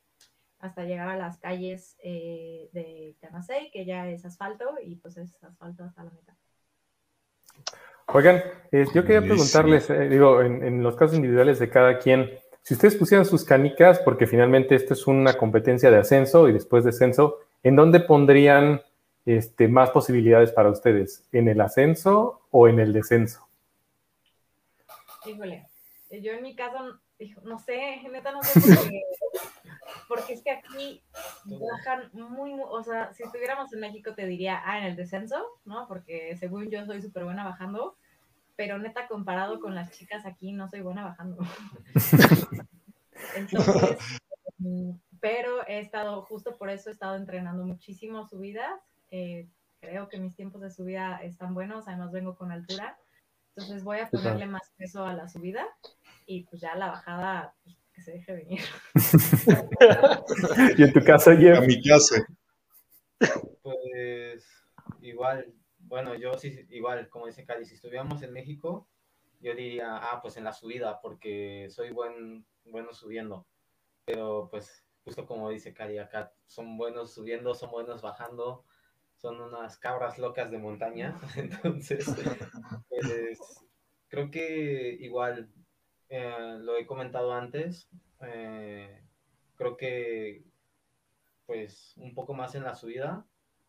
hasta 0.58 0.84
llegar 0.84 1.08
a 1.08 1.16
las 1.16 1.38
calles 1.38 1.96
eh, 2.02 2.68
de 2.72 3.16
Canasey, 3.20 3.70
que 3.70 3.84
ya 3.84 4.08
es 4.08 4.24
asfalto, 4.24 4.76
y 4.82 4.96
pues 4.96 5.16
es 5.16 5.42
asfalto 5.42 5.84
hasta 5.84 6.04
la 6.04 6.10
mitad. 6.10 6.34
Oigan, 8.08 8.42
eh, 8.70 8.86
yo 8.94 9.02
quería 9.04 9.20
preguntarles, 9.20 9.90
eh, 9.90 10.08
digo, 10.08 10.40
en, 10.40 10.62
en 10.62 10.82
los 10.82 10.94
casos 10.94 11.16
individuales 11.16 11.58
de 11.58 11.68
cada 11.68 11.98
quien, 11.98 12.30
si 12.62 12.74
ustedes 12.74 12.96
pusieran 12.96 13.24
sus 13.24 13.44
canicas, 13.44 13.98
porque 14.00 14.26
finalmente 14.26 14.74
esto 14.74 14.94
es 14.94 15.06
una 15.06 15.34
competencia 15.34 15.90
de 15.90 15.98
ascenso 15.98 16.48
y 16.48 16.52
después 16.52 16.84
de 16.84 16.90
ascenso, 16.90 17.38
¿en 17.62 17.76
dónde 17.76 18.00
pondrían 18.00 18.82
este, 19.24 19.68
más 19.68 19.90
posibilidades 19.90 20.52
para 20.52 20.70
ustedes? 20.70 21.24
¿En 21.32 21.48
el 21.48 21.60
ascenso 21.60 22.40
o 22.50 22.68
en 22.68 22.80
el 22.80 22.92
descenso? 22.92 23.45
Híjole, 25.26 25.66
eh, 26.10 26.20
yo 26.22 26.32
en 26.32 26.42
mi 26.42 26.54
caso, 26.54 26.98
no 27.42 27.58
sé, 27.58 28.00
neta 28.10 28.32
no 28.32 28.42
sé 28.42 28.60
por 28.60 28.88
qué, 28.90 29.02
porque 30.08 30.32
es 30.34 30.42
que 30.42 30.50
aquí 30.50 31.02
bajan 31.44 32.10
muy, 32.12 32.54
muy- 32.54 32.66
o 32.68 32.82
sea, 32.82 33.12
si 33.12 33.22
estuviéramos 33.22 33.72
en 33.72 33.80
México 33.80 34.14
te 34.14 34.26
diría, 34.26 34.60
ah, 34.64 34.78
en 34.78 34.84
el 34.84 34.96
descenso, 34.96 35.44
¿no? 35.64 35.86
Porque 35.88 36.36
según 36.36 36.70
yo 36.70 36.84
soy 36.86 37.02
súper 37.02 37.24
buena 37.24 37.44
bajando, 37.44 37.96
pero 38.56 38.78
neta 38.78 39.06
comparado 39.08 39.60
con 39.60 39.74
las 39.74 39.90
chicas 39.92 40.24
aquí 40.26 40.52
no 40.52 40.68
soy 40.68 40.80
buena 40.80 41.04
bajando. 41.04 41.38
Entonces, 43.36 43.98
pero 45.20 45.66
he 45.66 45.80
estado, 45.80 46.22
justo 46.22 46.56
por 46.56 46.70
eso 46.70 46.88
he 46.88 46.92
estado 46.92 47.16
entrenando 47.16 47.64
muchísimo 47.64 48.26
subidas. 48.26 48.80
eh, 49.10 49.46
creo 49.80 50.08
que 50.08 50.18
mis 50.18 50.34
tiempos 50.34 50.62
de 50.62 50.70
subida 50.70 51.18
están 51.22 51.54
buenos, 51.54 51.86
además 51.86 52.10
vengo 52.10 52.34
con 52.34 52.50
altura. 52.50 52.98
Entonces 53.56 53.84
voy 53.84 54.00
a 54.00 54.10
ponerle 54.10 54.46
más 54.46 54.70
peso 54.76 55.06
a 55.06 55.14
la 55.14 55.28
subida 55.28 55.66
y 56.26 56.44
pues 56.44 56.60
ya 56.60 56.74
la 56.74 56.88
bajada 56.88 57.54
pues, 57.64 57.76
que 57.94 58.02
se 58.02 58.12
deje 58.12 58.34
venir. 58.34 58.60
Y 60.76 60.82
en 60.82 60.92
tu 60.92 61.02
caso, 61.02 61.30
A 61.30 61.36
Jeff, 61.36 61.66
mi 61.66 61.82
casa. 61.82 62.26
Pues 63.62 64.44
igual, 65.00 65.54
bueno, 65.78 66.14
yo 66.14 66.34
sí, 66.34 66.66
igual, 66.68 67.08
como 67.08 67.26
dice 67.26 67.46
Cali, 67.46 67.64
si 67.64 67.76
estuviéramos 67.76 68.22
en 68.22 68.34
México, 68.34 68.86
yo 69.40 69.54
diría, 69.54 69.96
ah, 69.96 70.20
pues 70.20 70.36
en 70.36 70.44
la 70.44 70.52
subida, 70.52 71.00
porque 71.00 71.68
soy 71.70 71.92
buen, 71.92 72.44
bueno 72.66 72.92
subiendo. 72.92 73.46
Pero 74.04 74.48
pues, 74.50 74.84
justo 75.04 75.24
como 75.24 75.48
dice 75.48 75.72
Cali, 75.72 75.96
acá 75.96 76.30
son 76.46 76.76
buenos 76.76 77.14
subiendo, 77.14 77.54
son 77.54 77.70
buenos 77.70 78.02
bajando, 78.02 78.66
son 79.16 79.40
unas 79.40 79.78
cabras 79.78 80.18
locas 80.18 80.50
de 80.50 80.58
montaña. 80.58 81.18
Entonces, 81.36 82.06
pues, 82.88 83.38
creo 84.08 84.30
que 84.30 84.96
igual, 85.00 85.50
eh, 86.08 86.56
lo 86.60 86.76
he 86.76 86.86
comentado 86.86 87.32
antes, 87.32 87.88
eh, 88.20 89.02
creo 89.56 89.76
que 89.76 90.44
pues 91.46 91.94
un 91.96 92.14
poco 92.14 92.34
más 92.34 92.54
en 92.54 92.64
la 92.64 92.74
subida, 92.74 93.24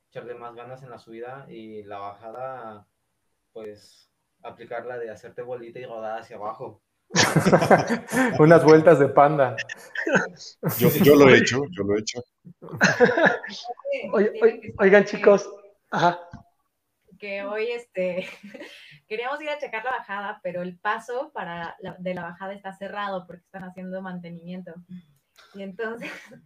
echarle 0.09 0.33
más 0.33 0.55
ganas 0.55 0.81
en 0.83 0.89
la 0.89 0.97
subida 0.97 1.45
y 1.49 1.83
la 1.83 1.99
bajada, 1.99 2.87
pues 3.53 4.09
aplicarla 4.43 4.97
de 4.97 5.11
hacerte 5.11 5.43
bolita 5.43 5.79
y 5.79 5.85
rodar 5.85 6.19
hacia 6.19 6.37
abajo. 6.37 6.81
unas 8.39 8.63
vueltas 8.63 8.99
de 8.99 9.07
panda. 9.07 9.55
Yo, 10.77 10.89
yo 10.89 11.15
lo 11.15 11.29
he 11.29 11.37
hecho, 11.37 11.61
yo 11.71 11.83
lo 11.83 11.95
he 11.95 12.01
hecho. 12.01 12.21
Oigan, 14.79 15.05
chicos. 15.05 15.49
Ajá. 15.91 16.19
que 17.19 17.43
hoy 17.43 17.71
este 17.71 18.27
queríamos 19.07 19.41
ir 19.41 19.49
a 19.49 19.57
checar 19.57 19.83
la 19.85 19.91
bajada, 19.91 20.39
pero 20.43 20.61
el 20.61 20.77
paso 20.77 21.31
para 21.33 21.75
la, 21.79 21.95
de 21.99 22.13
la 22.13 22.23
bajada 22.23 22.53
está 22.53 22.73
cerrado 22.73 23.25
porque 23.25 23.43
están 23.43 23.63
haciendo 23.63 24.01
mantenimiento. 24.01 24.73
Y 25.53 25.63
entonces, 25.63 26.11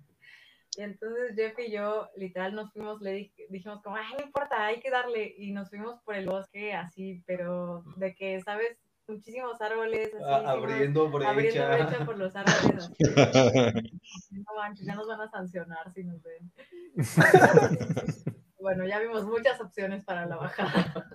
y 0.78 0.82
entonces 0.84 1.34
Jeff 1.36 1.58
y 1.60 1.72
yo 1.72 2.10
literal 2.16 2.54
nos 2.56 2.72
fuimos, 2.72 3.02
le 3.02 3.18
dij- 3.18 3.48
dijimos 3.50 3.82
como, 3.82 3.96
ay, 3.98 4.14
no 4.18 4.26
importa, 4.26 4.66
hay 4.66 4.80
que 4.80 4.92
darle. 4.92 5.34
Y 5.38 5.52
nos 5.52 5.70
fuimos 5.70 6.00
por 6.04 6.16
el 6.16 6.28
bosque 6.28 6.74
así, 6.74 7.24
pero 7.26 7.84
de 7.98 8.14
que, 8.16 8.40
¿sabes? 8.42 8.78
Muchísimos 9.12 9.60
árboles, 9.60 10.14
así, 10.14 10.46
abriendo 10.46 11.10
brecha. 11.10 11.30
abriendo 11.30 11.68
brecha 11.68 12.06
por 12.06 12.18
los 12.18 12.34
árboles. 12.34 12.90
así. 12.90 13.04
No 14.32 14.56
manches, 14.56 14.86
ya 14.86 14.96
nos 14.96 15.08
van 15.08 15.22
a 15.22 15.30
sancionar 15.30 15.92
si 15.94 16.04
nos 16.04 16.22
ven. 16.24 16.52
Bueno, 18.62 18.86
ya 18.86 19.00
vimos 19.00 19.26
muchas 19.26 19.60
opciones 19.60 20.06
para 20.06 20.28
la 20.28 20.36
bajada. 20.36 21.10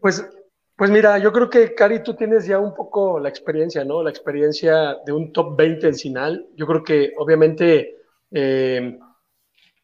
Pues, 0.00 0.26
pues 0.74 0.90
mira, 0.90 1.18
yo 1.18 1.32
creo 1.32 1.50
que 1.50 1.74
Cari, 1.74 2.02
tú 2.02 2.14
tienes 2.14 2.46
ya 2.46 2.58
un 2.58 2.74
poco 2.74 3.20
la 3.20 3.28
experiencia, 3.28 3.84
¿no? 3.84 4.02
La 4.02 4.08
experiencia 4.08 4.96
de 5.04 5.12
un 5.12 5.34
top 5.34 5.58
20 5.58 5.88
en 5.88 5.94
Sinal. 5.94 6.48
Yo 6.56 6.66
creo 6.66 6.82
que 6.82 7.12
obviamente 7.18 7.94
eh, 8.30 8.98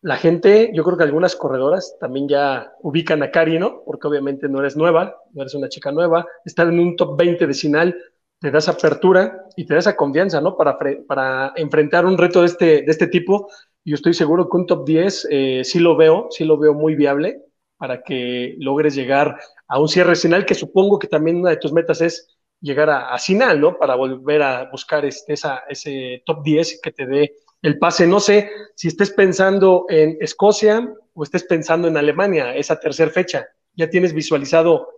la 0.07 0.17
gente, 0.17 0.71
yo 0.73 0.85
creo 0.85 0.97
que 0.97 1.03
algunas 1.03 1.35
corredoras 1.35 1.97
también 1.99 2.29
ya 2.29 2.73
ubican 2.83 3.25
a 3.25 3.33
Cari, 3.33 3.59
¿no? 3.59 3.83
Porque 3.85 4.07
obviamente 4.07 4.49
no 4.49 4.61
eres 4.61 4.77
nueva, 4.77 5.17
no 5.33 5.43
eres 5.43 5.57
una 5.57 5.69
chica 5.69 5.91
nueva. 5.91 6.25
Estar 6.45 6.69
en 6.69 6.79
un 6.79 6.95
top 6.95 7.19
20 7.19 7.45
de 7.45 7.53
Sinal 7.53 7.97
te 8.39 8.53
da 8.53 8.59
esa 8.59 8.71
apertura 8.71 9.47
y 9.57 9.67
te 9.67 9.75
da 9.75 9.81
esa 9.81 9.97
confianza, 9.97 10.41
¿no? 10.41 10.57
Para, 10.57 10.79
para 11.09 11.53
enfrentar 11.57 12.07
un 12.07 12.17
reto 12.17 12.43
de 12.43 12.47
este, 12.47 12.67
de 12.83 12.87
este 12.87 13.09
tipo. 13.09 13.49
Yo 13.85 13.97
estoy 13.97 14.15
seguro 14.15 14.49
que 14.49 14.57
un 14.57 14.67
top 14.67 14.87
10 14.87 15.27
eh, 15.29 15.63
sí 15.65 15.81
lo 15.81 15.97
veo, 15.97 16.29
sí 16.31 16.45
lo 16.45 16.57
veo 16.57 16.73
muy 16.73 16.95
viable 16.95 17.43
para 17.77 18.05
que 18.05 18.55
logres 18.61 18.95
llegar 18.95 19.37
a 19.67 19.81
un 19.81 19.89
cierre 19.89 20.15
final, 20.15 20.47
que 20.47 20.55
supongo 20.55 21.01
que 21.01 21.09
también 21.09 21.39
una 21.39 21.51
de 21.51 21.57
tus 21.57 21.73
metas 21.73 22.01
es 22.01 22.39
llegar 22.61 22.91
a, 22.91 23.13
a 23.13 23.55
¿no? 23.57 23.77
Para 23.77 23.97
volver 23.97 24.43
a 24.43 24.71
buscar 24.71 25.05
este, 25.05 25.33
esa, 25.33 25.65
ese 25.69 26.23
top 26.25 26.45
10 26.45 26.81
que 26.81 26.93
te 26.93 27.07
dé 27.07 27.35
el 27.63 27.79
pase. 27.79 28.07
No 28.07 28.21
sé 28.21 28.51
si 28.75 28.89
estés 28.89 29.11
pensando 29.13 29.87
en 29.89 30.17
Escocia 30.21 30.93
o 31.15 31.23
estés 31.23 31.45
pensando 31.45 31.89
en 31.89 31.97
Alemania, 31.97 32.55
esa 32.55 32.79
tercera 32.79 33.11
fecha. 33.11 33.47
¿Ya 33.75 33.91
tienes 33.91 34.13
visualizado 34.13 34.89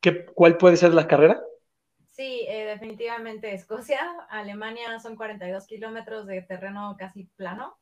qué, 0.00 0.26
cuál 0.26 0.56
puede 0.56 0.76
ser 0.76 0.94
la 0.94 1.06
carrera? 1.06 1.42
Sí, 2.10 2.44
eh, 2.48 2.64
definitivamente 2.66 3.54
Escocia. 3.54 4.00
Alemania 4.28 4.98
son 4.98 5.16
42 5.16 5.66
kilómetros 5.66 6.26
de 6.26 6.42
terreno 6.42 6.96
casi 6.98 7.24
plano. 7.36 7.78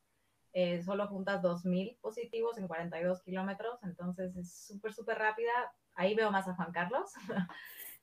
Eh, 0.53 0.83
solo 0.83 1.07
juntas 1.07 1.43
2.000 1.43 1.99
positivos 2.01 2.57
en 2.57 2.67
42 2.67 3.23
kilómetros, 3.23 3.79
entonces 3.83 4.35
es 4.37 4.55
súper, 4.55 4.95
súper 4.95 5.19
rápida. 5.19 5.53
Ahí 5.95 6.15
veo 6.15 6.31
más 6.31 6.49
a 6.49 6.55
Juan 6.55 6.73
Carlos. 6.73 7.13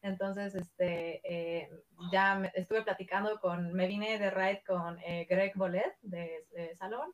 Entonces, 0.03 0.55
este, 0.55 1.21
eh, 1.25 1.69
ya 2.11 2.35
me- 2.35 2.51
estuve 2.55 2.83
platicando 2.83 3.39
con, 3.41 3.73
me 3.73 3.87
vine 3.87 4.19
de 4.19 4.31
ride 4.31 4.63
con 4.67 4.99
eh, 4.99 5.27
Greg 5.29 5.53
Bolet 5.57 5.95
de, 6.03 6.45
de 6.51 6.75
Salón. 6.77 7.13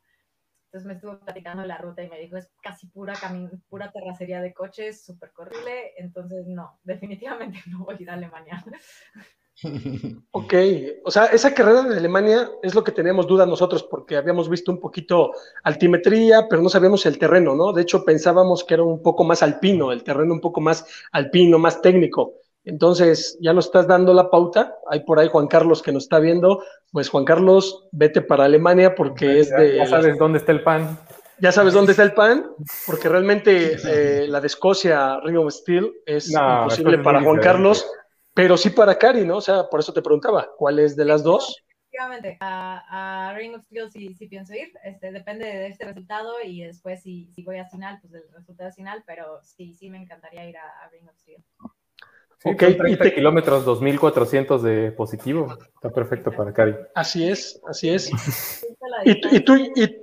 Entonces 0.67 0.87
me 0.87 0.93
estuvo 0.95 1.19
platicando 1.19 1.65
la 1.65 1.77
ruta 1.79 2.03
y 2.03 2.09
me 2.09 2.19
dijo, 2.19 2.37
es 2.37 2.51
casi 2.61 2.87
pura, 2.87 3.15
pura 3.69 3.91
terracería 3.91 4.41
de 4.41 4.53
coches, 4.53 5.03
súper 5.05 5.31
corrible. 5.33 5.93
Entonces, 5.97 6.47
no, 6.47 6.79
definitivamente 6.85 7.59
no 7.67 7.85
voy 7.85 7.95
a 7.99 8.01
ir 8.03 8.09
a 8.11 8.15
Alemania. 8.15 8.63
Ok, 10.31 10.53
o 11.05 11.09
sea, 11.11 11.25
esa 11.25 11.53
carrera 11.55 11.81
de 11.83 11.97
Alemania 11.97 12.49
es 12.61 12.75
lo 12.75 12.83
que 12.83 12.91
teníamos 12.91 13.25
dudas 13.25 13.47
nosotros 13.47 13.81
porque 13.83 14.15
habíamos 14.15 14.47
visto 14.47 14.71
un 14.71 14.79
poquito 14.79 15.31
altimetría, 15.63 16.47
pero 16.47 16.61
no 16.61 16.69
sabíamos 16.69 17.03
el 17.07 17.17
terreno, 17.17 17.55
¿no? 17.55 17.73
De 17.73 17.81
hecho, 17.81 18.05
pensábamos 18.05 18.63
que 18.63 18.75
era 18.75 18.83
un 18.83 19.01
poco 19.01 19.23
más 19.23 19.41
alpino, 19.41 19.91
el 19.91 20.03
terreno 20.03 20.33
un 20.35 20.41
poco 20.41 20.61
más 20.61 20.85
alpino, 21.11 21.57
más 21.57 21.81
técnico. 21.81 22.35
Entonces, 22.69 23.37
ya 23.41 23.53
nos 23.53 23.65
estás 23.65 23.87
dando 23.87 24.13
la 24.13 24.29
pauta. 24.29 24.75
Hay 24.89 25.01
por 25.01 25.19
ahí 25.19 25.27
Juan 25.27 25.47
Carlos 25.47 25.81
que 25.81 25.91
nos 25.91 26.03
está 26.03 26.19
viendo. 26.19 26.63
Pues 26.91 27.09
Juan 27.09 27.25
Carlos, 27.25 27.87
vete 27.91 28.21
para 28.21 28.45
Alemania 28.45 28.95
porque 28.95 29.39
es 29.39 29.49
Ya- 29.49 29.57
de... 29.57 29.77
ya 29.77 29.85
sabes 29.87 30.17
dónde 30.17 30.39
está 30.39 30.51
el 30.51 30.63
pan. 30.63 30.97
Ya 31.39 31.51
sabes 31.51 31.73
dónde 31.73 31.91
está 31.91 32.03
el 32.03 32.13
pan, 32.13 32.45
porque 32.85 33.07
realmente 33.07 33.77
eh, 33.87 34.27
la 34.27 34.41
de 34.41 34.47
Escocia, 34.47 35.21
Ring 35.21 35.37
of 35.37 35.53
Steel, 35.53 35.93
es 36.05 36.29
No, 36.31 36.63
imposible 36.63 36.97
es 36.97 37.03
para 37.03 37.21
Juan 37.21 37.37
diferente. 37.37 37.43
Carlos, 37.43 37.91
pero 38.33 38.57
sí 38.57 38.71
para 38.71 38.97
Cari, 38.97 39.25
¿no? 39.25 39.37
O 39.37 39.41
sea, 39.41 39.69
por 39.69 39.79
eso 39.79 39.93
te 39.93 40.01
preguntaba, 40.01 40.49
¿cuál 40.57 40.79
es 40.79 40.97
de 40.97 41.05
las 41.05 41.23
dos? 41.23 41.63
efectivamente, 41.89 42.37
a, 42.39 43.33
Ring 43.35 43.55
of 43.55 43.63
Steel 43.63 43.91
sí, 43.91 44.13
sí, 44.13 44.27
pienso 44.27 44.53
ir. 44.53 44.71
Este, 44.83 45.11
depende 45.11 45.45
de 45.45 45.67
este 45.67 45.85
resultado 45.85 46.35
y 46.43 46.63
después 46.63 47.01
si, 47.01 47.27
si 47.33 47.43
voy 47.43 47.57
a 47.57 47.65
final, 47.65 47.99
pues 48.01 48.13
del 48.13 48.31
resultado 48.31 48.71
final, 48.71 49.03
pero 49.05 49.41
sí, 49.43 49.73
sí 49.73 49.89
me 49.89 49.97
encantaría 49.97 50.47
ir 50.47 50.57
a, 50.57 50.89
Ring 50.91 51.07
of 51.09 51.17
Steel. 51.17 51.43
Sí, 52.39 52.49
ok, 52.49 52.57
30 52.57 53.13
kilómetros, 53.13 53.65
2400 53.65 54.63
de 54.63 54.91
positivo. 54.93 55.57
Está 55.75 55.89
perfecto 55.89 56.31
para 56.31 56.53
Cari. 56.53 56.73
Así 56.95 57.29
es, 57.29 57.61
así 57.67 57.89
es. 57.89 58.09
¿Y, 59.05 59.35
y, 59.35 59.39
tú, 59.41 59.55
y, 59.55 59.97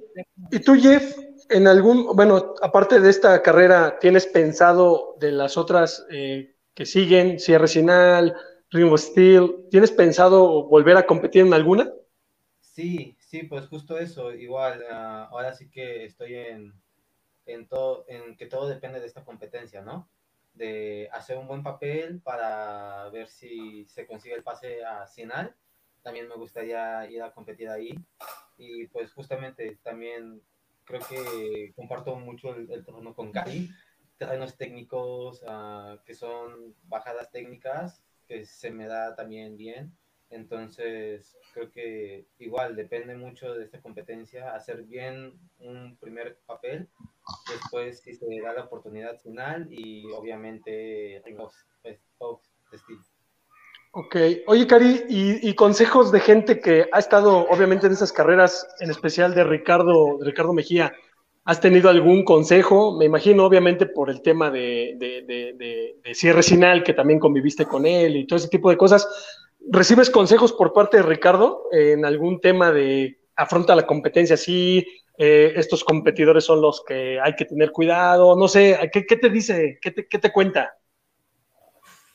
y 0.50 0.60
tú, 0.60 0.74
Jeff, 0.74 1.16
en 1.48 1.66
algún, 1.66 2.14
bueno, 2.14 2.54
aparte 2.60 3.00
de 3.00 3.10
esta 3.10 3.42
carrera, 3.42 3.98
¿tienes 4.00 4.26
pensado 4.26 5.16
de 5.18 5.32
las 5.32 5.56
otras 5.56 6.06
eh, 6.10 6.54
que 6.74 6.86
siguen, 6.86 7.38
Sierra 7.38 7.66
Sinal, 7.66 8.36
Ring 8.70 8.92
of 8.92 9.00
Steel, 9.00 9.68
¿tienes 9.70 9.90
pensado 9.90 10.64
volver 10.68 10.96
a 10.96 11.06
competir 11.06 11.42
en 11.42 11.54
alguna? 11.54 11.90
Sí, 12.60 13.16
sí, 13.20 13.44
pues 13.44 13.66
justo 13.68 13.98
eso, 13.98 14.34
igual, 14.34 14.84
ah, 14.90 15.28
ahora 15.30 15.54
sí 15.54 15.70
que 15.70 16.04
estoy 16.04 16.34
en, 16.34 16.74
en 17.46 17.66
todo, 17.68 18.04
en 18.08 18.36
que 18.36 18.46
todo 18.46 18.68
depende 18.68 19.00
de 19.00 19.06
esta 19.06 19.24
competencia, 19.24 19.82
¿no? 19.82 20.08
De 20.56 21.08
hacer 21.12 21.36
un 21.38 21.46
buen 21.46 21.62
papel 21.62 22.20
para 22.20 23.08
ver 23.10 23.28
si 23.28 23.84
se 23.86 24.06
consigue 24.06 24.34
el 24.34 24.42
pase 24.42 24.84
a 24.84 25.06
Sinal. 25.06 25.54
También 26.02 26.28
me 26.28 26.34
gustaría 26.34 27.08
ir 27.10 27.22
a 27.22 27.32
competir 27.32 27.68
ahí. 27.68 27.94
Y 28.58 28.86
pues 28.86 29.12
justamente 29.12 29.78
también 29.82 30.42
creo 30.84 31.00
que 31.00 31.72
comparto 31.76 32.16
mucho 32.16 32.54
el, 32.54 32.70
el 32.70 32.84
trono 32.84 33.14
con 33.14 33.32
Cali, 33.32 33.68
terrenos 34.16 34.56
técnicos 34.56 35.42
uh, 35.42 35.98
que 36.04 36.14
son 36.14 36.74
bajadas 36.84 37.30
técnicas, 37.30 38.02
que 38.26 38.46
se 38.46 38.70
me 38.70 38.86
da 38.86 39.14
también 39.14 39.56
bien. 39.56 39.92
Entonces, 40.30 41.36
creo 41.52 41.70
que 41.70 42.26
igual 42.38 42.74
depende 42.74 43.14
mucho 43.14 43.54
de 43.54 43.64
esta 43.64 43.80
competencia, 43.80 44.54
hacer 44.54 44.82
bien 44.82 45.38
un 45.58 45.96
primer 45.98 46.38
papel, 46.46 46.88
después 47.50 48.00
si 48.00 48.14
se 48.14 48.26
da 48.40 48.52
la 48.52 48.64
oportunidad 48.64 49.18
final 49.20 49.66
y 49.70 50.10
obviamente 50.12 51.22
Ring 51.24 51.40
of, 51.40 51.54
of 52.18 52.40
Steel. 52.72 52.98
Ok, 53.98 54.16
oye 54.46 54.66
Cari, 54.66 55.04
¿y, 55.08 55.54
consejos 55.54 56.12
de 56.12 56.20
gente 56.20 56.60
que 56.60 56.86
ha 56.92 56.98
estado 56.98 57.48
obviamente 57.48 57.86
en 57.86 57.94
esas 57.94 58.12
carreras, 58.12 58.68
en 58.80 58.90
especial 58.90 59.34
de 59.34 59.42
Ricardo, 59.42 60.18
de 60.18 60.26
Ricardo 60.26 60.52
Mejía, 60.52 60.92
¿has 61.46 61.62
tenido 61.62 61.88
algún 61.88 62.22
consejo? 62.22 62.94
Me 62.98 63.06
imagino 63.06 63.46
obviamente 63.46 63.86
por 63.86 64.10
el 64.10 64.20
tema 64.20 64.50
de, 64.50 64.96
de, 64.98 66.14
cierre 66.14 66.42
final, 66.42 66.82
que 66.82 66.92
también 66.92 67.18
conviviste 67.18 67.64
con 67.64 67.86
él 67.86 68.16
y 68.16 68.26
todo 68.26 68.36
ese 68.36 68.48
tipo 68.48 68.68
de 68.68 68.76
cosas. 68.76 69.08
¿Recibes 69.70 70.10
consejos 70.10 70.52
por 70.52 70.74
parte 70.74 70.98
de 70.98 71.02
Ricardo 71.02 71.62
en 71.72 72.04
algún 72.04 72.38
tema 72.40 72.72
de 72.72 73.18
afronta 73.34 73.74
la 73.74 73.86
competencia 73.86 74.36
sí, 74.36 74.86
eh, 75.18 75.52
estos 75.56 75.84
competidores 75.84 76.44
son 76.44 76.60
los 76.60 76.84
que 76.84 77.20
hay 77.20 77.34
que 77.34 77.44
tener 77.44 77.72
cuidado? 77.72 78.36
No 78.36 78.48
sé, 78.48 78.78
¿qué, 78.92 79.06
qué 79.06 79.16
te 79.16 79.30
dice? 79.30 79.78
¿Qué 79.80 79.90
te, 79.90 80.06
qué 80.06 80.18
te 80.18 80.32
cuenta? 80.32 80.76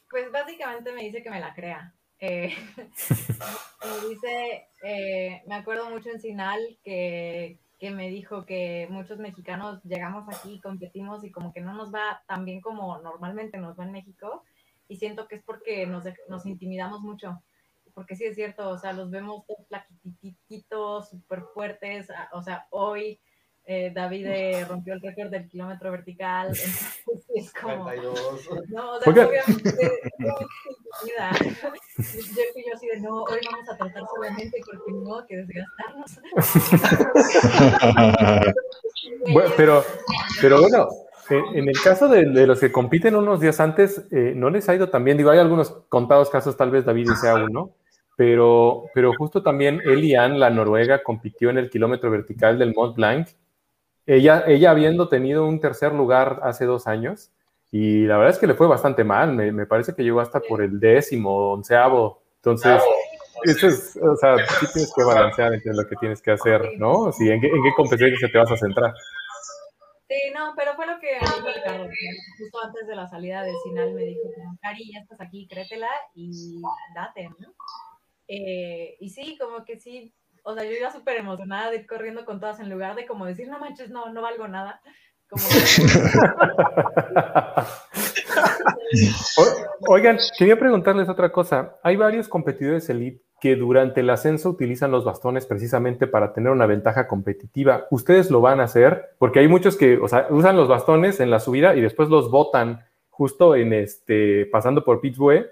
Pues 0.10 0.32
básicamente 0.32 0.92
me 0.92 1.04
dice 1.04 1.24
que 1.24 1.30
me 1.30 1.40
la 1.40 1.54
crea. 1.54 1.94
Eh, 2.20 2.54
me 3.86 4.10
dice, 4.10 4.68
eh, 4.84 5.42
me 5.48 5.56
acuerdo 5.56 5.90
mucho 5.90 6.10
en 6.12 6.20
Sinal 6.20 6.60
que, 6.84 7.58
que, 7.80 7.90
me 7.90 8.10
dijo 8.10 8.46
que 8.46 8.88
muchos 8.92 9.18
mexicanos 9.18 9.82
llegamos 9.84 10.26
aquí, 10.30 10.62
competimos 10.62 11.24
y 11.24 11.32
como 11.32 11.52
que 11.52 11.62
no 11.62 11.74
nos 11.74 11.92
va 11.92 12.22
tan 12.28 12.46
bien 12.46 12.62
como 12.62 13.00
normalmente 13.00 13.58
nos 13.58 13.80
va 13.80 13.86
en 13.86 13.94
México. 13.94 14.44
Y 14.88 14.98
siento 14.98 15.28
que 15.28 15.36
es 15.36 15.44
porque 15.44 15.88
nos, 15.88 16.04
nos 16.30 16.46
intimidamos 16.46 17.02
mucho. 17.02 17.42
Porque 17.94 18.16
sí 18.16 18.26
es 18.26 18.36
cierto, 18.36 18.70
o 18.70 18.78
sea, 18.78 18.94
los 18.94 19.10
vemos 19.10 19.46
todos 19.46 19.68
flaquititos, 19.68 21.10
súper 21.10 21.44
fuertes. 21.54 22.08
O 22.34 22.42
sea, 22.42 22.68
hoy 22.72 23.20
eh, 23.66 23.92
David 23.94 24.26
eh, 24.26 24.66
rompió 24.68 24.94
el 24.94 25.02
récord 25.02 25.30
del 25.30 25.48
kilómetro 25.48 25.92
vertical. 25.92 26.48
Entonces, 26.48 27.04
es 27.36 27.54
como. 27.54 27.92
No, 27.92 28.14
o 28.14 29.00
sea, 29.02 29.14
obviamente. 29.14 29.92
yo 30.26 30.34
fui 32.54 32.64
yo 32.68 32.76
así 32.76 32.88
de 32.88 33.02
no, 33.02 33.24
hoy 33.24 33.40
vamos 33.50 33.70
a 33.70 33.78
tratar 33.78 34.04
solamente 34.14 34.62
porque 34.66 34.92
no, 34.92 35.26
que 35.28 35.38
desgastarnos. 35.38 36.20
bueno, 39.32 39.52
pero, 39.56 39.86
pero 40.42 40.62
bueno, 40.62 40.90
en 41.30 41.70
el 41.70 41.80
caso 41.82 42.08
de, 42.08 42.26
de, 42.26 42.48
los 42.48 42.60
que 42.60 42.72
compiten 42.72 43.16
unos 43.16 43.40
días 43.40 43.60
antes, 43.60 44.06
eh, 44.12 44.34
no 44.36 44.50
les 44.50 44.68
ha 44.70 44.76
ido 44.76 44.90
tan 44.90 45.04
bien. 45.04 45.18
Digo, 45.18 45.30
hay 45.30 45.40
algunos 45.40 45.72
contados 45.88 46.30
casos, 46.30 46.58
tal 46.58 46.72
vez 46.72 46.86
David 46.86 47.10
sea 47.20 47.36
uno, 47.36 47.72
pero, 48.22 48.86
pero 48.94 49.14
justo 49.18 49.42
también 49.42 49.82
Elian, 49.84 50.40
la 50.40 50.52
noruega, 50.52 51.02
compitió 51.02 51.50
en 51.50 51.58
el 51.58 51.72
kilómetro 51.72 52.12
vertical 52.12 52.60
del 52.60 52.72
Mont 52.76 52.96
Blanc 52.96 53.30
ella, 54.06 54.44
ella 54.46 54.70
habiendo 54.70 55.10
tenido 55.10 55.48
un 55.48 55.60
tercer 55.60 55.92
lugar 55.92 56.40
hace 56.44 56.66
dos 56.66 56.86
años, 56.86 57.32
y 57.72 58.06
la 58.06 58.18
verdad 58.18 58.36
es 58.36 58.40
que 58.40 58.46
le 58.46 58.54
fue 58.54 58.68
bastante 58.68 59.04
mal, 59.04 59.34
me, 59.34 59.66
parece 59.66 59.96
que 59.96 60.04
llegó 60.04 60.20
hasta 60.20 60.40
por 60.40 60.62
el 60.62 60.80
décimo, 60.80 61.54
onceavo, 61.54 62.22
entonces, 62.36 62.80
eso 63.42 63.68
es, 63.68 63.98
o 63.98 64.16
sea, 64.16 64.38
sí 64.38 64.68
tienes 64.72 64.94
que 64.96 65.04
balancear 65.04 65.56
entre 65.56 65.74
lo 65.74 65.88
que 65.88 65.96
tienes 65.96 66.22
que 66.22 66.30
hacer, 66.30 66.62
¿no? 66.78 67.12
Sí, 67.12 67.28
¿en 67.28 67.42
qué, 67.42 67.48
en 67.48 67.64
qué 67.64 67.74
competencia 67.76 68.30
te 68.32 68.38
vas 68.38 68.52
a 68.52 68.58
centrar? 68.58 68.94
Sí, 70.08 70.32
no, 70.36 70.54
pero 70.56 70.76
fue 70.76 70.86
lo 70.86 71.00
que 71.00 71.18
Ricardo, 71.18 71.90
justo 72.38 72.60
antes 72.64 72.86
de 72.86 72.96
la 72.96 73.08
salida 73.08 73.42
de 73.42 73.52
Sinal 73.64 73.96
me 73.96 74.04
dijo, 74.04 74.30
Cari, 74.62 74.92
ya 74.94 75.00
estás 75.00 75.20
aquí, 75.22 75.48
créetela 75.48 75.90
y 76.14 76.62
date, 76.94 77.30
¿no? 77.40 77.48
Eh, 78.34 78.96
y 79.02 79.10
sí, 79.10 79.38
como 79.38 79.66
que 79.66 79.78
sí, 79.78 80.14
o 80.44 80.54
sea, 80.54 80.64
yo 80.64 80.72
iba 80.72 80.90
súper 80.90 81.18
emocionada 81.18 81.70
de 81.70 81.80
ir 81.80 81.86
corriendo 81.86 82.24
con 82.24 82.40
todas 82.40 82.62
en 82.62 82.70
lugar 82.70 82.96
de 82.96 83.06
como 83.06 83.26
decir, 83.26 83.50
no 83.50 83.60
manches, 83.60 83.90
no, 83.90 84.08
no 84.14 84.22
valgo 84.22 84.48
nada. 84.48 84.80
Oigan, 89.90 90.18
quería 90.38 90.58
preguntarles 90.58 91.10
otra 91.10 91.34
cosa. 91.34 91.78
Hay 91.84 91.98
varios 91.98 92.30
competidores 92.30 92.90
elite 92.90 93.22
que 93.42 93.58
durante 93.58 94.00
el 94.00 94.10
ascenso 94.10 94.50
utilizan 94.50 94.92
los 94.92 95.04
bastones 95.04 95.46
precisamente 95.46 96.08
para 96.08 96.32
tener 96.32 96.54
una 96.54 96.68
ventaja 96.68 97.10
competitiva. 97.10 97.88
¿Ustedes 97.92 98.32
lo 98.32 98.40
van 98.40 98.62
a 98.62 98.66
hacer? 98.66 99.10
Porque 99.18 99.40
hay 99.40 99.50
muchos 99.50 99.76
que 99.76 99.98
o 99.98 100.08
sea, 100.08 100.28
usan 100.30 100.56
los 100.56 100.70
bastones 100.70 101.20
en 101.20 101.32
la 101.32 101.42
subida 101.42 101.76
y 101.76 101.82
después 101.82 102.08
los 102.08 102.32
botan 102.32 102.86
justo 103.10 103.58
en 103.58 103.74
este, 103.74 104.46
pasando 104.46 104.86
por 104.86 105.02
Pittsburgh 105.02 105.48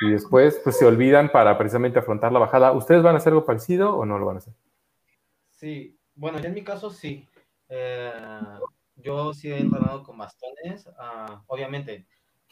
y 0.00 0.10
después 0.10 0.60
pues 0.62 0.78
se 0.78 0.84
olvidan 0.84 1.30
para 1.30 1.56
precisamente 1.56 1.98
afrontar 1.98 2.32
la 2.32 2.38
bajada. 2.38 2.72
¿Ustedes 2.72 3.02
van 3.02 3.14
a 3.14 3.18
hacer 3.18 3.32
algo 3.32 3.46
parecido 3.46 3.96
o 3.96 4.04
no 4.04 4.18
lo 4.18 4.26
van 4.26 4.36
a 4.36 4.38
hacer? 4.38 4.54
Sí, 5.50 5.98
bueno, 6.14 6.38
en 6.38 6.54
mi 6.54 6.62
caso 6.62 6.90
sí. 6.90 7.26
Eh, 7.68 8.12
yo 8.96 9.32
sí 9.32 9.50
he 9.50 9.58
entrenado 9.58 10.02
con 10.02 10.18
bastones. 10.18 10.88
Ah, 10.98 11.42
obviamente 11.46 12.06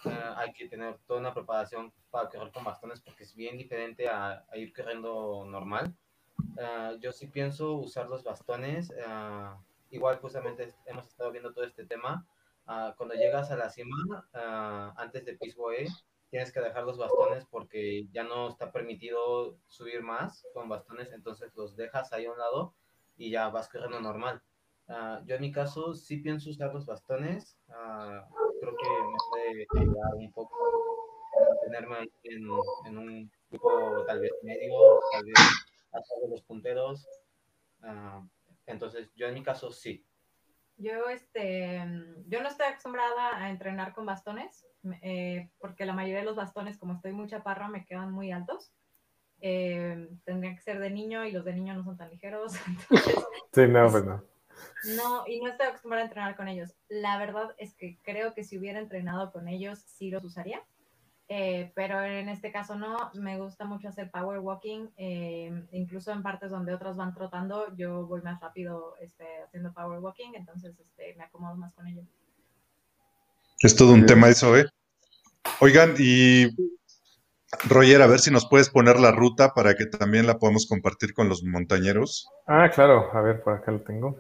eh, 0.05 0.33
hay 0.37 0.53
que 0.53 0.69
tener 0.69 0.99
toda 1.07 1.21
una 1.21 1.35
preparación 1.35 1.93
para 2.11 2.29
correr 2.29 2.53
con 2.53 2.65
bastones 2.65 3.01
porque 3.01 3.25
es 3.25 3.35
bien 3.35 3.59
diferente 3.59 4.09
a, 4.09 4.45
ir 4.55 4.73
corriendo 4.73 5.45
normal. 5.47 5.95
Eh, 6.59 6.97
yo 7.01 7.13
sí 7.13 7.27
pienso 7.27 7.75
usar 7.75 8.09
los 8.09 8.25
bastones. 8.25 8.93
igual 9.91 10.19
justamente 10.19 10.75
hemos 10.87 11.07
estado 11.07 11.31
viendo 11.31 11.53
todo 11.53 11.65
este 11.65 11.85
tema. 11.85 12.27
Ah, 12.67 12.95
cuando 12.97 13.15
llegas 13.15 13.51
a 13.51 13.57
la 13.57 13.69
cima, 13.69 14.27
antes 14.97 15.27
de 15.27 15.35
Pisboe, 15.35 15.87
tienes 16.35 16.51
que 16.51 16.59
dejar 16.59 16.83
los 16.83 16.99
bastones 16.99 17.47
porque 17.49 18.09
ya 18.11 18.25
no 18.25 18.49
está 18.49 18.73
permitido 18.73 19.57
subir 19.69 20.03
más 20.03 20.45
con 20.53 20.69
bastones, 20.69 21.13
entonces 21.13 21.55
los 21.55 21.77
dejas 21.77 22.13
ahí 22.13 22.27
a 22.27 22.33
un 22.33 22.39
lado 22.39 22.75
y 23.17 23.31
ya 23.31 23.51
vas 23.51 23.69
corriendo 23.69 24.01
normal. 24.01 24.43
Uh, 24.89 25.25
yo 25.27 25.37
en 25.37 25.43
mi 25.43 25.53
caso 25.53 25.95
sí 25.95 26.17
pienso 26.17 26.51
usar 26.51 26.75
los 26.75 26.87
bastones, 26.87 27.57
uh, 27.69 28.35
creo 28.61 28.77
que 28.77 28.89
me 28.89 29.17
puede 29.31 29.67
ayudar 29.79 30.15
un 30.17 30.33
poco 30.33 30.57
mantenerme 31.51 32.11
en, 32.25 32.49
en, 32.87 32.99
un 32.99 33.31
grupo 33.49 34.05
tal 34.05 34.19
vez 34.19 34.33
medio, 34.43 34.77
tal 35.13 35.25
vez 35.27 35.35
hasta 35.93 36.15
los 36.29 36.43
punteros. 36.43 37.07
Uh, 37.81 38.27
entonces 38.67 39.09
yo 39.15 39.29
en 39.29 39.35
mi 39.35 39.45
caso 39.45 39.71
sí. 39.71 40.05
Yo, 40.79 41.09
este, 41.11 41.81
yo 42.27 42.43
no 42.43 42.49
estoy 42.49 42.67
acostumbrada 42.67 43.37
a 43.37 43.51
entrenar 43.51 43.95
con 43.95 44.05
bastones, 44.05 44.67
eh, 45.03 45.51
porque 45.59 45.87
la 45.87 45.93
mayoría 45.93 46.21
de 46.21 46.27
los 46.27 46.37
bastones, 46.37 46.79
como 46.79 46.95
estoy 46.95 47.13
muy 47.13 47.29
chaparra, 47.29 47.69
me 47.69 47.85
quedan 47.85 48.13
muy 48.13 48.33
altos. 48.33 48.73
Eh, 49.41 50.09
tendría 50.25 50.55
que 50.55 50.63
ser 50.63 50.79
de 50.79 50.91
niño 50.91 51.25
y 51.25 51.33
los 51.33 51.45
de 51.45 51.55
niño 51.55 51.75
no 51.75 51.85
son 51.85 51.97
tan 51.97 52.11
ligeros. 52.11 52.53
sí, 53.53 53.69
no, 53.69 53.91
pues 53.91 54.05
no. 54.05 54.23
No, 54.97 55.27
y 55.27 55.41
no 55.41 55.51
estoy 55.51 55.67
acostumbrada 55.67 56.05
a 56.05 56.07
entrenar 56.07 56.37
con 56.37 56.49
ellos. 56.49 56.75
La 56.89 57.19
verdad 57.19 57.55
es 57.59 57.75
que 57.75 57.99
creo 58.03 58.35
que 58.35 58.45
si 58.45 58.59
hubiera 58.59 58.79
entrenado 58.79 59.33
con 59.33 59.49
ellos, 59.49 59.81
sí 59.81 60.11
los 60.11 60.25
usaría. 60.25 60.63
Eh, 61.29 61.73
pero 61.75 62.03
en 62.03 62.29
este 62.29 62.53
caso 62.53 62.77
no, 62.77 63.11
me 63.15 63.39
gusta 63.39 63.65
mucho 63.65 63.89
hacer 63.89 64.11
power 64.11 64.41
walking, 64.41 64.89
incluso 65.73 66.13
en 66.13 66.23
partes 66.23 66.51
donde 66.51 66.75
otros 66.75 66.99
van 66.99 67.15
trotando, 67.15 67.75
yo 67.77 68.07
voy 68.07 68.21
más 68.21 68.41
rápido 68.41 68.95
este, 69.01 69.43
haciendo 69.43 69.73
power 69.73 70.01
walking, 70.01 70.35
entonces 70.35 70.79
este, 70.79 71.15
me 71.15 71.25
acomodo 71.25 71.57
más 71.57 71.73
con 71.73 71.87
ellos. 71.87 72.07
Es 73.65 73.75
todo 73.77 73.95
un 73.95 74.05
tema 74.05 74.29
eso, 74.29 74.55
¿eh? 74.59 74.67
Oigan, 75.63 75.95
y 75.99 76.49
Roger, 77.67 78.03
a 78.03 78.07
ver 78.07 78.19
si 78.19 78.31
nos 78.31 78.47
puedes 78.47 78.69
poner 78.69 79.01
la 79.01 79.11
ruta 79.11 79.55
para 79.55 79.75
que 79.75 79.87
también 79.87 80.27
la 80.27 80.39
podamos 80.39 80.67
compartir 80.67 81.15
con 81.15 81.31
los 81.31 81.43
montañeros. 81.43 82.29
Ah, 82.47 82.69
claro, 82.69 83.09
a 83.15 83.23
ver, 83.23 83.43
por 83.43 83.55
acá 83.55 83.73
lo 83.73 83.81
tengo. 83.81 84.19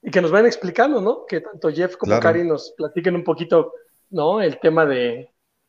Y 0.00 0.10
que 0.10 0.22
nos 0.22 0.30
vayan 0.30 0.46
explicando, 0.46 1.02
¿no? 1.02 1.26
Que 1.26 1.42
tanto 1.42 1.70
Jeff 1.70 1.98
como 1.98 2.08
Claro. 2.08 2.22
Cari 2.22 2.48
nos 2.48 2.72
platiquen 2.74 3.16
un 3.16 3.22
poquito, 3.22 3.74
¿no? 4.08 4.40
El 4.40 4.58
tema 4.58 4.86
de, 4.86 5.28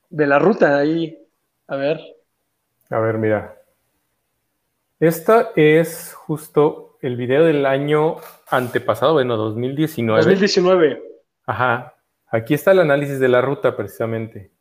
de 0.09 0.27
la 0.27 0.39
ruta 0.39 0.77
ahí. 0.77 1.21
A 1.67 1.75
ver. 1.75 1.99
A 2.91 2.99
ver, 2.99 3.17
mira. 3.17 3.61
Esta 5.01 5.51
es 5.57 6.13
justo 6.13 6.97
el 7.01 7.17
video 7.17 7.43
del 7.43 7.65
año 7.65 8.15
antepasado, 8.49 9.11
bueno, 9.15 9.35
2019. 9.35 10.21
2019. 10.21 11.03
Ajá. 11.45 11.94
Aquí 12.27 12.53
está 12.53 12.71
el 12.71 12.79
análisis 12.79 13.19
de 13.19 13.29
la 13.29 13.41
ruta 13.41 13.75
precisamente. 13.75 14.51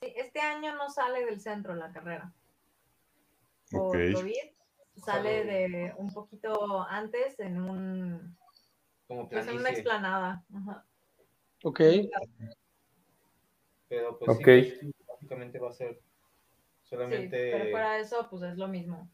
Sí, 0.00 0.12
este 0.16 0.40
año 0.40 0.74
no 0.76 0.88
sale 0.90 1.24
del 1.24 1.40
centro 1.40 1.74
la 1.74 1.90
carrera. 1.92 2.32
Por 3.70 3.96
Ok. 3.96 4.14
COVID. 4.14 4.36
Sale 5.04 5.44
de 5.44 5.94
un 5.96 6.12
poquito 6.12 6.82
antes 6.88 7.38
en 7.40 7.60
un 7.60 8.36
Como 9.06 9.28
pues, 9.28 9.46
en 9.46 9.56
una 9.58 9.70
explanada. 9.70 10.44
Ajá. 10.54 10.84
Ok. 11.62 11.80
Pero 13.88 14.18
pues 14.18 14.30
Ok. 14.30 14.44
sí, 14.44 14.78
pues, 14.80 15.06
básicamente 15.06 15.58
va 15.58 15.70
a 15.70 15.72
ser 15.72 16.00
Sí, 16.82 16.96
solamente... 16.96 17.50
pero 17.52 17.70
fuera 17.70 17.92
de 17.94 18.00
eso, 18.00 18.26
pues 18.30 18.42
es 18.44 18.56
lo 18.56 18.66
mismo. 18.66 19.10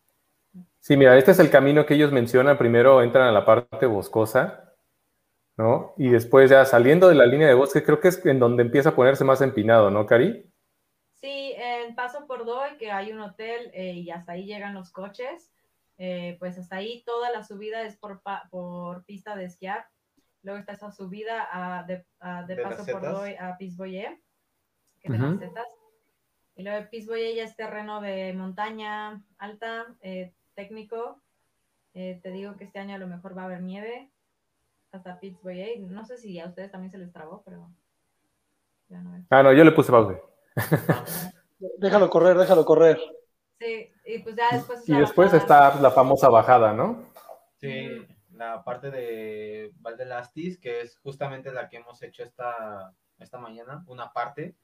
Sí, 0.78 0.96
mira, 0.96 1.18
este 1.18 1.32
es 1.32 1.40
el 1.40 1.50
camino 1.50 1.84
que 1.84 1.94
ellos 1.94 2.12
mencionan. 2.12 2.56
Primero 2.56 3.02
entran 3.02 3.26
a 3.26 3.32
la 3.32 3.44
parte 3.44 3.86
boscosa, 3.86 4.63
¿no? 5.56 5.94
Y 5.96 6.08
después 6.10 6.50
ya 6.50 6.64
saliendo 6.64 7.08
de 7.08 7.14
la 7.14 7.26
línea 7.26 7.48
de 7.48 7.54
bosque, 7.54 7.82
creo 7.84 8.00
que 8.00 8.08
es 8.08 8.24
en 8.26 8.38
donde 8.38 8.62
empieza 8.62 8.90
a 8.90 8.96
ponerse 8.96 9.24
más 9.24 9.40
empinado, 9.40 9.90
¿no, 9.90 10.06
Cari? 10.06 10.50
Sí, 11.14 11.54
en 11.56 11.94
Paso 11.94 12.26
por 12.26 12.44
Doy, 12.44 12.76
que 12.78 12.90
hay 12.90 13.12
un 13.12 13.20
hotel 13.20 13.70
eh, 13.72 13.92
y 13.92 14.10
hasta 14.10 14.32
ahí 14.32 14.44
llegan 14.46 14.74
los 14.74 14.90
coches, 14.92 15.52
eh, 15.96 16.36
pues 16.38 16.58
hasta 16.58 16.76
ahí 16.76 17.02
toda 17.04 17.30
la 17.30 17.44
subida 17.44 17.82
es 17.82 17.96
por, 17.96 18.20
por 18.50 19.04
pista 19.04 19.36
de 19.36 19.44
esquiar. 19.44 19.86
Luego 20.42 20.58
está 20.60 20.72
esa 20.72 20.90
subida 20.90 21.48
a- 21.50 21.84
de, 21.84 22.04
a- 22.20 22.42
de 22.42 22.56
¿De 22.56 22.62
Paso 22.62 22.84
por? 22.84 23.00
Doy 23.00 23.34
a 23.38 23.56
Pisboyé, 23.56 24.20
que 25.00 25.08
las 25.08 25.38
setas. 25.38 25.66
Y 26.56 26.62
luego 26.62 26.86
de 26.90 27.34
ya 27.34 27.44
es 27.44 27.56
terreno 27.56 28.00
de 28.00 28.32
montaña 28.34 29.22
alta, 29.38 29.86
eh, 30.02 30.34
técnico. 30.54 31.22
Eh, 31.94 32.20
te 32.22 32.30
digo 32.30 32.56
que 32.56 32.64
este 32.64 32.78
año 32.80 32.96
a 32.96 32.98
lo 32.98 33.06
mejor 33.06 33.36
va 33.36 33.42
a 33.42 33.44
haber 33.46 33.62
nieve 33.62 34.10
hasta 34.94 35.18
Pisboyé. 35.20 35.78
No 35.80 36.04
sé 36.04 36.16
si 36.18 36.38
a 36.38 36.46
ustedes 36.46 36.70
también 36.70 36.90
se 36.90 36.98
les 36.98 37.12
trabó, 37.12 37.42
pero 37.44 37.70
ya 38.88 39.00
no 39.00 39.12
veo. 39.12 39.24
Ah, 39.30 39.42
no, 39.42 39.52
yo 39.52 39.64
le 39.64 39.72
puse 39.72 39.90
pausa. 39.92 40.20
Déjalo 41.78 42.10
correr, 42.10 42.36
déjalo 42.36 42.64
correr. 42.64 42.98
Sí, 43.58 43.90
y 44.04 44.18
pues 44.18 44.36
ya 44.36 44.50
después... 44.52 44.80
es 44.80 44.88
Y 44.88 44.94
después 44.96 45.32
bajada. 45.32 45.68
está 45.70 45.80
la 45.80 45.90
famosa 45.90 46.28
bajada, 46.28 46.72
¿no? 46.72 47.10
Sí, 47.56 47.88
la 48.32 48.62
parte 48.64 48.90
de 48.90 49.72
Valdelastis, 49.76 50.58
que 50.58 50.80
es 50.82 50.98
justamente 50.98 51.52
la 51.52 51.68
que 51.68 51.78
hemos 51.78 52.02
hecho 52.02 52.22
esta, 52.22 52.94
esta 53.18 53.38
mañana, 53.38 53.84
una 53.86 54.12
parte. 54.12 54.56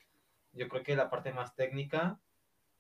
Yo 0.53 0.69
creo 0.69 0.83
que 0.83 0.97
la 0.97 1.09
parte 1.09 1.33
más 1.33 1.55
técnica 1.55 2.19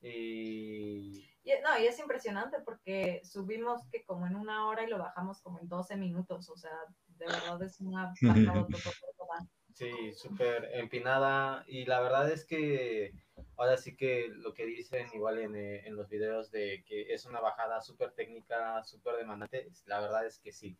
y 0.00 1.24
Y, 1.42 1.52
no, 1.62 1.78
y 1.78 1.86
es 1.86 1.98
impresionante 1.98 2.58
porque 2.60 3.20
subimos 3.24 3.86
que 3.90 4.04
como 4.04 4.26
en 4.26 4.34
una 4.36 4.66
hora 4.66 4.82
y 4.84 4.88
lo 4.90 4.98
bajamos 4.98 5.40
como 5.40 5.60
en 5.60 5.68
12 5.68 5.96
minutos, 5.96 6.48
o 6.50 6.56
sea, 6.56 6.76
de 7.20 7.26
verdad 7.26 7.62
es 7.62 7.80
una 7.80 8.12
sí, 9.74 10.12
súper 10.14 10.70
empinada. 10.72 11.64
Y 11.68 11.84
la 11.84 12.00
verdad 12.00 12.30
es 12.30 12.44
que 12.44 13.12
ahora 13.56 13.76
sí 13.76 13.96
que 13.96 14.28
lo 14.28 14.54
que 14.54 14.64
dicen 14.64 15.06
igual 15.12 15.38
en, 15.38 15.54
eh, 15.54 15.86
en 15.86 15.96
los 15.96 16.08
videos 16.08 16.50
de 16.50 16.82
que 16.86 17.12
es 17.12 17.26
una 17.26 17.40
bajada 17.40 17.80
súper 17.80 18.12
técnica, 18.12 18.82
súper 18.84 19.16
demandante, 19.16 19.68
la 19.86 20.00
verdad 20.00 20.26
es 20.26 20.38
que 20.38 20.52
sí. 20.52 20.76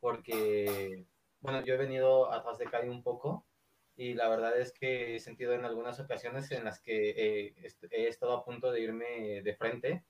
Porque, 0.00 1.06
bueno, 1.40 1.62
yo 1.64 1.74
he 1.74 1.78
venido 1.78 2.32
atrás 2.32 2.58
de 2.58 2.66
Kai 2.66 2.88
un 2.88 3.02
poco 3.02 3.46
y 3.96 4.14
la 4.14 4.28
verdad 4.28 4.58
es 4.58 4.72
que 4.72 5.14
he 5.16 5.20
sentido 5.20 5.52
en 5.52 5.64
algunas 5.64 6.00
ocasiones 6.00 6.50
en 6.50 6.64
las 6.64 6.80
que 6.80 7.10
eh, 7.10 7.54
est- 7.62 7.84
he 7.90 8.08
estado 8.08 8.32
a 8.32 8.44
punto 8.44 8.72
de 8.72 8.80
irme 8.80 9.42
de 9.42 9.54
frente, 9.54 10.04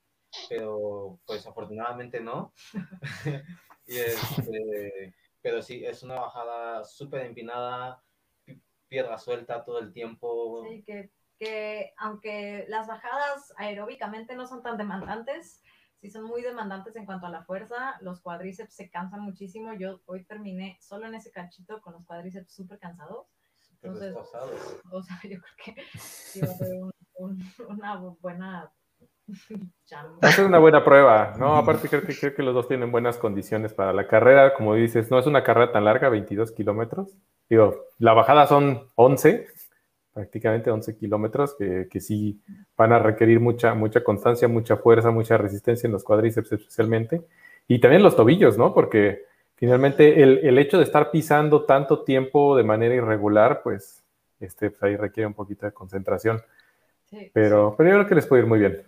pero 0.48 1.18
pues 1.26 1.46
afortunadamente 1.46 2.20
no. 2.20 2.52
y 3.86 3.98
este, 3.98 5.14
pero 5.42 5.60
sí, 5.62 5.84
es 5.84 6.02
una 6.02 6.20
bajada 6.20 6.84
súper 6.84 7.26
empinada, 7.26 8.02
pi- 8.44 8.62
piedra 8.88 9.18
suelta 9.18 9.64
todo 9.64 9.78
el 9.80 9.92
tiempo. 9.92 10.64
Sí, 10.68 10.82
que, 10.84 11.10
que 11.38 11.92
aunque 11.98 12.64
las 12.68 12.86
bajadas 12.86 13.52
aeróbicamente 13.56 14.34
no 14.36 14.46
son 14.46 14.62
tan 14.62 14.76
demandantes, 14.78 15.62
sí 16.00 16.10
son 16.10 16.24
muy 16.24 16.42
demandantes 16.42 16.96
en 16.96 17.04
cuanto 17.06 17.26
a 17.26 17.30
la 17.30 17.44
fuerza, 17.44 17.96
los 18.00 18.20
cuádriceps 18.20 18.74
se 18.74 18.90
cansan 18.90 19.20
muchísimo. 19.20 19.72
Yo 19.74 20.00
hoy 20.06 20.24
terminé 20.24 20.78
solo 20.80 21.06
en 21.06 21.14
ese 21.14 21.30
cachito 21.30 21.80
con 21.82 21.92
los 21.94 22.04
cuádriceps 22.06 22.52
súper 22.54 22.78
cansados. 22.78 23.26
Entonces. 23.82 24.14
O 24.92 25.02
sea, 25.02 25.18
yo 25.24 25.40
creo 25.40 25.74
que 25.76 25.82
sí 25.98 26.40
va 26.40 26.52
a 26.52 26.54
ser 26.54 26.74
un- 26.74 26.92
un- 27.14 27.52
una 27.68 27.96
buena 27.96 28.72
chamba. 29.84 30.18
Va 30.22 30.28
a 30.28 30.32
ser 30.32 30.44
una 30.44 30.58
buena 30.58 30.84
prueba, 30.84 31.34
¿no? 31.38 31.56
Aparte 31.56 31.88
creo 31.88 32.02
que, 32.02 32.14
creo 32.18 32.34
que 32.34 32.42
los 32.42 32.54
dos 32.54 32.68
tienen 32.68 32.92
buenas 32.92 33.18
condiciones 33.18 33.72
para 33.74 33.92
la 33.92 34.06
carrera. 34.06 34.54
Como 34.54 34.74
dices, 34.74 35.10
no 35.10 35.18
es 35.18 35.26
una 35.26 35.42
carrera 35.44 35.72
tan 35.72 35.84
larga, 35.84 36.08
22 36.08 36.52
kilómetros. 36.52 37.16
Digo, 37.48 37.86
la 37.98 38.12
bajada 38.12 38.46
son 38.46 38.88
11, 38.94 39.46
prácticamente 40.12 40.70
11 40.70 40.96
kilómetros, 40.96 41.54
que, 41.58 41.88
que 41.90 42.00
sí 42.00 42.40
van 42.76 42.92
a 42.92 42.98
requerir 42.98 43.40
mucha, 43.40 43.74
mucha 43.74 44.02
constancia, 44.02 44.48
mucha 44.48 44.76
fuerza, 44.76 45.10
mucha 45.10 45.36
resistencia 45.36 45.86
en 45.86 45.92
los 45.92 46.04
cuádriceps 46.04 46.52
especialmente. 46.52 47.22
Y 47.68 47.80
también 47.80 48.02
los 48.02 48.16
tobillos, 48.16 48.58
¿no? 48.58 48.74
Porque 48.74 49.24
finalmente 49.56 50.22
el, 50.22 50.38
el 50.38 50.58
hecho 50.58 50.78
de 50.78 50.84
estar 50.84 51.10
pisando 51.10 51.64
tanto 51.64 52.04
tiempo 52.04 52.56
de 52.56 52.64
manera 52.64 52.94
irregular, 52.94 53.62
pues, 53.62 54.02
este, 54.40 54.70
pues 54.70 54.82
ahí 54.82 54.96
requiere 54.96 55.26
un 55.26 55.34
poquito 55.34 55.66
de 55.66 55.72
concentración. 55.72 56.40
Sí. 57.04 57.30
Pero, 57.32 57.74
pero 57.76 57.90
yo 57.90 57.96
creo 57.96 58.08
que 58.08 58.14
les 58.14 58.26
puede 58.26 58.42
ir 58.42 58.48
muy 58.48 58.58
bien. 58.58 58.82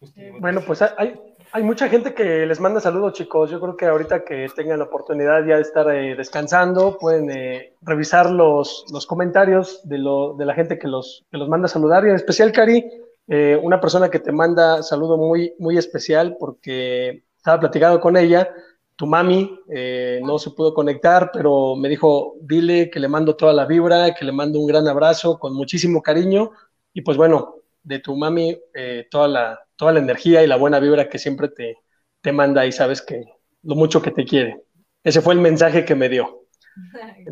Justo- 0.00 0.20
Bueno, 0.40 0.62
pues 0.66 0.82
hay, 0.82 1.20
hay 1.52 1.62
mucha 1.62 1.88
gente 1.88 2.14
que 2.14 2.46
les 2.46 2.58
manda 2.60 2.80
saludos, 2.80 3.12
chicos. 3.12 3.50
Yo 3.50 3.60
creo 3.60 3.76
que 3.76 3.86
ahorita 3.86 4.24
que 4.24 4.46
tengan 4.54 4.78
la 4.78 4.86
oportunidad 4.86 5.44
ya 5.46 5.56
de 5.56 5.62
estar 5.62 5.88
eh, 5.94 6.14
descansando, 6.16 6.96
pueden 6.98 7.30
eh, 7.30 7.74
revisar 7.82 8.30
los, 8.30 8.86
los 8.92 9.06
comentarios 9.06 9.80
de, 9.88 9.98
lo, 9.98 10.34
de 10.34 10.46
la 10.46 10.54
gente 10.54 10.78
que 10.78 10.88
los, 10.88 11.24
que 11.30 11.36
los 11.38 11.48
manda 11.48 11.66
a 11.66 11.68
saludar. 11.68 12.04
Y 12.06 12.10
en 12.10 12.16
especial, 12.16 12.52
Cari, 12.52 12.84
eh, 13.28 13.60
una 13.62 13.80
persona 13.80 14.08
que 14.10 14.20
te 14.20 14.32
manda 14.32 14.82
saludo 14.82 15.16
muy, 15.16 15.54
muy 15.58 15.76
especial 15.76 16.36
porque 16.38 17.24
estaba 17.36 17.60
platicando 17.60 18.00
con 18.00 18.16
ella. 18.16 18.48
Tu 18.96 19.06
mami 19.06 19.58
eh, 19.68 20.20
no 20.22 20.38
se 20.38 20.50
pudo 20.50 20.74
conectar, 20.74 21.30
pero 21.32 21.74
me 21.74 21.88
dijo, 21.88 22.34
dile 22.42 22.90
que 22.90 23.00
le 23.00 23.08
mando 23.08 23.34
toda 23.34 23.52
la 23.54 23.64
vibra, 23.64 24.14
que 24.14 24.24
le 24.26 24.32
mando 24.32 24.58
un 24.60 24.66
gran 24.66 24.86
abrazo 24.88 25.38
con 25.38 25.54
muchísimo 25.54 26.02
cariño. 26.02 26.50
Y 26.92 27.00
pues 27.02 27.16
bueno, 27.16 27.54
de 27.82 27.98
tu 27.98 28.16
mami 28.16 28.58
eh, 28.74 29.06
toda, 29.10 29.28
la, 29.28 29.60
toda 29.76 29.92
la 29.92 30.00
energía 30.00 30.42
y 30.42 30.46
la 30.46 30.56
buena 30.56 30.80
vibra 30.80 31.08
que 31.08 31.18
siempre 31.18 31.48
te, 31.48 31.76
te 32.20 32.32
manda 32.32 32.66
y 32.66 32.72
sabes 32.72 33.02
que 33.02 33.24
lo 33.62 33.74
mucho 33.74 34.02
que 34.02 34.10
te 34.10 34.24
quiere. 34.24 34.62
Ese 35.02 35.20
fue 35.20 35.34
el 35.34 35.40
mensaje 35.40 35.84
que 35.84 35.94
me 35.94 36.08
dio. 36.08 36.46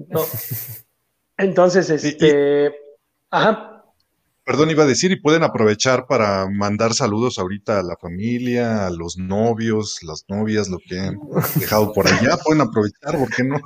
No. 0.09 0.25
Entonces, 1.37 1.91
este, 1.91 2.75
ajá, 3.31 3.79
Perdón, 4.49 4.71
iba 4.71 4.85
a 4.85 4.87
decir, 4.87 5.13
y 5.13 5.21
pueden 5.21 5.43
aprovechar 5.43 6.07
para 6.07 6.49
mandar 6.49 6.95
saludos 6.95 7.39
ahorita 7.39 7.81
a 7.81 7.83
la 7.83 7.99
familia, 7.99 8.87
a 8.87 8.91
los 8.91 9.19
novios, 9.19 10.03
las 10.03 10.25
novias, 10.27 10.71
lo 10.71 10.79
que 10.79 10.99
han 10.99 11.21
dejado 11.57 11.93
por 11.93 12.07
allá. 12.07 12.39
Pueden 12.43 12.63
aprovechar, 12.63 13.19
¿por 13.19 13.29
qué 13.29 13.45
no? 13.45 13.61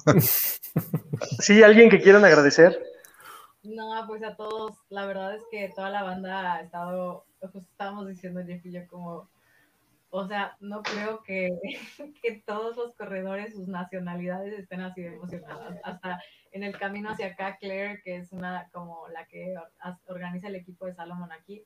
sí, 1.39 1.63
alguien 1.63 1.89
que 1.89 2.01
quieran 2.01 2.25
agradecer. 2.25 2.83
No, 3.63 4.05
pues 4.09 4.23
a 4.25 4.35
todos, 4.35 4.77
la 4.89 5.07
verdad 5.07 5.35
es 5.37 5.45
que 5.51 5.71
toda 5.75 5.91
la 5.91 6.03
banda 6.03 6.55
ha 6.55 6.61
estado, 6.61 7.25
pues 7.41 7.65
estábamos 7.65 8.09
diciendo 8.09 8.43
Jeff 8.45 8.65
y 8.67 8.73
yo 8.73 8.87
como, 8.89 9.29
o 10.11 10.27
sea, 10.27 10.57
no 10.61 10.83
creo 10.83 11.23
que, 11.23 11.49
que 12.23 12.43
todos 12.45 12.77
los 12.77 12.95
corredores, 12.95 13.55
sus 13.55 13.69
nacionalidades 13.69 14.59
estén 14.59 14.81
así 14.81 15.03
emocionadas. 15.05 15.79
Hasta 15.85 16.21
en 16.51 16.65
el 16.65 16.77
camino 16.77 17.11
hacia 17.11 17.29
acá, 17.29 17.57
Claire, 17.57 18.03
que 18.03 18.17
es 18.17 18.33
una 18.33 18.69
como 18.73 19.09
la 19.09 19.27
que 19.27 19.55
organiza 20.07 20.49
el 20.49 20.57
equipo 20.57 20.87
de 20.87 20.95
Salomón 20.95 21.33
aquí, 21.33 21.65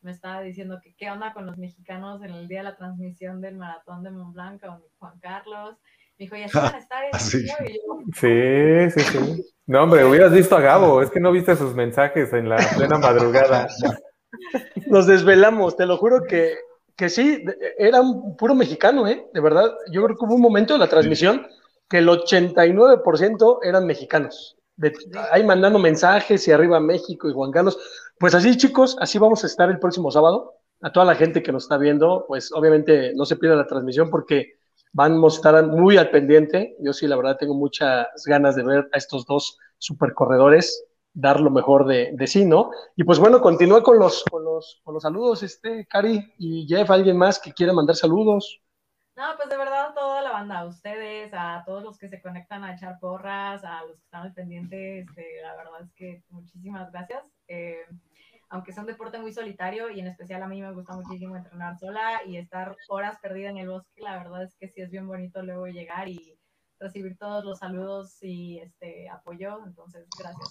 me 0.00 0.12
estaba 0.12 0.42
diciendo 0.42 0.80
que 0.82 0.94
qué 0.94 1.10
onda 1.10 1.32
con 1.32 1.46
los 1.46 1.58
mexicanos 1.58 2.22
en 2.22 2.30
el 2.30 2.46
día 2.46 2.58
de 2.58 2.64
la 2.64 2.76
transmisión 2.76 3.40
del 3.40 3.56
maratón 3.56 4.04
de 4.04 4.10
Mont 4.10 4.34
Blanc 4.34 4.60
con 4.60 4.82
Juan 4.98 5.18
Carlos. 5.18 5.76
Me 6.18 6.24
dijo, 6.24 6.36
y 6.36 6.42
así 6.44 6.56
van 6.58 6.74
a 6.74 6.78
estar 6.78 7.04
en 7.12 7.20
Sí. 7.20 7.38
Río?" 7.38 7.68
Y 7.68 7.74
yo, 7.74 7.98
Sí, 8.14 9.00
sí, 9.00 9.18
sí. 9.18 9.44
No, 9.66 9.82
hombre, 9.82 10.04
hubieras 10.04 10.32
visto 10.32 10.56
a 10.56 10.60
Gabo, 10.60 11.02
es 11.02 11.10
que 11.10 11.20
no 11.20 11.30
viste 11.30 11.54
sus 11.56 11.74
mensajes 11.74 12.32
en 12.32 12.48
la 12.48 12.56
plena 12.76 12.98
madrugada. 12.98 13.68
Nos 14.86 15.06
desvelamos, 15.06 15.76
te 15.76 15.84
lo 15.86 15.96
juro 15.98 16.22
que, 16.24 16.54
que 16.96 17.08
sí, 17.08 17.44
era 17.78 18.00
un 18.00 18.36
puro 18.36 18.54
mexicano, 18.54 19.06
¿eh? 19.06 19.26
De 19.34 19.40
verdad, 19.40 19.70
yo 19.90 20.02
creo 20.04 20.16
que 20.16 20.24
hubo 20.24 20.34
un 20.34 20.40
momento 20.42 20.72
de 20.74 20.78
la 20.78 20.88
transmisión 20.88 21.46
que 21.88 21.98
el 21.98 22.08
89% 22.08 23.58
eran 23.62 23.86
mexicanos. 23.86 24.56
De- 24.76 24.92
ahí 25.32 25.44
mandando 25.44 25.78
mensajes 25.78 26.46
y 26.46 26.52
arriba 26.52 26.80
México 26.80 27.28
y 27.28 27.32
Juan 27.32 27.50
Carlos. 27.50 27.78
Pues 28.18 28.34
así, 28.34 28.56
chicos, 28.56 28.96
así 29.00 29.18
vamos 29.18 29.44
a 29.44 29.46
estar 29.46 29.68
el 29.70 29.78
próximo 29.78 30.10
sábado. 30.10 30.54
a 30.80 30.92
toda 30.92 31.04
la 31.06 31.16
gente 31.16 31.42
que 31.42 31.50
nos 31.50 31.64
está 31.64 31.76
viendo, 31.76 32.24
pues 32.28 32.52
obviamente 32.52 33.12
no 33.16 33.24
se 33.24 33.34
pierda 33.34 33.56
la 33.56 33.66
transmisión 33.66 34.10
porque 34.10 34.57
vamos 34.92 35.34
a 35.34 35.36
estar 35.36 35.66
muy 35.66 35.96
al 35.96 36.10
pendiente. 36.10 36.76
Yo 36.80 36.92
sí, 36.92 37.06
la 37.06 37.16
verdad, 37.16 37.36
tengo 37.38 37.54
muchas 37.54 38.06
ganas 38.26 38.56
de 38.56 38.64
ver 38.64 38.88
a 38.92 38.98
estos 38.98 39.26
dos 39.26 39.58
supercorredores 39.78 40.84
dar 41.12 41.40
lo 41.40 41.50
mejor 41.50 41.84
de, 41.86 42.12
de 42.12 42.26
sí, 42.26 42.44
¿no? 42.44 42.70
Y 42.94 43.02
pues 43.02 43.18
bueno, 43.18 43.40
continúa 43.40 43.82
con 43.82 43.98
los, 43.98 44.22
con 44.30 44.44
los, 44.44 44.80
con 44.84 44.94
los 44.94 45.02
saludos, 45.02 45.42
este, 45.42 45.84
Cari 45.86 46.32
y 46.38 46.66
Jeff, 46.68 46.88
alguien 46.90 47.16
más 47.16 47.40
que 47.40 47.52
quiera 47.52 47.72
mandar 47.72 47.96
saludos. 47.96 48.60
No, 49.16 49.24
pues 49.36 49.48
de 49.48 49.56
verdad 49.56 49.94
toda 49.94 50.22
la 50.22 50.30
banda, 50.30 50.60
a 50.60 50.66
ustedes, 50.66 51.32
a 51.34 51.64
todos 51.66 51.82
los 51.82 51.98
que 51.98 52.08
se 52.08 52.22
conectan 52.22 52.62
a 52.62 52.74
echar 52.74 53.00
porras, 53.00 53.64
a 53.64 53.82
los 53.82 53.96
que 53.96 54.04
están 54.04 54.22
al 54.22 54.32
pendiente, 54.32 55.00
este, 55.00 55.42
la 55.42 55.56
verdad 55.56 55.82
es 55.82 55.92
que 55.94 56.22
muchísimas 56.30 56.92
gracias. 56.92 57.24
Eh, 57.48 57.84
aunque 58.50 58.72
sea 58.72 58.82
un 58.82 58.86
deporte 58.86 59.18
muy 59.18 59.32
solitario 59.32 59.90
y 59.90 60.00
en 60.00 60.06
especial 60.06 60.42
a 60.42 60.48
mí 60.48 60.60
me 60.60 60.72
gusta 60.72 60.94
muchísimo 60.94 61.36
entrenar 61.36 61.78
sola 61.78 62.22
y 62.26 62.36
estar 62.36 62.76
horas 62.88 63.18
perdida 63.20 63.50
en 63.50 63.58
el 63.58 63.68
bosque, 63.68 64.00
la 64.00 64.18
verdad 64.18 64.44
es 64.44 64.54
que 64.56 64.68
sí 64.68 64.80
es 64.80 64.90
bien 64.90 65.06
bonito 65.06 65.42
luego 65.42 65.66
llegar 65.66 66.08
y 66.08 66.38
recibir 66.80 67.16
todos 67.18 67.44
los 67.44 67.58
saludos 67.58 68.16
y 68.22 68.60
este 68.60 69.08
apoyo, 69.08 69.58
entonces 69.66 70.06
gracias. 70.18 70.48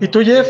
¿Y 0.00 0.08
tú, 0.08 0.20
Jeff? 0.20 0.48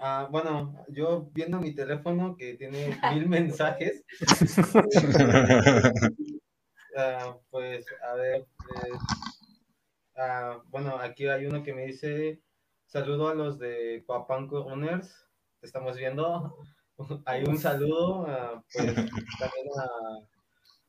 Ah, 0.00 0.28
bueno, 0.30 0.84
yo 0.88 1.28
viendo 1.32 1.58
mi 1.58 1.74
teléfono 1.74 2.36
que 2.36 2.54
tiene 2.54 2.88
mil 3.14 3.28
mensajes, 3.28 4.04
ah, 6.96 7.36
pues 7.50 7.84
a 8.08 8.14
ver, 8.14 8.42
eh, 8.42 8.98
ah, 10.16 10.62
bueno, 10.68 10.96
aquí 10.98 11.26
hay 11.26 11.46
uno 11.46 11.64
que 11.64 11.74
me 11.74 11.86
dice, 11.86 12.40
saludo 12.88 13.28
a 13.28 13.34
los 13.34 13.58
de 13.58 14.02
Papanco 14.06 14.62
Runners, 14.62 15.26
te 15.60 15.66
estamos 15.66 15.96
viendo, 15.98 16.56
hay 17.26 17.44
un 17.44 17.58
saludo, 17.58 18.26
pues 18.72 18.86
también 18.86 19.68
a, 19.78 19.90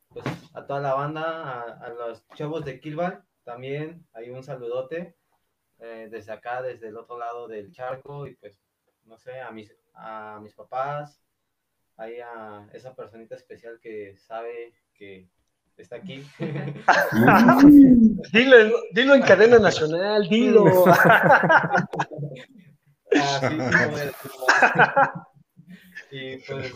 pues, 0.08 0.26
a 0.54 0.66
toda 0.66 0.80
la 0.80 0.94
banda, 0.94 1.62
a, 1.62 1.90
los 1.90 2.26
chavos 2.36 2.64
de 2.64 2.80
Kilval, 2.80 3.22
también 3.44 4.08
hay 4.14 4.30
un 4.30 4.44
saludote 4.44 5.18
eh, 5.80 6.08
desde 6.10 6.32
acá, 6.32 6.62
desde 6.62 6.88
el 6.88 6.96
otro 6.96 7.18
lado 7.18 7.50
del 7.50 7.74
charco, 7.74 8.28
y 8.28 8.36
pues 8.36 8.58
no 9.04 9.18
sé, 9.18 9.42
a 9.42 9.52
mis, 9.52 9.76
a 9.94 10.40
mis 10.42 10.54
papás, 10.54 11.22
ahí 11.98 12.22
a 12.22 12.70
esa 12.72 12.96
personita 12.96 13.36
especial 13.36 13.78
que 13.82 14.16
sabe 14.16 14.74
que 14.94 15.28
está 15.84 15.98
aquí. 15.98 16.26
dilo, 18.34 18.58
dilo 18.92 19.16
en 19.16 19.22
cadena 19.22 19.60
nacional, 19.60 20.28
dilo. 20.28 20.86
ah, 23.16 24.60
y 26.12 26.38
pues, 26.38 26.74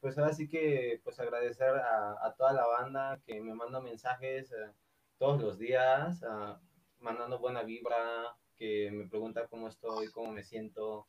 pues 0.00 0.18
ahora 0.18 0.32
sí 0.32 0.48
que 0.48 1.00
pues 1.04 1.18
agradecer 1.20 1.68
a, 1.68 2.34
toda 2.36 2.52
la 2.52 2.66
banda 2.66 3.20
que 3.26 3.40
me 3.40 3.54
manda 3.54 3.80
mensajes 3.80 4.50
eh, 4.52 4.72
todos 5.18 5.40
los 5.40 5.58
días, 5.58 6.22
uh, 6.22 6.56
mandando 6.98 7.38
buena 7.38 7.62
vibra, 7.62 8.34
que 8.56 8.90
me 8.90 9.08
pregunta 9.08 9.46
cómo 9.48 9.68
estoy, 9.68 10.08
cómo 10.08 10.32
me 10.32 10.42
siento, 10.42 11.06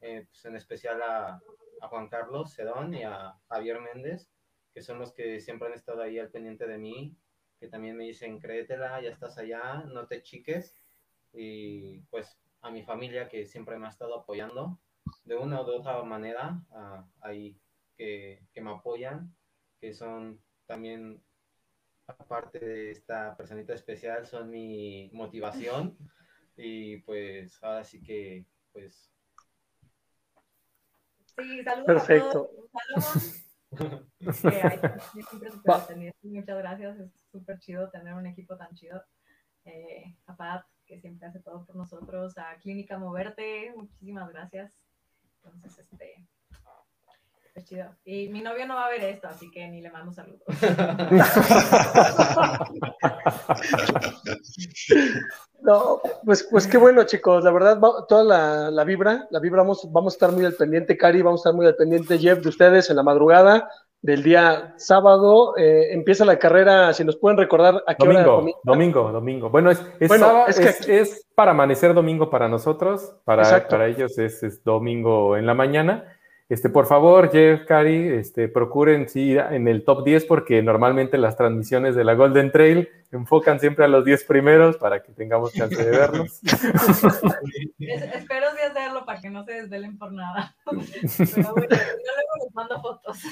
eh, 0.00 0.26
pues 0.28 0.44
en 0.44 0.56
especial 0.56 1.02
a, 1.02 1.40
Juan 1.88 2.08
Carlos 2.08 2.52
Sedón 2.52 2.94
y 2.94 3.02
a 3.02 3.34
Javier 3.48 3.78
Méndez, 3.78 4.30
que 4.74 4.82
son 4.82 4.98
los 4.98 5.12
que 5.12 5.40
siempre 5.40 5.68
han 5.68 5.74
estado 5.74 6.02
ahí 6.02 6.18
al 6.18 6.30
pendiente 6.30 6.66
de 6.66 6.78
mí, 6.78 7.16
que 7.60 7.68
también 7.68 7.96
me 7.96 8.04
dicen, 8.04 8.40
créetela, 8.40 9.00
ya 9.00 9.10
estás 9.10 9.38
allá, 9.38 9.84
no 9.86 10.06
te 10.06 10.22
chiques. 10.22 10.74
Y 11.32 12.00
pues 12.10 12.38
a 12.60 12.70
mi 12.70 12.82
familia 12.82 13.28
que 13.28 13.46
siempre 13.46 13.78
me 13.78 13.86
ha 13.86 13.90
estado 13.90 14.18
apoyando 14.18 14.80
de 15.24 15.36
una 15.36 15.62
u 15.62 15.64
otra 15.64 16.02
manera, 16.02 16.60
ahí 17.20 17.56
que, 17.96 18.42
que 18.52 18.60
me 18.60 18.70
apoyan, 18.70 19.34
que 19.80 19.94
son 19.94 20.40
también 20.66 21.22
aparte 22.06 22.58
de 22.58 22.90
esta 22.90 23.36
personita 23.36 23.74
especial, 23.74 24.26
son 24.26 24.50
mi 24.50 25.08
motivación. 25.12 25.96
Y 26.56 26.98
pues 26.98 27.62
ahora 27.62 27.84
sí 27.84 28.02
que, 28.02 28.44
pues 28.72 29.14
Sí, 31.36 31.64
saludos 31.64 31.86
Perfecto. 31.86 32.50
A 32.72 32.94
todos. 32.94 33.43
siempre 35.14 36.12
Muchas 36.22 36.58
gracias, 36.58 36.98
es 36.98 37.10
súper 37.30 37.58
chido 37.58 37.90
tener 37.90 38.14
un 38.14 38.26
equipo 38.26 38.56
tan 38.56 38.74
chido. 38.74 39.02
Eh, 39.64 40.14
a 40.26 40.36
Pat, 40.36 40.66
que 40.86 41.00
siempre 41.00 41.28
hace 41.28 41.40
todo 41.40 41.64
por 41.64 41.76
nosotros, 41.76 42.36
a 42.36 42.56
Clínica 42.58 42.98
Moverte, 42.98 43.72
muchísimas 43.76 44.28
gracias. 44.30 44.74
Entonces, 45.36 45.78
este, 45.78 46.26
es 47.54 47.64
chido. 47.64 47.86
Y 48.04 48.28
mi 48.28 48.40
novio 48.40 48.66
no 48.66 48.74
va 48.74 48.86
a 48.86 48.90
ver 48.90 49.04
esto, 49.04 49.28
así 49.28 49.50
que 49.50 49.66
ni 49.68 49.80
le 49.80 49.90
mando 49.90 50.12
saludos. 50.12 50.42
No, 55.64 56.02
pues, 56.26 56.46
pues 56.50 56.66
qué 56.66 56.76
bueno, 56.76 57.04
chicos. 57.04 57.42
La 57.42 57.50
verdad, 57.50 57.80
toda 58.06 58.22
la, 58.22 58.70
la, 58.70 58.84
vibra, 58.84 59.26
la 59.30 59.40
vibra, 59.40 59.62
vamos, 59.62 59.88
vamos 59.90 60.12
a 60.12 60.16
estar 60.16 60.30
muy 60.30 60.44
al 60.44 60.52
pendiente, 60.52 60.98
Cari, 60.98 61.22
vamos 61.22 61.40
a 61.40 61.48
estar 61.48 61.54
muy 61.54 61.64
al 61.64 61.74
pendiente, 61.74 62.18
Jeff, 62.18 62.40
de 62.40 62.50
ustedes 62.50 62.90
en 62.90 62.96
la 62.96 63.02
madrugada 63.02 63.70
del 64.02 64.22
día 64.22 64.74
sábado. 64.76 65.56
Eh, 65.56 65.94
empieza 65.94 66.26
la 66.26 66.38
carrera, 66.38 66.92
si 66.92 67.02
nos 67.02 67.16
pueden 67.16 67.38
recordar 67.38 67.82
a 67.86 67.94
qué 67.94 68.06
domingo, 68.06 68.36
hora. 68.36 68.52
Domingo, 68.62 69.12
domingo. 69.12 69.48
Bueno, 69.48 69.70
es, 69.70 69.82
es, 69.98 70.10
sábado, 70.10 70.44
es, 70.48 71.26
para 71.34 71.52
amanecer 71.52 71.94
domingo 71.94 72.28
para 72.28 72.46
nosotros, 72.46 73.14
para, 73.24 73.66
para 73.66 73.86
ellos 73.86 74.18
es, 74.18 74.42
es 74.42 74.62
domingo 74.62 75.38
en 75.38 75.46
la 75.46 75.54
mañana. 75.54 76.13
Este, 76.48 76.68
por 76.68 76.86
favor, 76.86 77.30
Jeff, 77.32 77.64
Cari, 77.66 78.08
este, 78.08 78.48
procuren 78.48 79.08
sí 79.08 79.34
en 79.36 79.66
el 79.66 79.82
top 79.82 80.04
10 80.04 80.26
porque 80.26 80.62
normalmente 80.62 81.16
las 81.16 81.36
transmisiones 81.36 81.94
de 81.94 82.04
la 82.04 82.14
Golden 82.14 82.52
Trail 82.52 82.88
enfocan 83.12 83.60
siempre 83.60 83.86
a 83.86 83.88
los 83.88 84.04
10 84.04 84.24
primeros 84.24 84.76
para 84.76 85.02
que 85.02 85.12
tengamos 85.12 85.54
chance 85.54 85.82
de 85.82 85.90
verlos. 85.90 86.40
espero 87.78 88.46
sí 88.54 88.62
hacerlo 88.62 89.06
para 89.06 89.20
que 89.20 89.30
no 89.30 89.42
se 89.44 89.52
desvelen 89.52 89.96
por 89.96 90.12
nada. 90.12 90.54
Pero 90.64 91.52
bueno, 91.54 91.68
yo 91.70 92.12
luego 92.14 92.34
les 92.44 92.54
mando 92.54 92.82
fotos. 92.82 93.22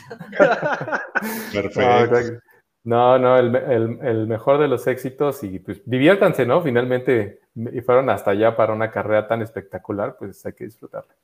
Perfecto. 1.52 2.40
No, 2.84 3.18
no, 3.18 3.38
el, 3.38 3.54
el, 3.54 3.98
el, 4.02 4.26
mejor 4.26 4.58
de 4.58 4.66
los 4.66 4.86
éxitos 4.88 5.44
y 5.44 5.60
pues 5.60 5.82
diviértanse, 5.84 6.46
¿no? 6.46 6.62
Finalmente 6.62 7.42
y 7.54 7.80
fueron 7.82 8.08
hasta 8.10 8.30
allá 8.32 8.56
para 8.56 8.72
una 8.72 8.90
carrera 8.90 9.28
tan 9.28 9.42
espectacular, 9.42 10.16
pues 10.18 10.44
hay 10.46 10.54
que 10.54 10.64
disfrutarla. 10.64 11.14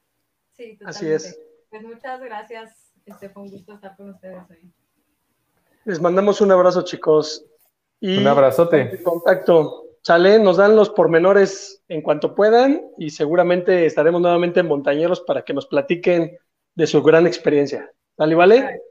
Sí, 0.53 0.77
totalmente. 0.77 0.85
Así 0.85 1.11
es. 1.11 1.48
Pues 1.71 1.83
muchas 1.83 2.21
gracias. 2.21 2.93
Este 3.05 3.29
fue 3.29 3.43
un 3.43 3.51
gusto 3.51 3.75
estar 3.75 3.97
con 3.97 4.11
ustedes 4.11 4.39
hoy. 4.51 4.73
Les 5.85 6.01
mandamos 6.01 6.41
un 6.41 6.53
abrazo, 6.53 6.83
chicos. 6.83 7.45
Y 8.01 8.19
un 8.19 8.27
abrazote. 8.27 9.03
Contacto. 9.03 9.85
Sale, 10.03 10.39
nos 10.39 10.57
dan 10.57 10.77
los 10.77 10.91
pormenores 10.91 11.83
en 11.89 12.03
cuanto 12.03 12.35
puedan 12.35 12.83
y 12.97 13.11
seguramente 13.11 13.85
estaremos 13.85 14.21
nuevamente 14.21 14.61
en 14.61 14.69
Montañeros 14.69 15.21
para 15.23 15.43
que 15.43 15.53
nos 15.53 15.67
platiquen 15.67 16.39
de 16.75 16.87
su 16.87 17.03
gran 17.03 17.27
experiencia. 17.27 17.93
¿Vale, 18.17 18.35
vale? 18.35 18.83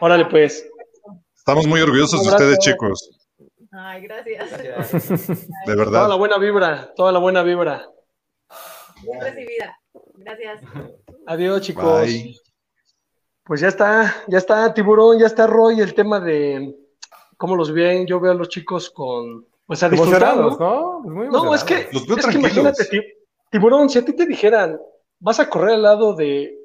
Órale, 0.00 0.26
pues. 0.26 0.66
Estamos 1.36 1.66
muy 1.66 1.80
orgullosos 1.80 2.22
de 2.22 2.28
ustedes, 2.28 2.58
chicos. 2.58 3.10
Ay, 3.72 4.02
gracias. 4.02 5.08
De 5.66 5.76
verdad. 5.76 5.92
Toda 5.92 6.08
la 6.08 6.14
buena 6.14 6.38
vibra, 6.38 6.92
toda 6.94 7.12
la 7.12 7.18
buena 7.18 7.42
vibra. 7.42 7.88
Bien 9.02 9.20
recibida. 9.20 9.78
Gracias. 10.14 10.62
Adiós, 11.28 11.60
chicos. 11.60 12.08
Pues 13.44 13.60
ya 13.60 13.68
está, 13.68 14.24
ya 14.28 14.38
está 14.38 14.72
Tiburón, 14.72 15.18
ya 15.18 15.26
está 15.26 15.46
Roy, 15.46 15.78
el 15.78 15.92
tema 15.92 16.20
de 16.20 16.74
cómo 17.36 17.54
los 17.54 17.70
ven. 17.70 18.06
Yo 18.06 18.18
veo 18.18 18.32
a 18.32 18.34
los 18.34 18.48
chicos 18.48 18.88
con, 18.88 19.46
pues 19.66 19.82
a 19.82 19.90
disfrutar, 19.90 20.38
¿no? 20.38 21.02
¿no? 21.04 21.30
no, 21.30 21.54
es 21.54 21.64
que, 21.64 21.86
es 21.92 22.26
que 22.26 22.38
imagínate, 22.38 22.88
Tiburón, 23.50 23.90
si 23.90 23.98
a 23.98 24.04
ti 24.06 24.14
te 24.14 24.24
dijeran, 24.24 24.80
vas 25.20 25.38
a 25.38 25.50
correr 25.50 25.74
al 25.74 25.82
lado 25.82 26.14
de, 26.14 26.58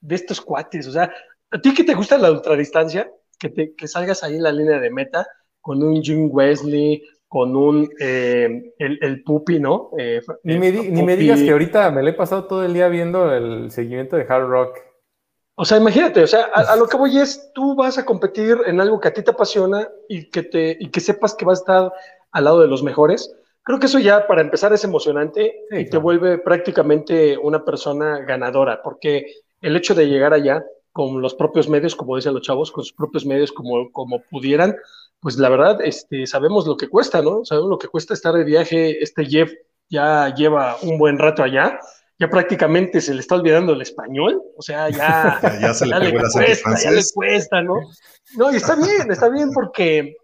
de 0.00 0.14
estos 0.14 0.42
cuates, 0.42 0.86
o 0.86 0.92
sea, 0.92 1.10
a 1.50 1.58
ti 1.58 1.72
que 1.72 1.84
te 1.84 1.94
gusta 1.94 2.18
la 2.18 2.30
ultradistancia, 2.30 3.10
que, 3.38 3.48
te, 3.48 3.74
que 3.74 3.88
salgas 3.88 4.22
ahí 4.22 4.36
en 4.36 4.42
la 4.42 4.52
línea 4.52 4.80
de 4.80 4.90
meta 4.90 5.26
con 5.62 5.82
un 5.82 6.02
Jim 6.02 6.28
Wesley, 6.30 7.02
con 7.30 7.54
un, 7.54 7.88
eh, 8.00 8.72
el, 8.76 8.98
el 9.00 9.22
Pupi, 9.22 9.60
¿no? 9.60 9.92
Eh, 9.96 10.20
ni, 10.42 10.58
me, 10.58 10.72
ni 10.72 11.02
me 11.04 11.16
digas 11.16 11.40
que 11.40 11.52
ahorita 11.52 11.88
me 11.92 12.02
lo 12.02 12.08
he 12.08 12.12
pasado 12.12 12.46
todo 12.46 12.64
el 12.64 12.74
día 12.74 12.88
viendo 12.88 13.32
el 13.32 13.70
seguimiento 13.70 14.16
de 14.16 14.26
Hard 14.28 14.48
Rock. 14.48 14.80
O 15.54 15.64
sea, 15.64 15.78
imagínate, 15.78 16.24
o 16.24 16.26
sea, 16.26 16.46
a, 16.52 16.74
lo 16.74 16.88
que 16.88 16.96
voy 16.96 17.16
es, 17.18 17.52
tú 17.54 17.76
vas 17.76 17.98
a 17.98 18.04
competir 18.04 18.58
en 18.66 18.80
algo 18.80 18.98
que 18.98 19.06
a 19.06 19.12
ti 19.12 19.22
te 19.22 19.30
apasiona 19.30 19.88
y 20.08 20.28
que, 20.28 20.42
te, 20.42 20.76
y 20.80 20.88
que 20.88 20.98
sepas 20.98 21.36
que 21.36 21.44
vas 21.44 21.60
a 21.60 21.62
estar 21.62 21.92
al 22.32 22.44
lado 22.44 22.62
de 22.62 22.66
los 22.66 22.82
mejores. 22.82 23.32
Creo 23.62 23.78
que 23.78 23.86
eso 23.86 24.00
ya 24.00 24.26
para 24.26 24.40
empezar 24.40 24.72
es 24.72 24.82
emocionante 24.82 25.54
y 25.70 25.88
te 25.88 25.98
vuelve 25.98 26.38
prácticamente 26.38 27.38
una 27.38 27.64
persona 27.64 28.18
ganadora, 28.26 28.82
porque 28.82 29.34
el 29.60 29.76
hecho 29.76 29.94
de 29.94 30.08
llegar 30.08 30.34
allá 30.34 30.64
con 31.08 31.22
los 31.22 31.34
propios 31.34 31.66
medios, 31.66 31.96
como 31.96 32.16
dicen 32.16 32.34
los 32.34 32.42
chavos, 32.42 32.70
con 32.70 32.84
sus 32.84 32.92
propios 32.92 33.24
medios 33.24 33.52
como, 33.52 33.90
como 33.90 34.22
pudieran, 34.30 34.76
pues 35.18 35.38
la 35.38 35.48
verdad, 35.48 35.78
este, 35.82 36.26
sabemos 36.26 36.66
lo 36.66 36.76
que 36.76 36.88
cuesta, 36.88 37.22
¿no? 37.22 37.42
Sabemos 37.46 37.70
lo 37.70 37.78
que 37.78 37.88
cuesta 37.88 38.12
estar 38.12 38.34
de 38.34 38.44
viaje. 38.44 39.02
Este 39.02 39.24
Jeff 39.24 39.50
ya 39.88 40.34
lleva 40.34 40.76
un 40.82 40.98
buen 40.98 41.18
rato 41.18 41.42
allá 41.42 41.78
ya 42.18 42.28
prácticamente 42.28 43.00
se 43.00 43.14
le 43.14 43.20
está 43.20 43.36
olvidando 43.36 43.72
el 43.72 43.80
español, 43.80 44.42
o 44.54 44.60
sea, 44.60 44.90
ya, 44.90 45.40
ya, 45.62 45.72
se 45.72 45.86
le, 45.86 45.98
le 45.98 46.12
cuesta, 46.12 46.76
ya 46.76 46.90
le 46.90 47.00
cuesta, 47.14 47.62
¿no? 47.62 47.76
No, 48.36 48.52
y 48.52 48.56
está 48.56 48.76
bien, 48.76 49.10
está 49.10 49.30
bien 49.30 49.50
porque 49.54 50.16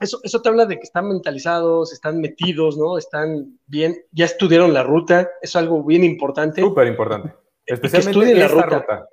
eso, 0.00 0.20
eso 0.22 0.42
te 0.42 0.50
habla 0.50 0.66
de 0.66 0.76
que 0.76 0.82
están 0.82 1.08
mentalizados, 1.08 1.94
están 1.94 2.20
metidos, 2.20 2.76
¿no? 2.76 2.98
Están 2.98 3.58
bien, 3.66 3.96
ya 4.12 4.26
estudiaron 4.26 4.74
la 4.74 4.82
ruta, 4.82 5.30
es 5.40 5.56
algo 5.56 5.82
bien 5.82 6.04
importante. 6.04 6.60
Súper 6.60 6.88
importante. 6.88 7.32
Especialmente 7.64 8.34
la 8.34 8.48
ruta. 8.48 9.08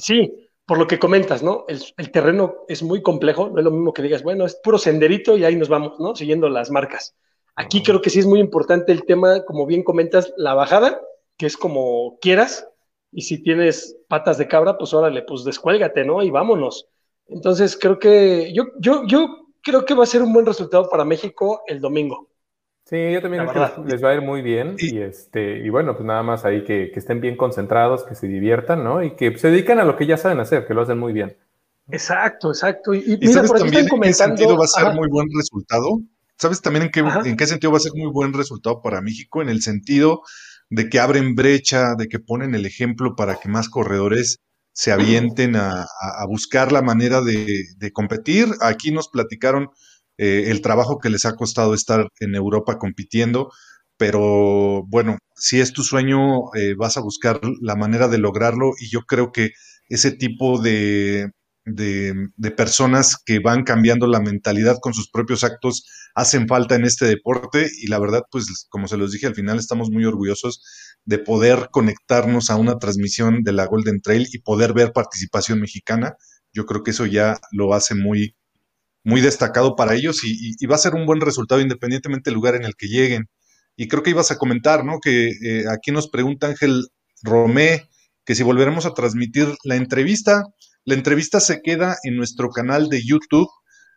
Sí, 0.00 0.48
por 0.66 0.78
lo 0.78 0.86
que 0.86 0.98
comentas, 0.98 1.42
¿no? 1.42 1.64
El, 1.68 1.80
el, 1.96 2.10
terreno 2.10 2.64
es 2.68 2.82
muy 2.82 3.02
complejo, 3.02 3.50
no 3.50 3.58
es 3.58 3.64
lo 3.64 3.70
mismo 3.70 3.92
que 3.92 4.02
digas, 4.02 4.22
bueno, 4.22 4.46
es 4.46 4.54
puro 4.56 4.78
senderito 4.78 5.36
y 5.36 5.44
ahí 5.44 5.56
nos 5.56 5.68
vamos, 5.68 5.98
¿no? 5.98 6.14
Siguiendo 6.14 6.48
las 6.48 6.70
marcas. 6.70 7.14
Aquí 7.56 7.82
creo 7.82 8.00
que 8.00 8.10
sí 8.10 8.20
es 8.20 8.26
muy 8.26 8.40
importante 8.40 8.92
el 8.92 9.04
tema, 9.04 9.44
como 9.44 9.66
bien 9.66 9.82
comentas, 9.82 10.32
la 10.36 10.54
bajada 10.54 11.00
que 11.40 11.46
es 11.46 11.56
como 11.56 12.18
quieras, 12.20 12.68
y 13.12 13.22
si 13.22 13.42
tienes 13.42 13.96
patas 14.08 14.38
de 14.38 14.46
cabra, 14.46 14.76
pues 14.76 14.92
órale, 14.92 15.22
pues 15.22 15.42
descuélgate, 15.42 16.04
¿no? 16.04 16.22
Y 16.22 16.30
vámonos. 16.30 16.86
Entonces 17.26 17.78
creo 17.80 17.98
que 17.98 18.52
yo, 18.52 18.64
yo, 18.78 19.06
yo 19.06 19.48
creo 19.62 19.84
que 19.84 19.94
va 19.94 20.04
a 20.04 20.06
ser 20.06 20.22
un 20.22 20.32
buen 20.32 20.44
resultado 20.44 20.88
para 20.90 21.04
México 21.04 21.62
el 21.66 21.80
domingo. 21.80 22.28
Sí, 22.90 23.12
yo 23.12 23.22
también 23.22 23.46
creo 23.46 23.72
que 23.72 23.88
les 23.88 24.02
va 24.02 24.10
a 24.10 24.14
ir 24.14 24.20
muy 24.20 24.42
bien 24.42 24.74
y, 24.76 24.98
este 24.98 25.58
y 25.58 25.68
bueno, 25.68 25.94
pues 25.94 26.04
nada 26.04 26.24
más 26.24 26.44
ahí 26.44 26.64
que, 26.64 26.90
que, 26.92 26.98
estén 26.98 27.20
bien 27.20 27.36
concentrados, 27.36 28.02
que 28.02 28.16
se 28.16 28.26
diviertan, 28.26 28.82
¿no? 28.82 29.04
Y 29.04 29.14
que 29.14 29.38
se 29.38 29.48
dedican 29.48 29.78
a 29.78 29.84
lo 29.84 29.96
que 29.96 30.06
ya 30.06 30.16
saben 30.16 30.40
hacer, 30.40 30.66
que 30.66 30.74
lo 30.74 30.82
hacen 30.82 30.98
muy 30.98 31.12
bien. 31.12 31.36
Exacto, 31.88 32.48
exacto. 32.48 32.92
Y, 32.92 33.16
mira, 33.20 33.32
¿sabes 33.32 33.50
por 33.50 33.60
también 33.60 33.86
en 33.88 34.00
qué 34.00 34.12
sentido 34.12 34.58
va 34.58 34.64
a 34.64 34.66
ser 34.66 34.92
muy 34.94 35.08
buen 35.08 35.28
resultado? 35.32 36.00
¿Sabes 36.36 36.60
también 36.62 36.86
en 36.86 36.90
qué, 36.90 37.00
en 37.00 37.36
qué 37.36 37.46
sentido 37.46 37.70
va 37.70 37.76
a 37.76 37.80
ser 37.80 37.92
muy 37.94 38.10
buen 38.10 38.32
resultado 38.32 38.82
para 38.82 39.00
México? 39.00 39.40
En 39.40 39.48
el 39.48 39.62
sentido 39.62 40.22
de 40.68 40.88
que 40.88 40.98
abren 40.98 41.36
brecha, 41.36 41.94
de 41.96 42.08
que 42.08 42.18
ponen 42.18 42.56
el 42.56 42.66
ejemplo 42.66 43.14
para 43.14 43.36
que 43.36 43.48
más 43.48 43.68
corredores 43.68 44.40
se 44.72 44.92
avienten 44.92 45.56
a, 45.56 45.86
buscar 46.28 46.72
la 46.72 46.80
manera 46.82 47.20
de, 47.20 47.92
competir. 47.92 48.48
Aquí 48.60 48.90
nos 48.90 49.08
platicaron 49.08 49.70
eh, 50.22 50.50
el 50.50 50.60
trabajo 50.60 50.98
que 50.98 51.08
les 51.08 51.24
ha 51.24 51.34
costado 51.34 51.72
estar 51.72 52.06
en 52.20 52.34
Europa 52.34 52.78
compitiendo, 52.78 53.50
pero 53.96 54.84
bueno, 54.86 55.16
si 55.34 55.60
es 55.60 55.72
tu 55.72 55.82
sueño, 55.82 56.54
eh, 56.54 56.74
vas 56.76 56.98
a 56.98 57.00
buscar 57.00 57.40
la 57.62 57.74
manera 57.74 58.06
de 58.06 58.18
lograrlo 58.18 58.72
y 58.78 58.90
yo 58.90 59.00
creo 59.06 59.32
que 59.32 59.50
ese 59.88 60.12
tipo 60.12 60.60
de, 60.60 61.30
de, 61.64 62.50
personas 62.56 63.16
que 63.24 63.38
van 63.38 63.64
cambiando 63.64 64.06
la 64.06 64.20
mentalidad 64.20 64.76
con 64.82 64.92
sus 64.92 65.10
propios 65.10 65.42
actos 65.42 65.86
hacen 66.14 66.48
falta 66.48 66.74
en 66.74 66.84
este 66.84 67.06
deporte 67.06 67.70
y 67.80 67.86
la 67.88 67.98
verdad, 67.98 68.22
pues 68.30 68.66
como 68.68 68.88
se 68.88 68.98
los 68.98 69.12
dije 69.12 69.26
al 69.26 69.34
final, 69.34 69.58
estamos 69.58 69.90
muy 69.90 70.04
orgullosos 70.04 70.62
de 71.06 71.18
poder 71.18 71.68
conectarnos 71.70 72.50
a 72.50 72.56
una 72.56 72.78
transmisión 72.78 73.42
de 73.42 73.52
la 73.52 73.66
Golden 73.66 74.02
Trail 74.02 74.28
y 74.32 74.40
poder 74.40 74.74
ver 74.74 74.92
participación 74.92 75.60
mexicana. 75.60 76.14
Yo 76.52 76.66
creo 76.66 76.82
que 76.82 76.90
eso 76.90 77.06
ya 77.06 77.38
lo 77.52 77.72
hace 77.74 77.94
muy, 77.94 78.34
muy 79.04 79.20
destacado 79.20 79.76
para 79.76 79.94
ellos 79.94 80.22
y, 80.24 80.66
va 80.66 80.74
a 80.74 80.78
ser 80.78 80.94
un 80.94 81.06
buen 81.06 81.20
resultado 81.20 81.60
independientemente 81.60 82.30
del 82.30 82.34
lugar 82.34 82.54
en 82.54 82.64
el 82.64 82.74
que 82.76 82.88
lleguen. 82.88 83.28
Y 83.76 83.88
creo 83.88 84.02
que 84.02 84.10
ibas 84.10 84.30
a 84.30 84.38
comentar, 84.38 84.84
¿no? 84.84 84.98
Que 85.00 85.30
eh, 85.30 85.64
aquí 85.70 85.90
nos 85.90 86.08
pregunta 86.08 86.48
Ángel 86.48 86.88
Romé 87.22 87.88
que 88.24 88.34
si 88.34 88.42
volveremos 88.42 88.86
a 88.86 88.94
transmitir 88.94 89.48
la 89.64 89.76
entrevista, 89.76 90.44
la 90.84 90.94
entrevista 90.94 91.40
se 91.40 91.62
queda 91.62 91.96
en 92.04 92.16
nuestro 92.16 92.50
canal 92.50 92.88
de 92.88 93.02
YouTube, 93.04 93.48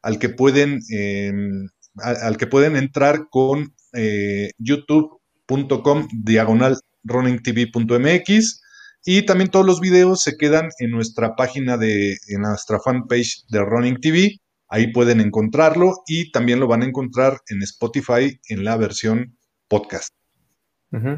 al 0.02 0.20
que 0.20 0.30
pueden, 0.30 0.80
em, 0.90 1.68
al, 1.98 2.38
que 2.38 2.48
pueden 2.48 2.76
entrar 2.76 3.28
con 3.30 3.74
eh, 3.94 4.52
youtube.com 4.58 6.08
diagonal 6.24 6.78
runningtv.mx 7.04 8.62
y 9.06 9.26
también 9.26 9.50
todos 9.50 9.66
los 9.66 9.80
videos 9.82 10.24
se 10.24 10.38
quedan 10.38 10.70
en 10.80 10.92
nuestra 10.92 11.36
página 11.36 11.78
de, 11.78 12.18
en 12.28 12.42
nuestra 12.42 12.80
fanpage 12.80 13.44
de 13.50 13.60
Running 13.60 14.00
TV. 14.00 14.38
Ahí 14.74 14.88
pueden 14.88 15.22
encontrarlo 15.22 16.02
y 16.08 16.32
también 16.32 16.60
lo 16.60 16.66
van 16.66 16.82
a 16.82 16.86
encontrar 16.86 17.42
en 17.48 17.62
Spotify 17.62 18.40
en 18.50 18.64
la 18.64 18.76
versión 18.76 19.38
podcast. 19.68 20.16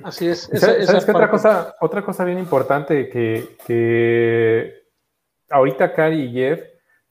Así 0.04 0.28
es. 0.28 0.50
¿Sabes, 0.56 1.08
otra 1.08 1.30
cosa, 1.30 1.74
otra 1.80 2.04
cosa 2.04 2.26
bien 2.26 2.38
importante 2.38 3.08
que, 3.08 3.56
que 3.66 4.74
ahorita 5.50 5.94
Cari 5.94 6.24
y 6.24 6.34
Jeff 6.34 6.60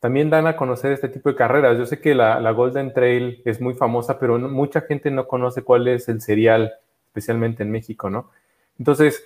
también 0.01 0.29
dan 0.29 0.47
a 0.47 0.55
conocer 0.55 0.93
este 0.93 1.09
tipo 1.09 1.31
de 1.31 1.35
carreras. 1.35 1.79
Yo 1.79 1.87
sé 1.87 1.99
que 1.99 2.15
la, 2.15 2.51
Golden 2.51 2.93
Trail 2.93 3.41
es 3.47 3.59
muy 3.63 3.73
famosa, 3.73 4.19
pero 4.19 4.39
mucha 4.39 4.83
gente 4.83 5.11
no 5.11 5.27
conoce 5.27 5.63
cuál 5.63 5.89
es 5.89 6.11
el 6.11 6.21
serial, 6.21 6.75
especialmente 7.07 7.63
en 7.63 7.71
México, 7.71 8.11
¿no? 8.11 8.31
Entonces, 8.79 9.25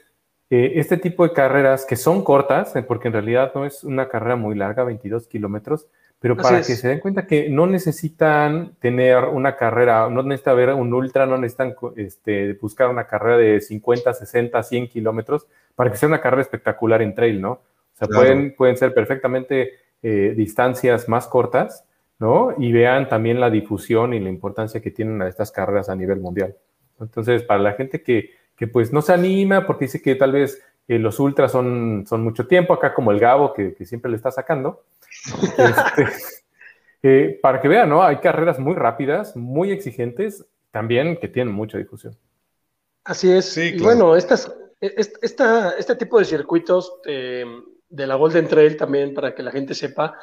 eh, 0.50 0.74
este 0.76 0.98
tipo 0.98 1.26
de 1.26 1.32
carreras 1.32 1.84
que 1.84 1.96
son 1.96 2.22
cortas, 2.22 2.76
eh, 2.76 2.84
porque 2.84 3.08
en 3.08 3.14
realidad 3.14 3.50
no 3.56 3.64
es 3.64 3.82
una 3.82 4.08
carrera 4.08 4.36
muy 4.36 4.54
larga, 4.54 4.84
22 4.84 5.26
kilómetros, 5.26 5.88
pero 6.20 6.36
para 6.36 6.58
que 6.58 6.74
se 6.74 6.88
den 6.88 6.98
cuenta 6.98 7.26
que 7.26 7.48
no 7.48 7.66
necesitan 7.68 8.74
tener 8.80 9.24
una 9.24 9.56
carrera, 9.56 10.10
no 10.10 10.22
necesitan 10.24 10.56
ver 10.56 10.74
un 10.74 10.92
ultra, 10.92 11.26
no 11.26 11.38
necesitan 11.38 11.76
este, 11.96 12.54
buscar 12.54 12.88
una 12.88 13.06
carrera 13.06 13.38
de 13.38 13.60
50, 13.60 14.12
60, 14.12 14.62
100 14.62 14.88
kilómetros 14.88 15.46
para 15.76 15.90
que 15.92 15.96
sea 15.96 16.08
una 16.08 16.20
carrera 16.20 16.42
espectacular 16.42 17.02
en 17.02 17.14
trail, 17.14 17.40
¿no? 17.40 17.52
O 17.52 17.96
sea, 17.98 18.08
pueden, 18.08 18.54
pueden 18.56 18.76
ser 18.76 18.94
perfectamente 18.94 19.74
eh, 20.02 20.34
distancias 20.36 21.08
más 21.08 21.28
cortas, 21.28 21.84
¿no? 22.18 22.52
Y 22.58 22.72
vean 22.72 23.08
también 23.08 23.38
la 23.38 23.48
difusión 23.48 24.12
y 24.12 24.18
la 24.18 24.28
importancia 24.28 24.80
que 24.80 24.90
tienen 24.90 25.22
estas 25.22 25.52
carreras 25.52 25.88
a 25.88 25.94
nivel 25.94 26.18
mundial. 26.18 26.56
Entonces, 27.00 27.44
para 27.44 27.60
la 27.60 27.74
gente 27.74 28.02
que, 28.02 28.30
que 28.56 28.66
pues 28.66 28.92
no 28.92 29.02
se 29.02 29.12
anima 29.12 29.66
porque 29.66 29.84
dice 29.84 30.02
que 30.02 30.16
tal 30.16 30.32
vez 30.32 30.60
eh, 30.88 30.98
los 30.98 31.20
ultras 31.20 31.52
son, 31.52 32.04
son 32.08 32.24
mucho 32.24 32.46
tiempo, 32.46 32.72
acá 32.72 32.94
como 32.94 33.12
el 33.12 33.20
Gabo 33.20 33.52
que, 33.52 33.74
que 33.74 33.86
siempre 33.86 34.10
le 34.10 34.16
está 34.16 34.30
sacando, 34.30 34.82
este, 35.58 36.08
eh, 37.02 37.38
para 37.40 37.60
que 37.60 37.68
vean, 37.68 37.88
¿no? 37.88 38.02
Hay 38.02 38.16
carreras 38.16 38.58
muy 38.58 38.74
rápidas, 38.74 39.36
muy 39.36 39.70
exigentes, 39.70 40.44
también 40.70 41.18
que 41.18 41.28
tienen 41.28 41.54
mucha 41.54 41.78
difusión. 41.78 42.16
Así 43.04 43.30
es. 43.30 43.46
Sí, 43.46 43.74
y 43.76 43.80
bueno, 43.80 44.16
estas, 44.16 44.52
esta, 44.80 45.70
este 45.78 45.96
tipo 45.96 46.18
de 46.18 46.24
circuitos 46.24 47.00
de 47.04 48.06
la 48.06 48.14
Golden 48.16 48.48
Trail 48.48 48.76
también, 48.76 49.14
para 49.14 49.34
que 49.34 49.42
la 49.42 49.50
gente 49.50 49.74
sepa, 49.74 50.14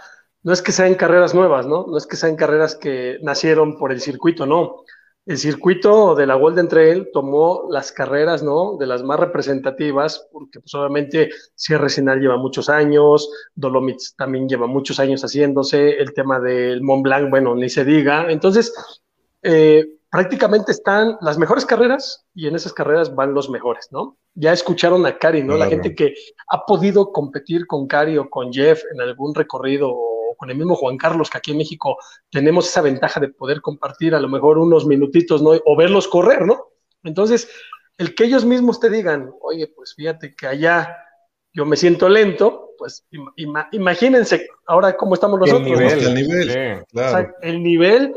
no 0.45 0.53
es 0.53 0.61
que 0.61 0.71
sean 0.71 0.93
carreras 0.93 1.33
nuevas, 1.33 1.65
¿no? 1.65 1.87
No 1.87 1.97
es 1.97 2.05
que 2.05 2.15
sean 2.15 2.35
carreras 2.35 2.75
que 2.75 3.17
nacieron 3.23 3.79
por 3.79 3.91
el 3.91 3.99
circuito, 3.99 4.45
no. 4.45 4.83
El 5.25 5.39
circuito 5.39 6.13
de 6.13 6.27
la 6.27 6.35
Golden 6.35 6.67
Trail 6.67 7.09
tomó 7.11 7.67
las 7.71 7.91
carreras, 7.91 8.43
¿no? 8.43 8.77
De 8.77 8.85
las 8.85 9.01
más 9.01 9.19
representativas, 9.19 10.27
porque 10.31 10.59
pues 10.59 10.73
obviamente 10.75 11.31
Sierra 11.55 11.89
Sinal 11.89 12.19
lleva 12.19 12.37
muchos 12.37 12.69
años, 12.69 13.27
Dolomites 13.55 14.15
también 14.15 14.47
lleva 14.47 14.67
muchos 14.67 14.99
años 14.99 15.23
haciéndose, 15.23 15.97
el 15.97 16.13
tema 16.13 16.39
del 16.39 16.83
Mont 16.83 17.01
Blanc, 17.03 17.31
bueno, 17.31 17.55
ni 17.55 17.69
se 17.69 17.83
diga. 17.83 18.29
Entonces, 18.29 18.71
eh, 19.41 19.87
prácticamente 20.11 20.71
están 20.71 21.17
las 21.21 21.39
mejores 21.39 21.65
carreras 21.65 22.23
y 22.35 22.47
en 22.47 22.55
esas 22.55 22.73
carreras 22.73 23.15
van 23.15 23.33
los 23.33 23.49
mejores, 23.49 23.87
¿no? 23.91 24.17
Ya 24.35 24.53
escucharon 24.53 25.07
a 25.07 25.17
Cari, 25.17 25.43
¿no? 25.43 25.57
La 25.57 25.65
gente 25.65 25.95
que 25.95 26.13
ha 26.49 26.65
podido 26.67 27.11
competir 27.11 27.65
con 27.65 27.87
Cari 27.87 28.19
o 28.19 28.29
con 28.29 28.53
Jeff 28.53 28.83
en 28.93 29.01
algún 29.01 29.33
recorrido 29.33 29.91
o 30.35 30.37
con 30.37 30.49
el 30.49 30.57
mismo 30.57 30.75
Juan 30.75 30.97
Carlos, 30.97 31.29
que 31.29 31.37
aquí 31.37 31.51
en 31.51 31.57
México 31.57 31.97
tenemos 32.29 32.67
esa 32.67 32.81
ventaja 32.81 33.19
de 33.19 33.29
poder 33.29 33.61
compartir 33.61 34.15
a 34.15 34.19
lo 34.19 34.27
mejor 34.27 34.57
unos 34.57 34.85
minutitos, 34.85 35.41
¿no? 35.41 35.51
O 35.65 35.75
verlos 35.75 36.07
correr, 36.07 36.45
¿no? 36.45 36.67
Entonces, 37.03 37.49
el 37.97 38.15
que 38.15 38.25
ellos 38.25 38.45
mismos 38.45 38.79
te 38.79 38.89
digan, 38.89 39.31
oye, 39.41 39.67
pues 39.67 39.93
fíjate 39.95 40.35
que 40.35 40.47
allá 40.47 40.97
yo 41.53 41.65
me 41.65 41.77
siento 41.77 42.09
lento, 42.09 42.71
pues 42.77 43.07
imagínense 43.71 44.47
ahora 44.67 44.97
cómo 44.97 45.13
estamos 45.13 45.39
nosotros. 45.39 45.67
El 45.67 45.73
nivel, 45.73 45.99
el 46.03 46.15
nivel, 46.15 46.85
claro. 46.91 47.33
el 47.41 47.63
nivel 47.63 48.15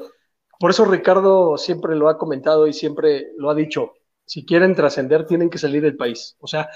por 0.58 0.70
eso 0.70 0.84
Ricardo 0.84 1.56
siempre 1.56 1.94
lo 1.94 2.08
ha 2.08 2.18
comentado 2.18 2.66
y 2.66 2.72
siempre 2.72 3.28
lo 3.36 3.50
ha 3.50 3.54
dicho, 3.54 3.92
si 4.24 4.44
quieren 4.44 4.74
trascender 4.74 5.24
tienen 5.24 5.50
que 5.50 5.58
salir 5.58 5.82
del 5.82 5.96
país. 5.96 6.36
O 6.40 6.48
sea, 6.48 6.68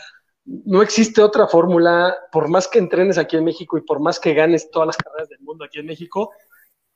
no 0.44 0.82
existe 0.82 1.22
otra 1.22 1.46
fórmula, 1.46 2.16
por 2.32 2.48
más 2.48 2.68
que 2.68 2.78
entrenes 2.78 3.18
aquí 3.18 3.36
en 3.36 3.44
México 3.44 3.78
y 3.78 3.82
por 3.82 4.00
más 4.00 4.18
que 4.18 4.34
ganes 4.34 4.70
todas 4.70 4.86
las 4.86 4.96
carreras 4.96 5.28
del 5.28 5.40
mundo 5.40 5.64
aquí 5.64 5.78
en 5.78 5.86
México, 5.86 6.30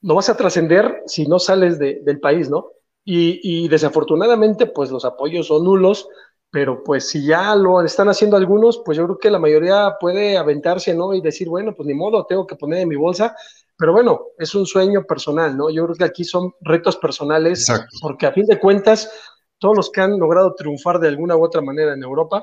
no 0.03 0.15
vas 0.15 0.29
a 0.29 0.37
trascender 0.37 1.03
si 1.07 1.27
no 1.27 1.39
sales 1.39 1.79
del 1.79 2.21
país, 2.21 2.51
¿no? 2.51 2.71
Y, 3.05 3.41
y, 3.43 3.69
desafortunadamente, 3.69 4.67
pues 4.67 4.91
los 4.91 5.05
apoyos 5.05 5.47
son 5.47 5.65
nulos, 5.65 6.09
pero 6.51 6.83
pues 6.83 7.09
si 7.09 7.25
ya 7.25 7.55
lo 7.55 7.81
están 7.83 8.09
haciendo 8.09 8.37
algunos, 8.37 8.83
pues 8.85 8.99
yo 8.99 9.05
creo 9.05 9.19
que 9.19 9.31
la 9.31 9.39
mayoría 9.39 9.97
puede 10.01 10.37
aventarse, 10.37 10.93
¿no? 10.95 11.15
Y 11.15 11.21
decir, 11.21 11.49
bueno, 11.49 11.73
pues 11.75 11.87
ni 11.87 11.95
modo, 11.95 12.27
tengo 12.27 12.47
que 12.47 12.57
poner 12.57 12.81
en 12.81 12.89
mi 12.89 12.97
bolsa 12.97 13.37
pero 13.79 13.93
bueno, 13.93 14.29
es 14.39 14.55
un 14.55 14.67
sueño 14.67 15.05
personal, 15.05 15.57
¿no? 15.57 15.69
Yo 15.71 15.85
creo 15.85 15.97
que 15.97 16.05
aquí 16.05 16.25
son 16.25 16.55
retos 16.61 16.97
personales, 16.97 17.67
porque 18.01 18.27
a 18.27 18.33
fin 18.33 18.47
de 18.47 18.59
cuentas, 18.59 19.11
todos 19.59 19.77
los 19.77 19.91
que 19.91 20.01
han 20.01 20.19
logrado 20.19 20.55
triunfar 20.55 20.99
de 20.99 21.09
alguna 21.09 21.37
u 21.37 21.45
otra 21.45 21.61
manera 21.61 21.93
en 21.93 22.03
Europa 22.03 22.43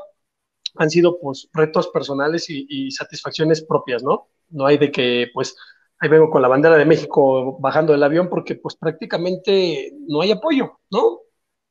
han 0.75 0.89
sido 0.89 1.19
pues 1.19 1.49
retos 1.53 1.87
personales 1.89 2.49
y, 2.49 2.91
satisfacciones 2.91 3.63
propias, 3.63 4.03
¿no? 4.03 4.27
No 4.49 4.65
hay 4.65 4.77
de 4.77 4.91
que 4.91 5.27
pues 5.33 5.55
ahí 5.99 6.09
vengo 6.09 6.29
con 6.29 6.41
la 6.41 6.47
bandera 6.47 6.77
de 6.77 6.85
México 6.85 7.57
bajando 7.59 7.93
del 7.93 8.03
avión 8.03 8.29
porque 8.29 8.55
pues 8.55 8.75
prácticamente 8.75 9.93
no 10.07 10.21
hay 10.21 10.31
apoyo, 10.31 10.79
¿no? 10.91 11.19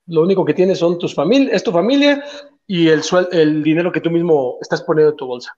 Lo 0.07 0.23
único 0.23 0.45
que 0.45 0.55
tienes 0.55 0.79
son 0.79 0.99
tus 0.99 1.15
familias, 1.15 1.55
es 1.55 1.63
tu 1.63 1.73
familia 1.73 2.25
y 2.67 2.89
el, 2.89 3.03
el 3.33 3.63
dinero 3.63 3.93
que 3.93 4.01
tú 4.01 4.11
mismo 4.11 4.59
estás 4.61 4.83
poniendo 4.83 5.11
en 5.11 5.17
tu 5.17 5.27
bolsa. 5.27 5.57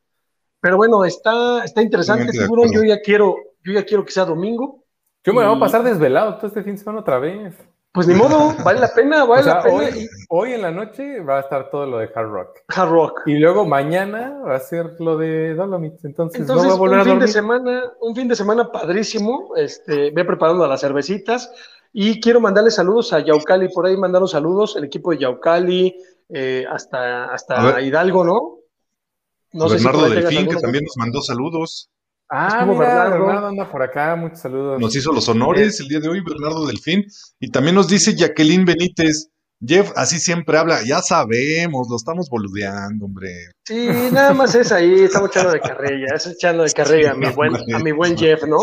Pero 0.61 0.77
bueno, 0.77 1.05
está, 1.05 1.63
está 1.65 1.83
interesante, 1.83 2.33
tiburón. 2.33 2.73
Yo 2.73 2.83
ya 2.83 3.01
quiero, 3.01 3.37
yo 3.63 3.73
ya 3.73 3.85
quiero 3.85 4.05
que 4.05 4.13
sea 4.13 4.25
domingo. 4.25 4.85
Yo 5.23 5.35
me 5.35 5.45
voy 5.45 5.57
a 5.57 5.61
pasar 5.61 5.83
desvelado 5.83 6.37
todo 6.37 6.47
este 6.47 6.63
fin 6.63 6.73
de 6.73 6.79
semana 6.79 7.01
otra 7.01 7.19
vez. 7.19 7.55
Pues 7.95 8.09
ni 8.09 8.15
modo, 8.15 8.53
vale 8.65 8.81
la 8.81 8.93
pena, 8.93 9.25
vale 9.25 9.45
la 9.45 9.63
pena. 9.63 9.89
Hoy, 10.29 10.53
en 10.53 10.63
la 10.63 10.73
noche 10.73 11.21
va 11.21 11.37
a 11.37 11.41
estar 11.43 11.71
todo 11.71 11.87
lo 11.87 11.99
de 11.99 12.11
Hard 12.13 12.29
Rock. 12.29 12.59
Hard 12.67 12.91
Rock. 12.91 13.21
Y 13.27 13.39
luego 13.39 13.65
mañana 13.65 14.37
va 14.45 14.57
a 14.57 14.61
ser 14.61 14.97
lo 14.99 15.17
de 15.17 15.55
Dolomites. 15.55 16.05
Entonces, 16.05 16.41
Entonces 16.41 16.65
no 16.65 16.71
va 16.71 16.75
a 16.75 16.79
volver 16.79 16.99
un 16.99 17.05
fin 17.05 17.19
de 17.21 17.29
semana, 17.29 17.93
un 18.01 18.17
fin 18.17 18.27
de 18.27 18.35
semana 18.35 18.73
padrísimo. 18.73 19.55
Este, 19.57 20.11
voy 20.11 20.25
preparando 20.25 20.67
las 20.67 20.81
cervecitas. 20.81 21.53
Y 21.93 22.21
quiero 22.21 22.41
mandarle 22.41 22.73
saludos 22.73 23.13
a 23.13 23.21
Yaucali, 23.21 23.69
por 23.69 23.87
ahí 23.87 23.97
mandaron 23.97 24.27
saludos, 24.27 24.75
el 24.75 24.83
equipo 24.83 25.13
de 25.13 25.19
Yaucali, 25.19 25.97
eh, 26.31 26.67
hasta, 26.69 27.33
hasta 27.33 27.81
Hidalgo, 27.81 28.25
¿no? 28.25 28.59
no 29.53 29.69
Bernardo 29.69 30.09
Delfín, 30.09 30.49
que 30.49 30.57
también 30.57 30.83
nos 30.83 30.97
mandó 30.97 31.23
saludos. 31.23 31.89
Ah, 32.31 32.65
mira, 32.67 33.09
Bernardo. 33.11 33.47
anda 33.49 33.71
por 33.71 33.83
acá, 33.83 34.17
muchos 34.17 34.41
saludos. 34.41 34.81
Nos 34.81 34.97
hizo 34.97 35.13
los 35.13 35.29
honores 35.29 35.79
el 35.81 35.89
día 35.89 36.01
de 36.01 36.09
hoy, 36.09 36.21
Bernardo 36.21 36.67
Delfín. 36.67 37.05
Y 37.39 37.51
también 37.51 37.75
nos 37.75 37.89
dice 37.89 38.15
Jacqueline 38.15 38.65
Benítez, 38.65 39.31
Jeff 39.67 39.93
así 39.97 40.19
siempre 40.19 40.59
habla, 40.59 40.81
ya 40.85 41.01
sabemos, 41.01 41.89
lo 41.89 41.97
estamos 41.97 42.29
boludeando, 42.29 43.07
hombre. 43.07 43.29
Sí, 43.65 43.89
nada 44.13 44.35
más 44.35 44.55
es 44.55 44.73
ahí, 44.73 45.03
estamos 45.03 45.31
echando 45.31 45.53
de 45.53 45.61
carrilla, 45.61 46.07
es 46.15 46.27
echando 46.27 46.65
de 46.65 46.73
carrilla 46.73 47.13
a 47.13 47.15
mi 47.15 47.31
buen, 47.31 47.55
a 47.75 47.79
mi 47.79 47.93
buen 47.93 48.17
Jeff, 48.17 48.43
¿no? 48.45 48.59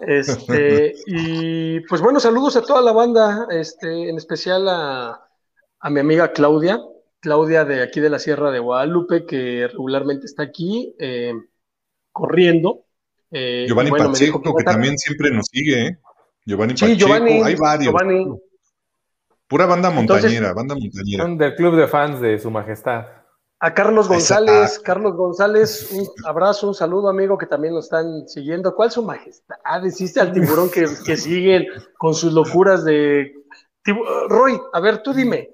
Este, 0.00 0.94
y 1.06 1.80
pues 1.80 2.00
bueno, 2.00 2.20
saludos 2.20 2.56
a 2.56 2.62
toda 2.62 2.80
la 2.80 2.92
banda, 2.92 3.48
este, 3.50 4.08
en 4.08 4.16
especial 4.16 4.68
a, 4.68 5.28
a 5.80 5.90
mi 5.90 6.00
amiga 6.00 6.32
Claudia, 6.32 6.78
Claudia 7.20 7.64
de 7.64 7.82
aquí 7.82 8.00
de 8.00 8.10
la 8.10 8.18
Sierra 8.18 8.50
de 8.50 8.60
Guadalupe, 8.60 9.26
que 9.26 9.66
regularmente 9.66 10.26
está 10.26 10.44
aquí 10.44 10.94
eh, 11.00 11.32
corriendo. 12.18 12.84
Eh, 13.30 13.66
Giovanni 13.68 13.90
Pacheco, 13.90 14.42
que, 14.42 14.64
también 14.64 14.98
siempre 14.98 15.30
nos 15.30 15.46
sigue, 15.46 15.86
¿eh? 15.86 15.98
Giovanni 16.44 16.74
Pacheco, 16.74 17.12
hay 17.44 17.54
varios. 17.54 17.94
Pura 19.46 19.66
banda 19.66 19.90
montañera, 19.90 20.52
banda 20.52 20.74
montañera. 20.74 21.22
Son 21.22 21.38
del 21.38 21.54
club 21.54 21.76
de 21.76 21.86
fans 21.86 22.20
de 22.20 22.38
Su 22.38 22.50
Majestad. 22.50 23.06
A 23.60 23.74
Carlos 23.74 24.06
González, 24.08 24.78
Carlos 24.78 25.16
González, 25.16 25.90
un 25.92 26.06
abrazo, 26.24 26.68
un 26.68 26.74
saludo, 26.74 27.08
amigo, 27.08 27.36
que 27.36 27.46
también 27.46 27.74
nos 27.74 27.86
están 27.86 28.28
siguiendo. 28.28 28.74
¿Cuál 28.74 28.92
su 28.92 29.02
majestad? 29.02 29.56
Deciste 29.82 30.20
al 30.20 30.32
tiburón 30.32 30.70
que, 30.70 30.86
que 31.04 31.16
siguen 31.16 31.66
con 31.96 32.14
sus 32.14 32.32
locuras 32.32 32.84
de. 32.84 33.32
Roy, 34.28 34.60
a 34.72 34.80
ver, 34.80 35.02
tú 35.02 35.12
dime. 35.12 35.50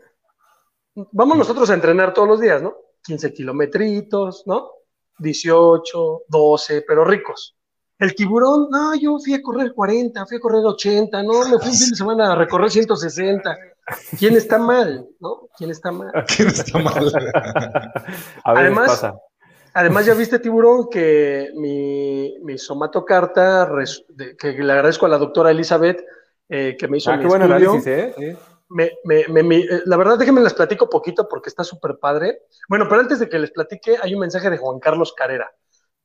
Vamos 1.13 1.39
nosotros 1.39 1.71
a 1.71 1.75
entrenar 1.75 2.13
todos 2.13 2.29
los 2.29 2.41
días, 2.41 2.61
¿no? 2.61 2.75
15 3.05 3.33
kilometritos, 3.33 4.43
¿no? 4.47 4.71
18, 5.19 6.23
12, 6.29 6.85
pero 6.87 7.05
ricos. 7.05 7.57
El 7.99 8.15
tiburón, 8.15 8.69
no, 8.71 8.95
yo 8.97 9.19
fui 9.19 9.35
a 9.35 9.43
correr 9.43 9.73
40, 9.73 10.27
fui 10.27 10.37
a 10.37 10.41
correr 10.41 10.65
80, 10.65 11.23
no, 11.23 11.49
me 11.49 11.59
fui 11.59 11.71
un 11.71 11.77
fin 11.77 11.91
de 11.91 11.97
semana 11.97 12.33
a 12.33 12.37
recorrer 12.37 12.71
160. 12.71 13.57
¿Quién 14.19 14.37
está 14.37 14.59
mal? 14.59 15.07
¿No? 15.21 15.49
¿Quién 15.57 15.71
está 15.71 15.93
mal? 15.93 16.11
¿Quién 16.37 16.49
está 16.49 16.79
mal? 16.79 17.13
además, 18.45 19.07
además, 19.73 20.07
ya 20.07 20.15
viste, 20.15 20.39
tiburón, 20.39 20.89
que 20.91 21.51
mi, 21.55 22.37
mi 22.43 22.59
somatocarta, 22.59 23.71
que 24.39 24.53
le 24.53 24.73
agradezco 24.73 25.07
a 25.07 25.11
la 25.11 25.19
doctora 25.19 25.51
Elizabeth, 25.51 26.05
eh, 26.49 26.77
que 26.79 26.89
me 26.89 26.99
hizo 26.99 27.11
ah, 27.11 27.17
mi 27.17 27.25
estudio. 27.25 27.45
Análisis, 27.45 27.87
¿eh? 27.87 28.37
Me, 28.75 28.91
me, 29.05 29.25
me, 29.29 29.59
eh, 29.59 29.83
la 29.87 29.97
verdad, 29.97 30.19
déjenme 30.19 30.41
les 30.41 30.53
platico 30.53 30.91
poquito 30.91 31.29
porque 31.29 31.49
está 31.49 31.63
súper 31.63 31.97
padre. 32.01 32.41
Bueno, 32.69 32.87
pero 32.89 33.03
antes 33.03 33.21
de 33.21 33.29
que 33.29 33.39
les 33.39 33.53
platique, 33.53 33.97
hay 34.03 34.15
un 34.15 34.21
mensaje 34.21 34.51
de 34.51 34.59
Juan 34.59 34.81
Carlos 34.81 35.15
Carrera. 35.17 35.49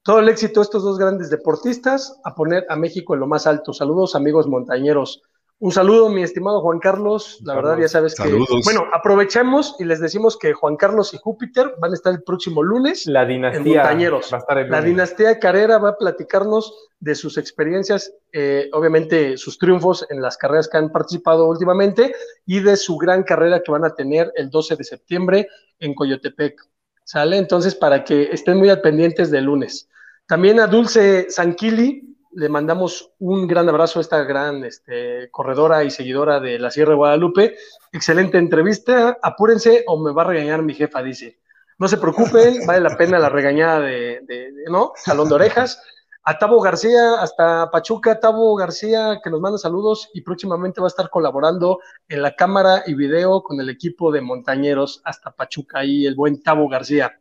Todo 0.03 0.20
el 0.20 0.30
éxito 0.30 0.59
de 0.59 0.65
estos 0.65 0.84
dos 0.84 0.99
grandes 0.99 1.32
deportistas 1.32 2.20
a 2.24 2.36
poner 2.36 2.67
a 2.70 2.76
México 2.76 3.15
en 3.15 3.22
lo 3.22 3.28
más 3.28 3.47
alto. 3.47 3.74
Saludos, 3.74 4.13
amigos 4.13 4.47
montañeros. 4.47 5.24
Un 5.62 5.74
saludo, 5.74 6.07
mi 6.07 6.24
estimado 6.24 6.62
Juan 6.62 6.80
Carlos. 6.80 7.41
La 7.43 7.53
verdad, 7.53 7.78
ya 7.78 7.89
sabes 7.89 8.16
que. 8.16 8.32
Bueno, 8.64 8.86
aprovechemos 8.93 9.76
y 9.78 9.84
les 9.84 9.99
decimos 9.99 10.38
que 10.38 10.53
Juan 10.53 10.78
Carlos 10.78 11.14
y 11.14 11.18
Júpiter 11.18 11.74
van 11.80 11.91
a 11.91 11.95
estar 11.95 12.14
el 12.14 12.24
próximo 12.24 12.64
lunes. 12.64 13.05
La 13.07 13.26
dinastía. 13.26 13.84
Montañeros. 13.84 14.34
la 14.70 14.82
dinastía 14.82 15.38
Carrera 15.38 15.78
va 15.78 15.89
a 15.89 15.97
platicarnos 15.97 16.89
de 17.01 17.14
sus 17.14 17.38
experiencias, 17.38 18.14
eh, 18.32 18.70
obviamente 18.72 19.36
sus 19.36 19.57
triunfos 19.57 20.05
en 20.10 20.22
las 20.22 20.38
carreras 20.38 20.70
que 20.70 20.78
han 20.78 20.93
participado 20.93 21.45
últimamente 21.47 22.16
y 22.45 22.62
de 22.62 22.78
su 22.78 22.95
gran 22.95 23.24
carrera 23.24 23.62
que 23.62 23.72
van 23.72 23.84
a 23.84 23.93
tener 23.93 24.32
el 24.36 24.49
12 24.49 24.78
de 24.78 24.84
septiembre 24.86 25.47
en 25.80 25.93
Coyotepec. 25.93 26.55
¿Sale? 27.03 27.38
Entonces, 27.38 27.76
para 27.76 28.05
que 28.05 28.30
estén 28.32 28.57
muy 28.57 28.70
al 28.70 28.80
pendientes 28.80 29.30
del 29.30 29.45
lunes. 29.45 29.89
También 30.26 30.60
a 30.60 30.68
Dulce 30.68 31.30
Sanquili, 31.30 32.09
le 32.32 32.49
mandamos 32.49 33.13
un 33.19 33.47
gran 33.47 33.67
abrazo 33.69 33.99
a 33.99 34.01
esta 34.01 34.23
gran 34.23 34.63
este, 34.63 35.30
corredora 35.32 35.84
y 35.84 35.91
seguidora 35.91 36.39
de 36.39 36.59
la 36.59 36.71
Sierra 36.71 36.91
de 36.91 36.97
Guadalupe. 36.97 37.55
Excelente 37.91 38.38
entrevista. 38.38 39.17
Apúrense 39.21 39.84
o 39.88 40.01
me 40.01 40.11
va 40.11 40.23
a 40.23 40.27
regañar 40.27 40.61
mi 40.61 40.73
jefa, 40.73 41.01
dice. 41.01 41.39
No 41.77 41.88
se 41.88 41.97
preocupen, 41.97 42.65
vale 42.67 42.82
la 42.82 42.97
pena 42.97 43.19
la 43.19 43.30
regañada 43.30 43.80
de, 43.80 44.19
de, 44.27 44.51
¿no? 44.69 44.91
Salón 44.95 45.30
de 45.30 45.36
orejas. 45.36 45.82
A 46.23 46.38
Tabo 46.38 46.61
García, 46.61 47.21
hasta 47.21 47.71
Pachuca, 47.71 48.19
Tabo 48.19 48.53
García, 48.55 49.21
que 49.23 49.30
nos 49.30 49.39
manda 49.39 49.57
saludos 49.57 50.09
y 50.13 50.21
próximamente 50.21 50.82
va 50.82 50.88
a 50.88 50.89
estar 50.89 51.09
colaborando 51.09 51.80
en 52.09 52.21
la 52.21 52.36
cámara 52.36 52.84
y 52.86 52.93
video 52.93 53.41
con 53.41 53.59
el 53.61 53.69
equipo 53.69 54.11
de 54.11 54.21
montañeros 54.21 55.01
hasta 55.05 55.32
Pachuca, 55.32 55.86
y 55.86 56.05
el 56.05 56.15
buen 56.15 56.43
Tabo 56.43 56.67
García. 56.67 57.17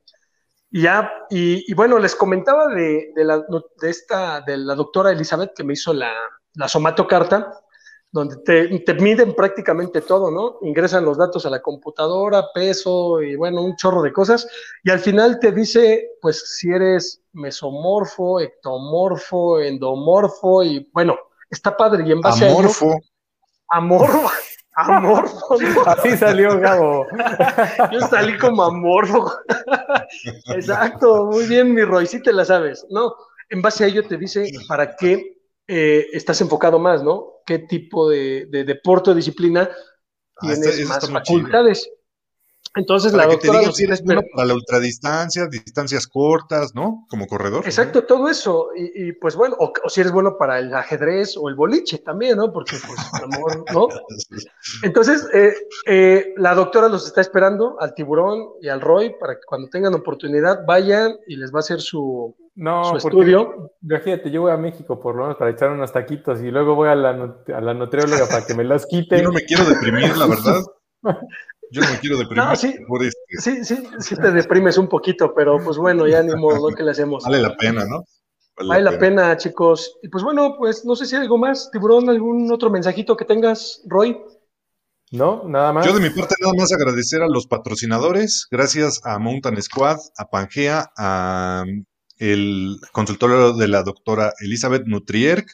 Y 0.70 0.82
ya, 0.82 1.10
y, 1.30 1.72
bueno, 1.74 1.98
les 1.98 2.14
comentaba 2.14 2.66
de, 2.68 3.12
la, 3.16 3.38
de, 3.38 3.90
esta, 3.90 4.42
de 4.42 4.58
la 4.58 4.74
doctora 4.74 5.12
Elizabeth 5.12 5.54
que 5.54 5.64
me 5.64 5.72
hizo 5.72 5.94
la, 5.94 6.12
la 6.54 6.68
somatocarta, 6.68 7.52
donde 8.10 8.36
te, 8.38 8.78
te, 8.80 8.94
miden 8.94 9.34
prácticamente 9.34 10.02
todo, 10.02 10.30
¿no? 10.30 10.58
Ingresan 10.62 11.04
los 11.04 11.16
datos 11.16 11.46
a 11.46 11.50
la 11.50 11.62
computadora, 11.62 12.52
peso 12.54 13.22
y 13.22 13.36
bueno, 13.36 13.62
un 13.62 13.76
chorro 13.76 14.02
de 14.02 14.12
cosas, 14.12 14.46
y 14.82 14.90
al 14.90 15.00
final 15.00 15.38
te 15.40 15.52
dice, 15.52 16.10
pues, 16.20 16.56
si 16.56 16.70
eres 16.70 17.22
mesomorfo, 17.32 18.40
ectomorfo, 18.40 19.60
endomorfo, 19.60 20.62
y 20.62 20.88
bueno, 20.92 21.16
está 21.50 21.76
padre, 21.76 22.04
y 22.06 22.12
en 22.12 22.20
base 22.20 22.44
a 22.44 22.48
ello, 22.48 22.58
amorfo, 23.68 24.30
Amor. 24.78 25.28
Así 25.86 26.16
salió 26.16 26.58
Gabo. 26.60 27.06
Yo 27.92 28.00
salí 28.02 28.36
como 28.38 28.62
amorfo. 28.62 29.32
Exacto, 30.54 31.26
muy 31.26 31.46
bien, 31.46 31.74
mi 31.74 31.82
Roy, 31.82 32.06
sí 32.06 32.22
te 32.22 32.32
la 32.32 32.44
sabes. 32.44 32.86
No, 32.90 33.14
en 33.48 33.60
base 33.60 33.84
a 33.84 33.86
ello 33.88 34.06
te 34.06 34.16
dice 34.16 34.50
para 34.68 34.94
qué 34.94 35.36
eh, 35.66 36.06
estás 36.12 36.40
enfocado 36.40 36.78
más, 36.78 37.02
¿no? 37.02 37.40
¿Qué 37.44 37.58
tipo 37.60 38.08
de, 38.08 38.46
deporte 38.50 39.10
o 39.10 39.14
disciplina 39.14 39.68
ah, 40.36 40.40
tienes 40.40 40.86
más 40.86 41.10
facultades? 41.10 41.90
Entonces 42.78 43.12
la 43.12 43.26
doctora 43.26 43.62
nos 43.62 43.74
tiene 43.74 43.96
para 44.32 44.46
la 44.46 44.54
ultradistancia, 44.54 45.48
distancias 45.48 46.06
cortas, 46.06 46.74
¿no? 46.76 47.06
Como 47.10 47.26
corredor. 47.26 47.64
Exacto, 47.64 48.04
todo 48.04 48.28
eso. 48.28 48.68
Y, 48.76 49.12
pues 49.14 49.34
bueno, 49.34 49.56
o, 49.58 49.72
si 49.88 50.00
eres 50.00 50.12
bueno 50.12 50.36
para 50.38 50.60
el 50.60 50.72
ajedrez 50.72 51.36
o 51.36 51.48
el 51.48 51.56
boliche 51.56 51.98
también, 51.98 52.38
¿no? 52.38 52.52
Porque 52.52 52.76
pues 52.86 53.00
amor, 53.22 53.64
¿no? 53.74 53.88
Entonces, 54.84 55.26
eh, 55.34 55.54
eh, 55.86 56.34
la 56.36 56.54
doctora 56.54 56.88
los 56.88 57.04
está 57.06 57.20
esperando 57.20 57.80
al 57.80 57.94
tiburón 57.94 58.50
y 58.62 58.68
al 58.68 58.80
Roy 58.80 59.14
para 59.18 59.34
que 59.34 59.42
cuando 59.44 59.68
tengan 59.68 59.94
oportunidad 59.94 60.64
vayan 60.64 61.16
y 61.26 61.36
les 61.36 61.52
va 61.52 61.58
a 61.58 61.60
hacer 61.60 61.80
su, 61.80 62.36
no, 62.54 62.96
estudio. 62.96 63.72
Imagínate, 63.82 64.30
yo 64.30 64.42
voy 64.42 64.52
a 64.52 64.56
México 64.56 65.00
por 65.00 65.16
lo 65.16 65.22
menos 65.22 65.36
para 65.36 65.50
echar 65.50 65.70
unos 65.70 65.92
taquitos 65.92 66.40
y 66.42 66.50
luego 66.50 66.76
voy 66.76 66.88
a 66.88 66.94
la, 66.94 67.10
a 67.54 67.60
la 67.60 67.74
nutrióloga 67.74 68.26
para 68.26 68.46
que 68.46 68.54
me 68.54 68.62
los 68.62 68.86
quite. 68.86 69.18
Yo 69.22 69.24
no 69.24 69.32
me 69.32 69.42
quiero 69.42 69.64
deprimir, 69.64 70.16
la 70.16 70.26
verdad. 70.26 70.62
Yo 71.70 71.82
no 71.82 71.90
me 71.90 71.98
quiero 71.98 72.16
deprimir 72.16 72.56
sí, 72.56 72.74
por 72.86 73.04
este. 73.04 73.20
Sí, 73.38 73.64
sí, 73.64 73.76
sí 73.98 74.16
te 74.16 74.30
deprimes 74.30 74.78
un 74.78 74.88
poquito, 74.88 75.34
pero 75.34 75.58
pues 75.62 75.76
bueno, 75.76 76.06
ya 76.06 76.22
ni 76.22 76.34
modo, 76.34 76.68
¿qué 76.74 76.82
le 76.82 76.92
hacemos? 76.92 77.24
Vale 77.24 77.40
la 77.40 77.56
pena, 77.56 77.84
¿no? 77.84 78.04
Vale, 78.66 78.82
la 78.82 78.98
pena. 78.98 79.36
chicos. 79.36 79.98
Y 80.02 80.08
pues 80.08 80.24
bueno, 80.24 80.56
pues 80.56 80.84
no 80.84 80.96
sé 80.96 81.06
si 81.06 81.14
hay 81.14 81.22
algo 81.22 81.38
más, 81.38 81.70
Tiburón, 81.70 82.08
algún 82.08 82.50
otro 82.50 82.70
mensajito 82.70 83.16
que 83.16 83.24
tengas, 83.24 83.82
Roy. 83.86 84.18
No, 85.10 85.42
nada 85.46 85.72
más. 85.72 85.86
Yo 85.86 85.94
de 85.94 86.00
mi 86.00 86.10
parte 86.10 86.34
nada 86.40 86.54
más 86.56 86.72
agradecer 86.72 87.22
a 87.22 87.28
los 87.28 87.46
patrocinadores, 87.46 88.46
gracias 88.50 89.00
a 89.04 89.18
Mountain 89.18 89.62
Squad, 89.62 89.98
a 90.16 90.28
Pangea, 90.28 90.90
a 90.96 91.64
el 92.18 92.76
consultorio 92.92 93.52
de 93.52 93.68
la 93.68 93.82
doctora 93.82 94.32
Elizabeth 94.40 94.84
Nutrierk, 94.86 95.46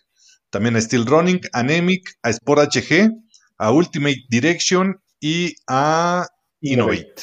también 0.50 0.76
a 0.76 0.80
Steel 0.80 1.06
Running, 1.06 1.40
a 1.52 1.62
Nemic, 1.62 2.16
a 2.22 2.30
Sport 2.30 2.74
HG, 2.74 3.10
a 3.58 3.70
Ultimate 3.70 4.24
Direction 4.28 5.00
y 5.24 5.56
a 5.66 6.26
Innovate. 6.60 7.14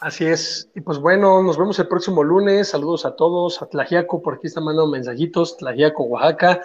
Así 0.00 0.24
es. 0.24 0.70
Y 0.74 0.80
pues 0.80 0.98
bueno, 0.98 1.42
nos 1.42 1.58
vemos 1.58 1.78
el 1.78 1.88
próximo 1.88 2.24
lunes. 2.24 2.70
Saludos 2.70 3.04
a 3.04 3.14
todos. 3.16 3.60
A 3.60 3.66
Tlajiaco, 3.66 4.22
por 4.22 4.36
aquí 4.36 4.46
están 4.46 4.64
mandando 4.64 4.90
mensajitos. 4.90 5.58
Tlajiaco, 5.58 6.04
Oaxaca. 6.04 6.62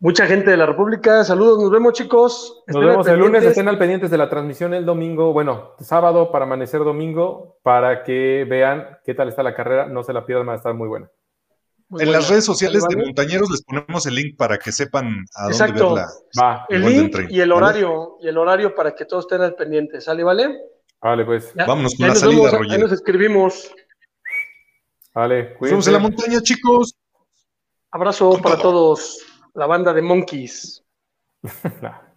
Mucha 0.00 0.26
gente 0.26 0.50
de 0.50 0.58
la 0.58 0.66
República. 0.66 1.24
Saludos, 1.24 1.62
nos 1.62 1.70
vemos, 1.70 1.94
chicos. 1.94 2.62
Nos 2.66 2.84
vemos 2.84 3.08
el 3.08 3.20
lunes. 3.20 3.42
Estén 3.42 3.68
al 3.68 3.78
pendientes 3.78 4.10
de 4.10 4.18
la 4.18 4.28
transmisión 4.28 4.74
el 4.74 4.84
domingo. 4.84 5.32
Bueno, 5.32 5.72
sábado 5.80 6.30
para 6.30 6.44
amanecer 6.44 6.84
domingo, 6.84 7.58
para 7.62 8.02
que 8.02 8.46
vean 8.48 8.98
qué 9.02 9.14
tal 9.14 9.28
está 9.28 9.42
la 9.42 9.54
carrera. 9.54 9.86
No 9.86 10.02
se 10.02 10.12
la 10.12 10.26
pierdan, 10.26 10.48
va 10.48 10.52
a 10.52 10.56
estar 10.56 10.74
muy 10.74 10.88
buena. 10.88 11.10
En 11.98 12.12
las 12.12 12.28
redes 12.28 12.44
sociales 12.44 12.84
de 12.88 12.96
Montañeros 12.96 13.50
les 13.50 13.62
ponemos 13.62 14.06
el 14.06 14.14
link 14.14 14.36
para 14.36 14.58
que 14.58 14.70
sepan 14.70 15.24
a 15.34 15.48
dónde 15.48 15.72
verla. 15.72 16.08
Va. 16.40 16.66
El 16.68 16.82
link 16.82 17.16
y 17.28 17.40
el 17.40 17.52
horario, 17.52 18.16
y 18.20 18.28
el 18.28 18.38
horario 18.38 18.74
para 18.74 18.94
que 18.94 19.04
todos 19.04 19.24
estén 19.24 19.42
al 19.42 19.54
pendiente. 19.54 20.00
¿Sale, 20.00 20.22
vale? 20.22 20.56
Vale, 21.00 21.24
pues. 21.24 21.52
Vámonos 21.54 21.94
con 21.96 22.08
la 22.08 22.14
salida, 22.14 22.50
Roger. 22.50 22.72
Ahí 22.72 22.78
nos 22.78 22.92
escribimos. 22.92 23.72
Vale, 25.14 25.54
cuídense. 25.54 25.60
Nos 25.60 25.70
vemos 25.70 25.86
en 25.86 25.92
la 25.92 25.98
montaña, 25.98 26.40
chicos. 26.42 26.96
Abrazo 27.90 28.38
para 28.40 28.56
todos, 28.56 29.18
la 29.54 29.66
banda 29.66 29.92
de 29.92 30.02
Monkeys. 30.02 30.84